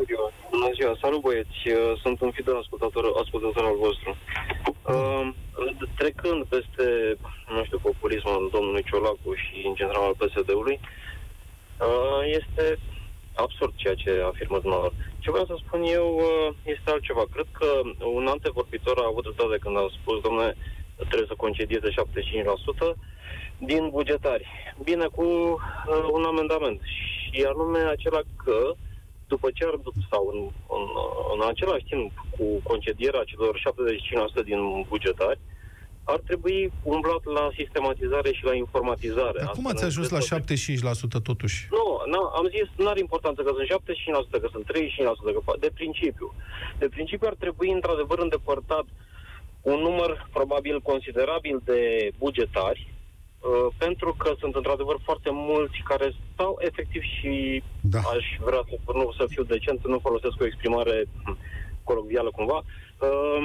Bună 0.51 0.71
ziua, 0.75 0.97
salut 1.01 1.21
băieți, 1.21 1.49
Uh, 1.67 1.99
sunt 2.03 2.21
un 2.21 2.31
fidel 2.31 2.57
ascultător, 2.59 3.05
ascultător 3.23 3.65
al 3.65 3.77
vostru. 3.87 4.11
Uh, 4.95 5.29
trecând 6.01 6.45
peste, 6.45 6.87
nu 7.55 7.65
știu, 7.65 7.79
populismul 7.79 8.49
domnului 8.53 8.87
Ciolacu 8.89 9.31
și 9.45 9.55
în 9.69 9.75
general 9.75 10.03
al 10.03 10.19
PSD-ului, 10.21 10.81
uh, 10.81 12.21
este 12.39 12.65
absurd 13.35 13.73
ceea 13.77 13.95
ce 14.03 14.13
afirmă 14.31 14.59
dumneavoastră. 14.59 14.99
Ce 15.23 15.31
vreau 15.31 15.47
să 15.47 15.55
spun 15.57 15.81
eu 15.99 16.07
uh, 16.17 16.49
este 16.75 16.89
altceva. 16.91 17.25
Cred 17.35 17.49
că 17.59 17.69
un 18.19 18.27
antevorbitor 18.27 18.97
a 18.99 19.11
avut 19.11 19.23
dreptate 19.23 19.57
când 19.65 19.77
a 19.77 19.87
spus, 19.99 20.17
domnule, 20.27 20.57
trebuie 21.09 21.33
să 21.33 21.43
concedieze 21.45 21.89
75% 21.89 22.97
din 23.61 23.89
bugetari. 23.89 24.47
Bine, 24.83 25.07
cu 25.07 25.25
uh, 25.25 26.09
un 26.13 26.25
amendament. 26.25 26.81
Și 26.83 27.43
anume 27.53 27.79
acela 27.79 28.21
că 28.45 28.75
după 29.27 29.49
ce 29.55 29.65
ar, 29.65 29.75
sau 30.11 30.23
în, 30.33 30.39
în, 30.77 30.85
în 31.35 31.49
același 31.49 31.85
timp 31.85 32.13
cu 32.37 32.45
concedierea 32.63 33.25
celor 33.31 33.61
75% 34.43 34.45
din 34.45 34.61
bugetari, 34.89 35.41
ar 36.05 36.21
trebui 36.29 36.73
umblat 36.83 37.25
la 37.25 37.51
sistematizare 37.57 38.33
și 38.33 38.45
la 38.45 38.55
informatizare. 38.55 39.39
Dar 39.45 39.51
cum 39.51 39.67
Astfel 39.67 39.75
ați 39.77 39.85
ajuns 39.85 40.09
la 40.11 40.19
încât- 40.37 41.19
75% 41.21 41.23
totuși? 41.31 41.69
nu, 41.71 41.85
nu, 42.13 42.21
am 42.39 42.47
zis, 42.57 42.69
nu 42.77 42.89
are 42.89 43.01
importanță 43.01 43.43
că 43.43 43.51
sunt 43.57 43.67
75%, 43.67 44.41
că 44.41 44.49
sunt 44.53 44.65
35%, 44.65 45.33
că 45.37 45.41
fa- 45.49 45.61
de 45.61 45.71
principiu. 45.75 46.35
De 46.79 46.89
principiu 46.89 47.27
ar 47.31 47.35
trebui, 47.39 47.71
într-adevăr, 47.71 48.19
îndepărtat 48.19 48.87
un 49.61 49.79
număr 49.81 50.29
probabil 50.33 50.81
considerabil 50.81 51.61
de 51.65 52.11
bugetari, 52.19 52.83
uh, 52.89 53.00
pentru 53.79 54.15
că 54.15 54.35
sunt 54.39 54.55
într-adevăr 54.55 54.97
foarte 55.03 55.31
mulți 55.33 55.81
care 55.85 56.15
stau 56.33 56.57
efectiv 56.59 57.03
și 57.03 57.63
Da. 57.81 57.99
aș 57.99 58.25
vrea 58.41 58.63
să, 58.69 58.93
nu, 58.95 59.13
să 59.19 59.25
fiu 59.29 59.43
decent, 59.43 59.81
să 59.81 59.89
nu 59.89 59.99
folosesc 59.99 60.41
o 60.41 60.47
exprimare 60.47 61.07
hm, 61.25 61.39
colocvială 61.85 62.31
cumva, 62.31 62.59
uh, 62.99 63.43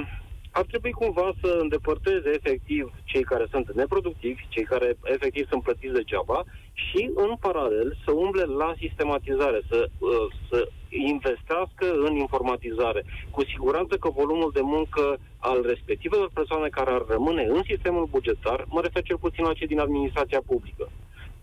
ar 0.60 0.66
trebui 0.66 0.92
cumva 0.92 1.34
să 1.42 1.58
îndepărteze 1.62 2.30
efectiv 2.40 2.94
cei 3.04 3.24
care 3.24 3.46
sunt 3.50 3.72
neproductivi, 3.72 4.48
cei 4.50 4.64
care 4.64 4.98
efectiv 5.04 5.48
sunt 5.48 5.64
plătiți 5.64 5.94
degeaba 5.94 6.44
și 6.74 7.12
în 7.16 7.32
paralel 7.40 7.98
să 8.06 8.12
umble 8.12 8.44
la 8.44 8.74
sistematizare, 8.78 9.62
să, 9.70 9.90
uh, 9.98 10.26
să 10.50 10.70
investească 10.90 11.86
în 12.08 12.16
informatizare. 12.16 13.04
Cu 13.32 13.46
siguranță 13.46 13.98
că 13.98 14.10
volumul 14.10 14.52
de 14.54 14.62
muncă 14.62 15.18
al 15.38 15.62
respectivelor 15.66 16.30
persoane 16.34 16.68
care 16.68 16.92
ar 16.92 17.04
rămâne 17.10 17.44
în 17.44 17.62
sistemul 17.66 18.06
bugetar, 18.06 18.66
mă 18.68 18.82
refer 18.82 19.04
cel 19.04 19.18
puțin 19.18 19.44
la 19.44 19.54
cei 19.54 19.68
din 19.68 19.80
administrația 19.80 20.42
publică, 20.46 20.90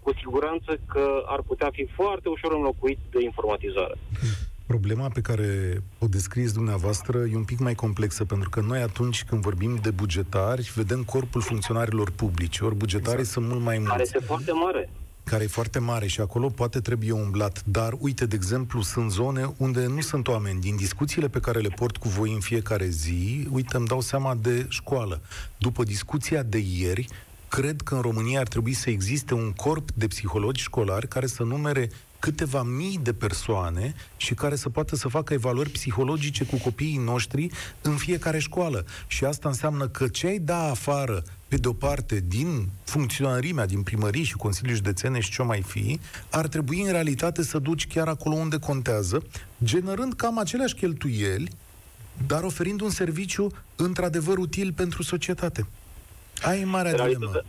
cu 0.03 0.13
siguranță 0.15 0.79
că 0.93 1.23
ar 1.27 1.41
putea 1.47 1.71
fi 1.73 1.85
foarte 1.85 2.29
ușor 2.29 2.53
înlocuit 2.53 2.99
de 3.11 3.23
informatizare. 3.23 3.95
Problema 4.67 5.09
pe 5.09 5.21
care 5.21 5.83
o 5.99 6.07
descrieți 6.07 6.53
dumneavoastră 6.55 7.19
e 7.33 7.37
un 7.37 7.45
pic 7.45 7.59
mai 7.59 7.75
complexă, 7.75 8.25
pentru 8.25 8.49
că 8.49 8.61
noi 8.61 8.81
atunci 8.81 9.25
când 9.25 9.41
vorbim 9.43 9.79
de 9.83 9.91
bugetari, 9.91 10.73
vedem 10.75 11.03
corpul 11.03 11.41
funcționarilor 11.41 12.11
publici, 12.11 12.61
ori 12.61 12.75
bugetarii 12.75 13.19
exact. 13.21 13.29
sunt 13.33 13.47
mult 13.47 13.61
mai 13.63 13.77
Care 13.77 13.89
mulți, 13.89 14.03
este 14.03 14.19
foarte 14.27 14.53
mare. 14.53 14.91
care 15.25 15.45
e 15.45 15.47
foarte 15.47 15.79
mare 15.79 16.07
și 16.07 16.21
acolo 16.21 16.49
poate 16.49 16.81
trebuie 16.81 17.13
umblat. 17.13 17.63
Dar, 17.65 17.93
uite, 17.99 18.27
de 18.27 18.35
exemplu, 18.35 18.83
sunt 18.83 19.11
zone 19.11 19.53
unde 19.57 19.87
nu 19.87 20.01
sunt 20.01 20.29
oameni. 20.29 20.61
Din 20.61 20.77
discuțiile 20.77 21.29
pe 21.29 21.41
care 21.41 21.59
le 21.61 21.69
port 21.69 21.97
cu 21.97 22.09
voi 22.09 22.33
în 22.33 22.41
fiecare 22.41 22.87
zi, 22.89 23.49
uite, 23.51 23.77
îmi 23.77 23.87
dau 23.87 24.01
seama 24.01 24.35
de 24.35 24.67
școală. 24.69 25.21
După 25.59 25.83
discuția 25.83 26.43
de 26.43 26.59
ieri, 26.59 27.07
cred 27.49 27.81
că 27.81 27.95
în 27.95 28.01
România 28.01 28.41
ar 28.41 28.49
trebui 28.49 28.73
să 28.73 28.91
existe 28.91 29.35
un 29.35 29.53
corp 29.53 29.91
de 29.95 30.07
psihologi 30.07 30.63
școlari 30.63 31.09
care 31.09 31.27
să 31.27 31.43
numere 31.43 31.91
câteva 32.23 32.63
mii 32.63 32.99
de 33.03 33.13
persoane 33.13 33.95
și 34.17 34.35
care 34.35 34.57
să 34.57 34.69
poată 34.69 34.97
să 34.97 35.09
facă 35.09 35.33
evaluări 35.33 35.71
psihologice 35.71 36.45
cu 36.45 36.57
copiii 36.57 36.97
noștri 36.97 37.49
în 37.81 37.97
fiecare 37.97 38.39
școală. 38.39 38.85
Și 39.07 39.25
asta 39.25 39.49
înseamnă 39.49 39.89
că 39.89 40.09
ce 40.09 40.27
ai 40.27 40.39
da 40.39 40.71
afară, 40.71 41.23
pe 41.49 41.57
de-o 41.57 41.73
parte, 41.73 42.25
din 42.27 42.69
funcționarimea, 42.85 43.67
din 43.67 43.83
primării 43.83 44.23
și 44.23 44.33
Consiliul 44.33 44.77
Județene 44.77 45.21
și 45.21 45.31
ce 45.31 45.43
mai 45.43 45.63
fi, 45.63 46.01
ar 46.31 46.47
trebui 46.49 46.81
în 46.81 46.91
realitate 46.91 47.43
să 47.43 47.59
duci 47.59 47.87
chiar 47.87 48.09
acolo 48.09 48.35
unde 48.35 48.59
contează, 48.59 49.23
generând 49.65 50.15
cam 50.15 50.39
aceleași 50.39 50.75
cheltuieli, 50.75 51.51
dar 52.27 52.43
oferind 52.43 52.81
un 52.81 52.91
serviciu 52.91 53.53
într-adevăr 53.77 54.39
util 54.39 54.73
pentru 54.73 55.03
societate. 55.03 55.67
Aia 56.43 56.61
e 56.61 56.65
marea 56.65 56.93
dilemă. 56.93 57.43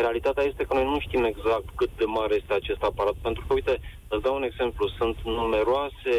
Realitatea, 0.00 0.42
realitatea 0.42 0.44
este 0.50 0.64
că 0.64 0.74
noi 0.74 0.84
nu 0.92 0.98
știm 1.00 1.24
exact 1.24 1.68
cât 1.74 1.90
de 1.96 2.04
mare 2.04 2.34
este 2.34 2.54
acest 2.54 2.82
aparat, 2.82 3.16
pentru 3.26 3.44
că, 3.46 3.54
uite, 3.54 3.80
îți 4.08 4.22
dau 4.22 4.34
un 4.34 4.42
exemplu, 4.42 4.88
sunt 4.88 5.16
numeroase, 5.22 6.14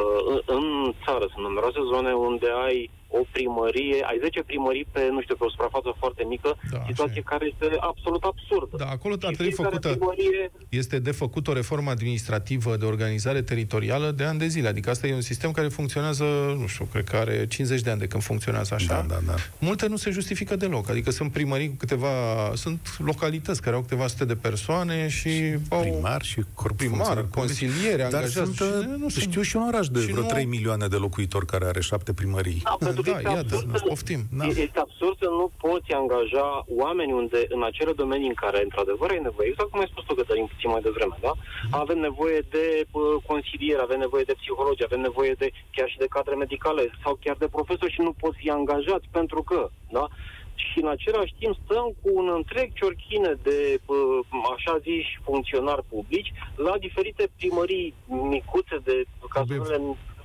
uh, 0.00 0.20
în- 0.32 0.42
în 0.56 0.94
țară, 1.04 1.26
sunt 1.32 1.44
numeroase 1.48 1.80
zone 1.92 2.12
unde 2.14 2.48
ai 2.66 2.90
o 3.18 3.20
primărie, 3.32 3.98
ai 4.10 4.18
10 4.22 4.42
primării 4.42 4.86
pe, 4.92 5.00
nu 5.14 5.20
știu, 5.22 5.34
pe 5.36 5.44
o 5.44 5.50
suprafață 5.50 5.90
foarte 5.98 6.22
mică, 6.28 6.50
Da, 6.70 6.76
așa 6.76 6.86
situație 6.88 7.20
e. 7.24 7.30
care 7.32 7.44
este 7.52 7.66
absolut 7.90 8.22
absurdă. 8.32 8.74
Da, 8.76 8.88
acolo 8.96 9.14
ar 9.14 9.30
Și 9.30 9.36
trebui 9.36 9.52
fiecare 9.52 9.68
făcută, 9.74 9.88
Primărie, 9.96 10.50
este 10.68 10.98
de 10.98 11.10
făcut 11.10 11.48
o 11.48 11.52
reformă 11.52 11.90
administrativă 11.90 12.76
de 12.76 12.84
organizare 12.84 13.42
teritorială 13.42 14.10
de 14.10 14.24
ani 14.24 14.38
de 14.38 14.46
zile. 14.46 14.68
Adică 14.68 14.90
asta 14.90 15.06
e 15.06 15.14
un 15.14 15.20
sistem 15.20 15.50
care 15.50 15.68
funcționează, 15.68 16.24
nu 16.60 16.66
știu, 16.66 16.84
cred 16.92 17.04
că 17.04 17.16
are 17.16 17.46
50 17.46 17.80
de 17.80 17.90
ani 17.90 18.00
de 18.00 18.06
când 18.06 18.22
funcționează 18.22 18.74
așa. 18.74 18.94
Da, 19.08 19.14
da, 19.14 19.20
da. 19.26 19.34
Multe 19.58 19.86
nu 19.86 19.96
se 19.96 20.10
justifică 20.10 20.56
deloc. 20.56 20.90
Adică 20.90 21.10
sunt 21.10 21.32
primării 21.32 21.68
cu 21.68 21.74
câteva, 21.78 22.08
sunt 22.54 22.94
localități 22.98 23.62
care 23.62 23.76
au 23.76 23.82
câteva 23.82 24.06
sute 24.06 24.24
de 24.24 24.34
persoane 24.34 25.08
și 25.08 25.30
au 25.68 25.80
Primar 25.80 26.22
și 26.22 26.40
corp 26.54 26.76
primar, 26.76 26.94
funcționar 26.96 27.22
public. 27.24 27.38
consilieri, 27.38 27.96
Dar 27.96 28.12
angajați. 28.14 28.32
sunt, 28.32 28.54
și 28.54 28.88
nu 28.98 29.08
sunt- 29.08 29.24
știu 29.28 29.42
și 29.42 29.56
un 29.56 29.62
oraș 29.66 29.88
de 29.88 30.00
și 30.00 30.06
vreo 30.10 30.22
nu- 30.22 30.28
3 30.28 30.44
milioane 30.44 30.86
de 30.86 30.96
locuitori 30.96 31.46
care 31.46 31.64
are 31.64 31.80
șapte 31.80 32.12
primării. 32.12 32.60
da, 32.64 32.76
pentru 33.02 33.22
Păi 33.22 33.32
da, 33.32 33.38
este 33.38 33.54
iată, 33.54 33.66
absurd, 33.72 33.88
poftim. 33.88 34.20
Da. 34.38 34.44
Este 34.66 34.78
absurd 34.86 35.16
să 35.18 35.28
nu 35.38 35.46
poți 35.64 35.90
angaja 35.92 36.48
oameni 36.82 37.12
unde, 37.12 37.40
în 37.48 37.62
acele 37.62 37.92
domenii 37.92 38.28
în 38.28 38.38
care, 38.44 38.58
într-adevăr, 38.62 39.10
ai 39.10 39.26
nevoie, 39.28 39.48
exact 39.48 39.70
cum 39.70 39.80
ai 39.80 39.90
spus 39.92 40.04
tu, 40.04 40.14
Cătălin, 40.14 40.46
puțin 40.52 40.70
mai 40.70 40.86
devreme, 40.88 41.16
da? 41.20 41.32
Avem 41.70 41.98
nevoie 41.98 42.40
de 42.50 42.66
uh, 42.90 43.02
consilieri, 43.26 43.80
avem 43.86 43.98
nevoie 43.98 44.24
de 44.30 44.38
psihologi, 44.40 44.84
avem 44.84 45.00
nevoie 45.00 45.32
de 45.42 45.48
chiar 45.74 45.88
și 45.88 46.02
de 46.04 46.12
cadre 46.16 46.34
medicale 46.34 46.82
sau 47.02 47.18
chiar 47.24 47.36
de 47.38 47.48
profesori 47.56 47.92
și 47.92 48.00
nu 48.00 48.12
poți 48.12 48.38
fi 48.40 48.50
angajați 48.50 49.06
pentru 49.10 49.42
că, 49.42 49.70
da? 49.90 50.08
Și 50.54 50.78
în 50.82 50.88
același 50.88 51.34
timp 51.38 51.54
stăm 51.64 51.86
cu 52.02 52.08
un 52.20 52.28
întreg 52.34 52.68
ciorchine 52.72 53.32
de, 53.42 53.80
uh, 53.86 54.18
așa 54.54 54.78
ziși, 54.78 55.20
funcționari 55.24 55.84
publici 55.88 56.32
la 56.54 56.74
diferite 56.78 57.30
primării 57.36 57.94
micuțe 58.06 58.76
de 58.84 59.04
ca 59.32 59.44
să 59.46 59.54
nu 59.54 59.64
le 59.64 59.78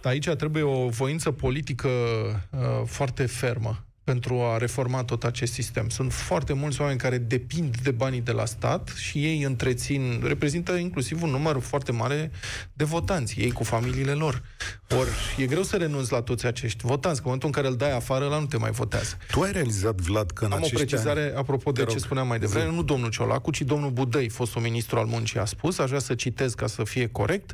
Aici 0.05 0.29
trebuie 0.29 0.63
o 0.63 0.89
voință 0.89 1.31
politică 1.31 1.87
uh, 1.87 2.59
foarte 2.85 3.25
fermă 3.25 3.85
pentru 4.05 4.41
a 4.41 4.57
reforma 4.57 5.03
tot 5.03 5.23
acest 5.23 5.53
sistem. 5.53 5.89
Sunt 5.89 6.13
foarte 6.13 6.53
mulți 6.53 6.81
oameni 6.81 6.99
care 6.99 7.17
depind 7.17 7.77
de 7.83 7.91
banii 7.91 8.21
de 8.21 8.31
la 8.31 8.45
stat 8.45 8.93
și 8.97 9.25
ei 9.25 9.41
întrețin, 9.41 10.21
reprezintă 10.23 10.71
inclusiv 10.71 11.23
un 11.23 11.29
număr 11.29 11.59
foarte 11.59 11.91
mare 11.91 12.31
de 12.73 12.83
votanți, 12.83 13.39
ei 13.39 13.51
cu 13.51 13.63
familiile 13.63 14.11
lor. 14.11 14.43
Ori 14.89 15.09
e 15.37 15.45
greu 15.45 15.63
să 15.63 15.77
renunți 15.77 16.11
la 16.11 16.21
toți 16.21 16.45
acești 16.45 16.85
votanți, 16.85 17.21
că 17.21 17.27
în 17.27 17.33
momentul 17.33 17.47
în 17.47 17.53
care 17.53 17.67
îl 17.67 17.75
dai 17.75 17.95
afară, 17.95 18.27
la 18.27 18.39
nu 18.39 18.45
te 18.45 18.57
mai 18.57 18.71
votează. 18.71 19.17
Tu 19.31 19.41
ai 19.41 19.51
realizat, 19.51 20.01
Vlad, 20.01 20.31
că 20.31 20.45
în 20.45 20.51
Am 20.51 20.61
o 20.61 20.65
acești 20.65 20.85
precizare 20.85 21.21
ani... 21.21 21.35
apropo 21.35 21.71
de 21.71 21.79
Te 21.81 21.85
ce 21.85 21.93
rog, 21.93 22.03
spuneam 22.03 22.27
mai 22.27 22.39
devreme, 22.39 22.71
nu 22.71 22.83
domnul 22.83 23.09
Ciolacu, 23.09 23.51
ci 23.51 23.61
domnul 23.61 23.89
Budăi, 23.89 24.29
fostul 24.29 24.61
ministru 24.61 24.99
al 24.99 25.05
muncii, 25.05 25.39
a 25.39 25.45
spus, 25.45 25.77
aș 25.77 25.87
vrea 25.87 25.99
să 25.99 26.15
citez 26.15 26.53
ca 26.53 26.67
să 26.67 26.83
fie 26.83 27.07
corect, 27.07 27.51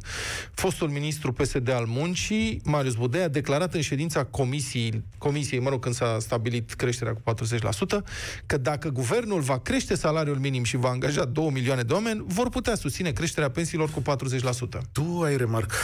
fostul 0.54 0.90
ministru 0.90 1.32
PSD 1.32 1.70
al 1.70 1.86
muncii, 1.86 2.62
Marius 2.64 2.96
Budăi, 2.96 3.22
a 3.22 3.28
declarat 3.28 3.74
în 3.74 3.82
ședința 3.82 4.24
comisiei, 4.24 5.04
comisiei 5.18 5.60
mă 5.60 5.70
rog, 5.70 5.82
când 5.82 5.96
s-a 5.96 6.18
stabilit 6.20 6.40
creșterea 6.76 7.14
cu 7.14 7.22
40%, 7.22 8.04
că 8.46 8.58
dacă 8.58 8.90
guvernul 8.90 9.40
va 9.42 9.60
crește 9.60 9.96
salariul 9.96 10.38
minim 10.38 10.64
și 10.64 10.78
va 10.78 10.90
angaja 10.90 11.26
2 11.26 11.50
milioane 11.50 11.82
de 11.84 11.94
oameni, 11.94 12.24
vor 12.28 12.50
putea 12.50 12.76
susține 12.76 13.12
creșterea 13.12 13.50
pensiilor 13.52 13.90
cu 13.90 14.02
40%. 14.02 14.82
Tu 14.92 15.22
ai 15.24 15.38
remarcat. 15.38 15.78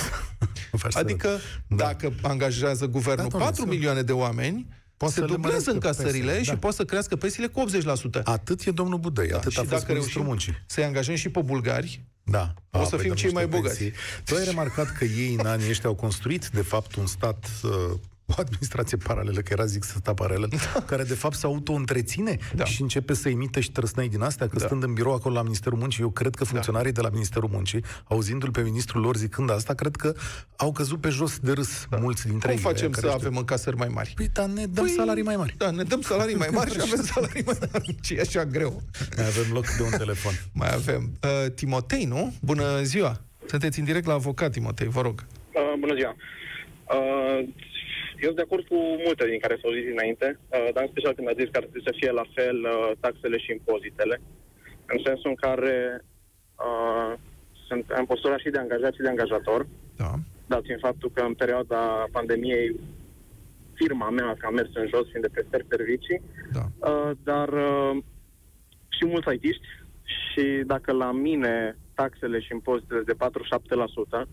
Mă 0.71 0.77
faci 0.79 0.91
să- 0.91 0.99
Adică, 0.99 1.39
Da. 1.67 1.75
dacă 1.75 2.13
angajează 2.21 2.85
guvernul 2.85 3.23
Da, 3.23 3.29
domnule, 3.29 3.43
4 3.51 3.61
să- 3.63 3.67
milioane 3.69 4.01
de 4.01 4.11
oameni, 4.11 4.67
Poate 4.97 5.13
se 5.13 5.19
să 5.19 5.25
le 5.25 5.31
dublează 5.31 5.57
mărească 5.65 5.71
încasările 5.87 6.11
pensiile, 6.23 6.43
și 6.43 6.49
da. 6.49 6.57
poate 6.57 6.75
să 6.75 6.85
crească 6.85 7.15
pensiile 7.15 7.47
cu 7.47 7.59
80%. 7.59 8.21
Atât 8.23 8.65
e 8.65 8.71
domnul 8.71 8.97
Budăi, 8.99 9.31
atât 9.31 9.51
și 9.51 9.57
a 9.59 9.61
fost 9.61 9.73
dacă 9.73 9.91
ministrul 9.93 10.23
reușim 10.23 10.23
muncii. 10.25 10.63
să-i 10.65 10.83
angajăm 10.83 11.15
și 11.15 11.29
pe 11.29 11.41
bulgari, 11.41 12.03
Da. 12.29 12.53
O 12.71 12.79
A, 12.79 12.83
să 12.83 12.89
păi 12.89 12.99
fim 12.99 13.07
dăm 13.07 13.15
cei 13.17 13.29
niște 13.31 13.45
mai 13.45 13.47
bogați. 13.47 13.77
pensii. 13.77 13.97
Tu 14.25 14.35
ai 14.35 14.43
remarcat 14.43 14.91
că 14.97 15.03
ei 15.05 15.35
în 15.39 15.45
anii 15.45 15.69
ăștia 15.69 15.89
au 15.89 15.95
construit, 15.95 16.47
de 16.47 16.61
fapt, 16.61 16.95
un 16.95 17.05
stat 17.05 17.45
uh, 17.63 17.71
o 18.29 18.33
administrație 18.37 18.97
paralelă, 18.97 19.39
că 19.41 19.53
era 19.53 19.65
zic 19.65 19.83
să 19.83 19.93
stat 19.97 20.15
paralel, 20.15 20.49
care 20.85 21.03
de 21.03 21.13
fapt 21.13 21.35
se 21.35 21.45
auto-întreține 21.45 22.37
Da. 22.55 22.63
și 22.65 22.81
începe 22.81 23.13
să 23.13 23.29
imite 23.29 23.59
și 23.59 23.71
trăsnei 23.71 24.09
din 24.09 24.21
astea, 24.21 24.47
că 24.47 24.57
Da. 24.59 24.65
stând 24.65 24.83
în 24.83 24.93
birou 24.93 25.13
acolo 25.13 25.33
la 25.35 25.41
Ministerul 25.41 25.77
Muncii, 25.77 26.01
eu 26.01 26.09
cred 26.09 26.35
că 26.35 26.43
funcționarii 26.43 26.91
de 26.91 27.01
la 27.01 27.09
Ministerul 27.09 27.49
Muncii, 27.51 27.83
auzindu-l 28.03 28.51
pe 28.51 28.61
ministrul 28.61 29.01
lor 29.01 29.15
zicând 29.15 29.51
asta, 29.51 29.73
cred 29.73 29.95
că 29.95 30.13
au 30.55 30.71
căzut 30.71 31.01
pe 31.01 31.09
jos 31.09 31.39
de 31.39 31.51
râs 31.51 31.85
mulți 31.99 32.27
dintre 32.27 32.47
cum 32.47 32.57
ei. 32.57 32.63
facem 32.63 32.89
care 32.89 33.07
să 33.07 33.13
știu. 33.13 33.27
avem 33.27 33.37
încasări 33.37 33.75
mai 33.75 33.87
mari? 33.87 34.13
Păi, 34.15 34.27
dar 34.33 34.45
ne 34.45 34.65
dăm 34.65 34.87
salarii 34.87 35.23
mai 35.23 35.35
mari. 35.35 35.55
Da, 35.57 35.71
ne 35.71 35.83
dăm 35.83 36.01
salarii 36.01 36.35
mai 36.35 36.49
mari 36.51 36.71
și 36.71 36.79
avem 36.91 37.03
salarii 37.03 37.43
mai 37.45 37.57
mari. 37.71 37.95
Ce 38.01 38.13
e 38.15 38.19
așa 38.21 38.45
greu. 38.45 38.81
Mai 39.17 39.25
avem 39.25 39.51
loc 39.53 39.65
de 39.77 39.83
un 39.83 39.89
telefon. 39.97 40.31
Mai 40.53 40.73
avem. 40.73 41.11
Uh, 41.23 41.51
Timotei, 41.51 42.03
nu? 42.05 42.33
Bună 42.41 42.81
ziua! 42.81 43.21
Sunteți 43.45 43.79
în 43.79 43.85
direct 43.85 44.05
la 44.05 44.13
avocat, 44.13 44.51
Timotei, 44.51 44.87
vă 44.87 45.01
rog. 45.01 45.25
Uh, 45.53 45.61
bună 45.79 45.93
ziua. 45.95 46.15
Uh, 46.89 47.47
eu 48.19 48.29
sunt 48.31 48.35
de 48.35 48.47
acord 48.47 48.63
cu 48.67 48.77
multe 49.05 49.23
din 49.31 49.39
care 49.39 49.59
s-au 49.61 49.71
zis 49.77 49.87
înainte, 49.95 50.27
uh, 50.39 50.67
dar 50.73 50.83
în 50.83 50.91
special 50.93 51.13
când 51.13 51.27
a 51.29 51.39
zis 51.39 51.49
că 51.49 51.57
ar 51.57 51.65
trebui 51.65 51.87
să 51.89 51.97
fie 51.99 52.11
la 52.11 52.25
fel 52.35 52.57
uh, 52.63 52.91
taxele 52.99 53.37
și 53.37 53.51
impozitele, 53.51 54.15
în 54.93 54.99
sensul 55.07 55.29
în 55.33 55.39
care 55.45 55.75
uh, 56.67 57.11
sunt 57.67 57.85
în 57.99 58.05
postura 58.05 58.37
și 58.37 58.49
de 58.49 58.57
angajat 58.57 58.93
și 58.93 59.05
de 59.05 59.09
angajator, 59.13 59.67
Da. 60.01 60.11
dat 60.47 60.63
fiind 60.63 60.79
faptul 60.79 61.09
că 61.13 61.21
în 61.21 61.33
perioada 61.33 61.81
pandemiei 62.11 62.79
firma 63.73 64.09
mea 64.09 64.35
că 64.37 64.45
a 64.45 64.49
mers 64.49 64.69
în 64.73 64.87
jos 64.93 65.05
fiind 65.09 65.25
de 65.25 65.33
prestări 65.35 65.69
servicii, 65.69 66.21
Da. 66.57 66.65
Uh, 66.89 67.11
dar 67.23 67.49
uh, 67.49 67.97
și 68.95 69.05
mulți 69.05 69.33
IT-ști 69.33 69.67
și 70.27 70.63
dacă 70.65 70.91
la 70.91 71.11
mine 71.11 71.77
taxele 71.93 72.39
și 72.39 72.53
impozitele 72.53 73.01
de 73.01 73.13
47%, 73.13 74.27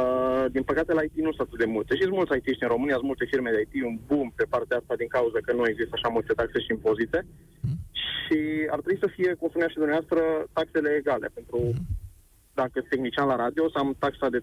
uh, 0.00 0.44
din 0.54 0.62
păcate 0.62 0.92
la 0.92 1.02
IT 1.02 1.16
nu 1.26 1.32
sunt 1.32 1.46
atât 1.46 1.58
de 1.64 1.72
multe. 1.74 1.94
Și 1.94 2.06
sunt 2.06 2.18
mulți 2.18 2.36
IT-ști 2.36 2.66
în 2.66 2.74
România, 2.74 3.00
sunt 3.00 3.10
multe 3.12 3.30
firme 3.32 3.50
de 3.50 3.62
IT, 3.64 3.74
un 3.84 3.96
boom 4.08 4.28
pe 4.40 4.46
partea 4.54 4.76
asta 4.78 4.94
din 5.02 5.10
cauza 5.16 5.38
că 5.46 5.52
nu 5.52 5.68
există 5.68 5.92
așa 5.94 6.08
multe 6.16 6.32
taxe 6.32 6.58
și 6.60 6.74
impozite. 6.76 7.18
Și 8.22 8.38
ar 8.72 8.78
trebui 8.80 9.04
să 9.04 9.14
fie, 9.16 9.30
cum 9.38 9.48
spunea 9.48 9.68
și 9.72 9.80
dumneavoastră, 9.82 10.20
taxele 10.52 10.90
egale 11.00 11.28
pentru 11.38 11.58
dacă 12.60 12.76
sunt 12.78 12.88
tehnician 12.88 13.26
la 13.32 13.36
radio, 13.44 13.64
să 13.68 13.78
am 13.78 13.96
taxa 14.04 14.28
de 14.34 14.40
30% 14.40 14.42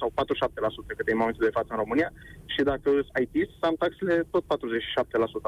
sau 0.00 0.08
47%, 0.14 0.96
cât 0.96 1.08
e 1.08 1.16
în 1.16 1.22
momentul 1.22 1.46
de 1.48 1.56
față 1.58 1.70
în 1.70 1.82
România, 1.84 2.10
și 2.54 2.62
dacă 2.70 2.88
sunt 3.06 3.16
IT, 3.24 3.34
să 3.58 3.64
am 3.66 3.76
taxele 3.84 4.14
tot 4.30 4.44
47%, 4.44 4.46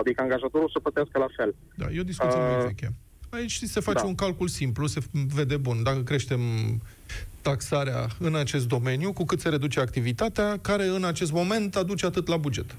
adică 0.03 0.23
angajatorul 0.23 0.71
să 0.75 0.85
plătească 0.85 1.17
la 1.19 1.31
fel. 1.37 1.51
Da, 1.81 1.87
e 1.95 2.05
o 2.05 2.11
discuție 2.13 2.39
mai 2.39 2.57
Uh, 2.57 2.65
veche. 2.71 2.89
Aici 3.31 3.57
se 3.77 3.81
face 3.81 4.03
da. 4.05 4.11
un 4.13 4.15
calcul 4.15 4.49
simplu, 4.49 4.87
se 4.87 5.01
vede 5.39 5.57
bun. 5.57 5.83
Dacă 5.83 6.01
creștem 6.11 6.41
taxarea 7.43 8.07
în 8.19 8.35
acest 8.35 8.67
domeniu, 8.69 9.13
cu 9.13 9.25
cât 9.25 9.41
se 9.41 9.49
reduce 9.49 9.81
activitatea, 9.81 10.59
care 10.63 10.87
în 10.87 11.05
acest 11.05 11.33
moment 11.33 11.77
aduce 11.77 12.07
atât 12.07 12.29
la 12.29 12.37
buget. 12.37 12.75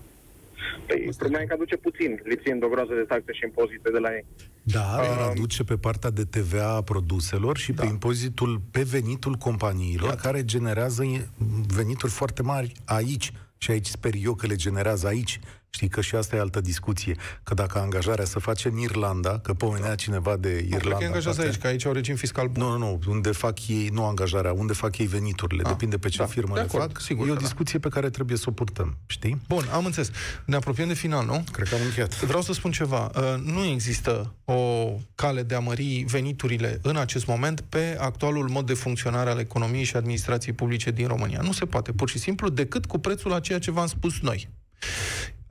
Păi, 0.88 1.10
problema 1.18 1.44
e 1.44 1.46
că 1.46 1.54
aduce 1.54 1.76
puțin, 1.78 2.20
lipsind 2.24 2.64
o 2.64 2.68
groază 2.68 2.94
de 2.94 3.02
taxe 3.08 3.32
și 3.34 3.44
impozite 3.44 3.90
de 3.92 3.98
la 3.98 4.10
ei. 4.14 4.26
Da, 4.64 4.96
Um, 5.00 5.04
iar 5.04 5.30
aduce 5.30 5.64
pe 5.64 5.76
partea 5.78 6.10
de 6.10 6.24
TVA 6.24 6.68
a 6.76 6.82
produselor 6.82 7.58
și 7.58 7.72
Da. 7.72 7.82
pe 7.84 7.88
impozitul 7.90 8.62
pe 8.72 8.82
venitul 8.82 9.34
companiilor, 9.36 10.10
Iată. 10.10 10.22
care 10.22 10.46
generează 10.46 11.04
i- 11.04 11.28
venituri 11.68 12.12
foarte 12.12 12.42
mari 12.42 12.72
aici. 12.86 13.32
Și 13.58 13.72
aici 13.72 13.86
sper 13.88 14.14
eu 14.24 14.34
că 14.34 14.48
le 14.48 14.56
generează 14.56 15.08
aici. 15.08 15.40
Știi 15.74 15.88
că 15.88 16.02
și 16.02 16.16
asta 16.16 16.36
e 16.36 16.40
altă 16.40 16.62
discuție. 16.62 17.16
Că 17.44 17.54
dacă 17.54 17.80
angajarea 17.80 18.26
se 18.26 18.40
face 18.40 18.68
în 18.68 18.78
Irlanda, 18.78 19.40
că 19.40 19.54
pomenea 19.54 19.96
cineva 19.96 20.38
de 20.38 20.50
Nu, 20.50 20.56
cred 20.68 20.80
Irlanda... 20.80 20.98
că 20.98 21.04
e 21.04 21.08
angajat 21.08 21.34
poate- 21.36 21.50
aici, 21.50 21.58
că 21.60 21.68
aici 21.68 21.86
au 21.86 21.92
regim 21.92 22.16
fiscal 22.16 22.48
bun. 22.48 22.64
Nu, 22.64 22.78
nu, 22.78 23.00
nu. 23.06 23.12
Unde 23.12 23.32
fac 23.32 23.68
ei, 23.68 23.90
nu 23.94 24.06
angajarea, 24.06 24.52
unde 24.54 24.74
fac 24.74 24.98
ei 24.98 25.06
veniturile. 25.06 25.62
Ah, 25.66 25.70
Depinde 25.70 25.98
pe 25.98 26.10
ce 26.10 26.18
da, 26.18 26.26
firmă 26.26 26.54
de 26.54 26.60
le 26.60 26.66
acord, 26.66 26.92
fac. 26.92 27.02
sigur 27.02 27.28
e 27.28 27.30
o 27.30 27.34
că 27.34 27.40
da. 27.40 27.46
discuție 27.46 27.80
pe 27.80 27.90
care 27.90 28.10
trebuie 28.10 28.38
să 28.38 28.46
o 28.48 28.52
purtăm. 28.52 28.98
Știi? 29.06 29.42
Bun, 29.48 29.64
am 29.74 29.86
înțeles. 29.86 30.12
Ne 30.46 30.56
apropiem 30.56 30.88
de 30.88 30.94
final, 30.94 31.26
nu? 31.26 31.44
Cred 31.52 31.68
că 31.68 31.76
am 31.76 31.82
încheiat. 31.86 32.22
Vreau 32.24 32.42
să 32.42 32.54
spun 32.54 32.72
ceva. 32.72 33.12
Uh, 33.16 33.36
Nu 33.44 33.64
există 33.64 34.34
o 34.46 34.90
cale 35.16 35.44
de 35.44 35.56
a 35.56 35.60
mări 35.60 36.06
veniturile 36.08 36.80
în 36.82 36.96
acest 36.98 37.26
moment 37.26 37.62
pe 37.62 37.98
actualul 38.00 38.50
mod 38.50 38.66
de 38.66 38.74
funcționare 38.74 39.30
al 39.30 39.40
economiei 39.40 39.84
și 39.84 39.96
administrației 39.96 40.54
publice 40.56 40.92
din 40.92 41.08
România. 41.08 41.40
Nu 41.42 41.52
se 41.52 41.66
poate, 41.66 41.92
pur 41.92 42.10
și 42.10 42.20
simplu, 42.20 42.50
decât 42.50 42.86
cu 42.86 42.98
prețul 43.00 43.34
a 43.34 43.40
ceea 43.40 43.60
ce 43.60 43.72
v-am 43.72 43.88
spus 43.88 44.20
noi. 44.20 44.50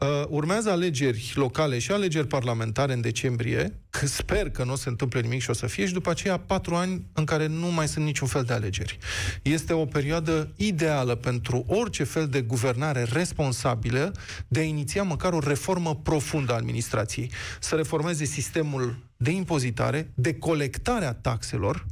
Uh, 0.01 0.25
urmează 0.29 0.71
alegeri 0.71 1.33
locale 1.35 1.79
și 1.79 1.93
alegeri 1.93 2.27
parlamentare 2.27 2.93
în 2.93 3.01
decembrie, 3.01 3.81
că 3.91 4.07
sper 4.07 4.51
că 4.51 4.65
nu 4.65 4.73
o 4.73 4.77
se 4.77 4.89
întâmple 4.89 5.21
nimic 5.21 5.41
și 5.41 5.51
o 5.51 5.53
să 5.53 5.67
fie, 5.67 5.87
și 5.87 5.93
după 5.93 6.11
aceea 6.11 6.39
patru 6.39 6.75
ani 6.75 7.07
în 7.13 7.25
care 7.25 7.47
nu 7.47 7.67
mai 7.67 7.89
sunt 7.89 8.05
niciun 8.05 8.29
fel 8.29 8.43
de 8.43 8.53
alegeri. 8.53 8.99
Este 9.43 9.73
o 9.73 9.85
perioadă 9.85 10.53
ideală 10.57 11.15
pentru 11.15 11.65
orice 11.67 12.05
fel 12.05 12.29
de 12.29 12.41
guvernare 12.41 13.03
responsabilă 13.03 14.13
de 14.49 14.61
a 14.61 14.63
iniția 14.63 15.03
măcar 15.03 15.33
o 15.33 15.39
reformă 15.39 15.95
profundă 15.97 16.53
a 16.53 16.57
administrației. 16.57 17.31
Să 17.61 17.75
reformeze 17.75 18.25
sistemul 18.25 18.97
de 19.17 19.31
impozitare, 19.31 20.11
de 20.15 20.35
colectare 20.35 21.05
a 21.05 21.15
taxelor, 21.15 21.87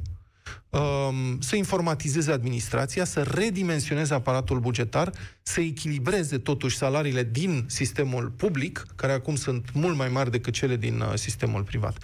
um, 0.69 1.39
să 1.39 1.55
informatizeze 1.55 2.31
administrația, 2.31 3.05
să 3.05 3.21
redimensioneze 3.21 4.13
aparatul 4.13 4.59
bugetar, 4.59 5.11
să 5.41 5.61
echilibreze 5.61 6.37
totuși 6.37 6.77
salariile 6.77 7.23
din 7.23 7.65
sistemul 7.67 8.29
public, 8.29 8.85
care 8.95 9.11
acum 9.11 9.35
sunt 9.35 9.73
mult 9.73 9.97
mai 9.97 10.09
mari 10.09 10.31
decât 10.31 10.53
cele 10.53 10.75
din 10.75 10.99
uh, 10.99 11.13
sistemul 11.13 11.63
privat. 11.63 11.97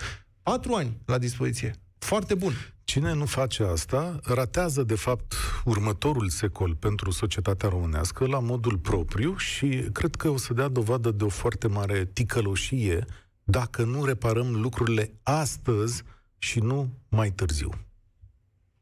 Patru 0.44 0.74
ani 0.74 0.98
la 1.06 1.18
dispoziție. 1.18 1.76
Foarte 1.98 2.36
bun. 2.36 2.54
Cine 2.84 3.14
nu 3.14 3.26
face 3.26 3.64
asta, 3.64 4.20
ratează, 4.24 4.84
de 4.84 4.96
fapt, 4.96 5.34
următorul 5.64 6.30
secol 6.30 6.76
pentru 6.76 7.12
societatea 7.12 7.70
românească 7.70 8.26
la 8.26 8.40
modul 8.40 8.78
propriu 8.78 9.38
și 9.38 9.68
cred 9.92 10.16
că 10.16 10.30
o 10.30 10.38
să 10.38 10.54
dea 10.54 10.68
dovadă 10.68 11.12
de 11.12 11.24
o 11.24 11.30
foarte 11.30 11.68
mare 11.68 12.06
ticăloșie 12.14 13.06
dacă 13.44 13.84
nu 13.84 14.06
reparăm 14.06 14.62
lucrurile 14.62 15.12
astăzi 15.24 16.04
și 16.38 16.60
nu 16.60 16.90
mai 17.10 17.32
târziu. 17.32 17.70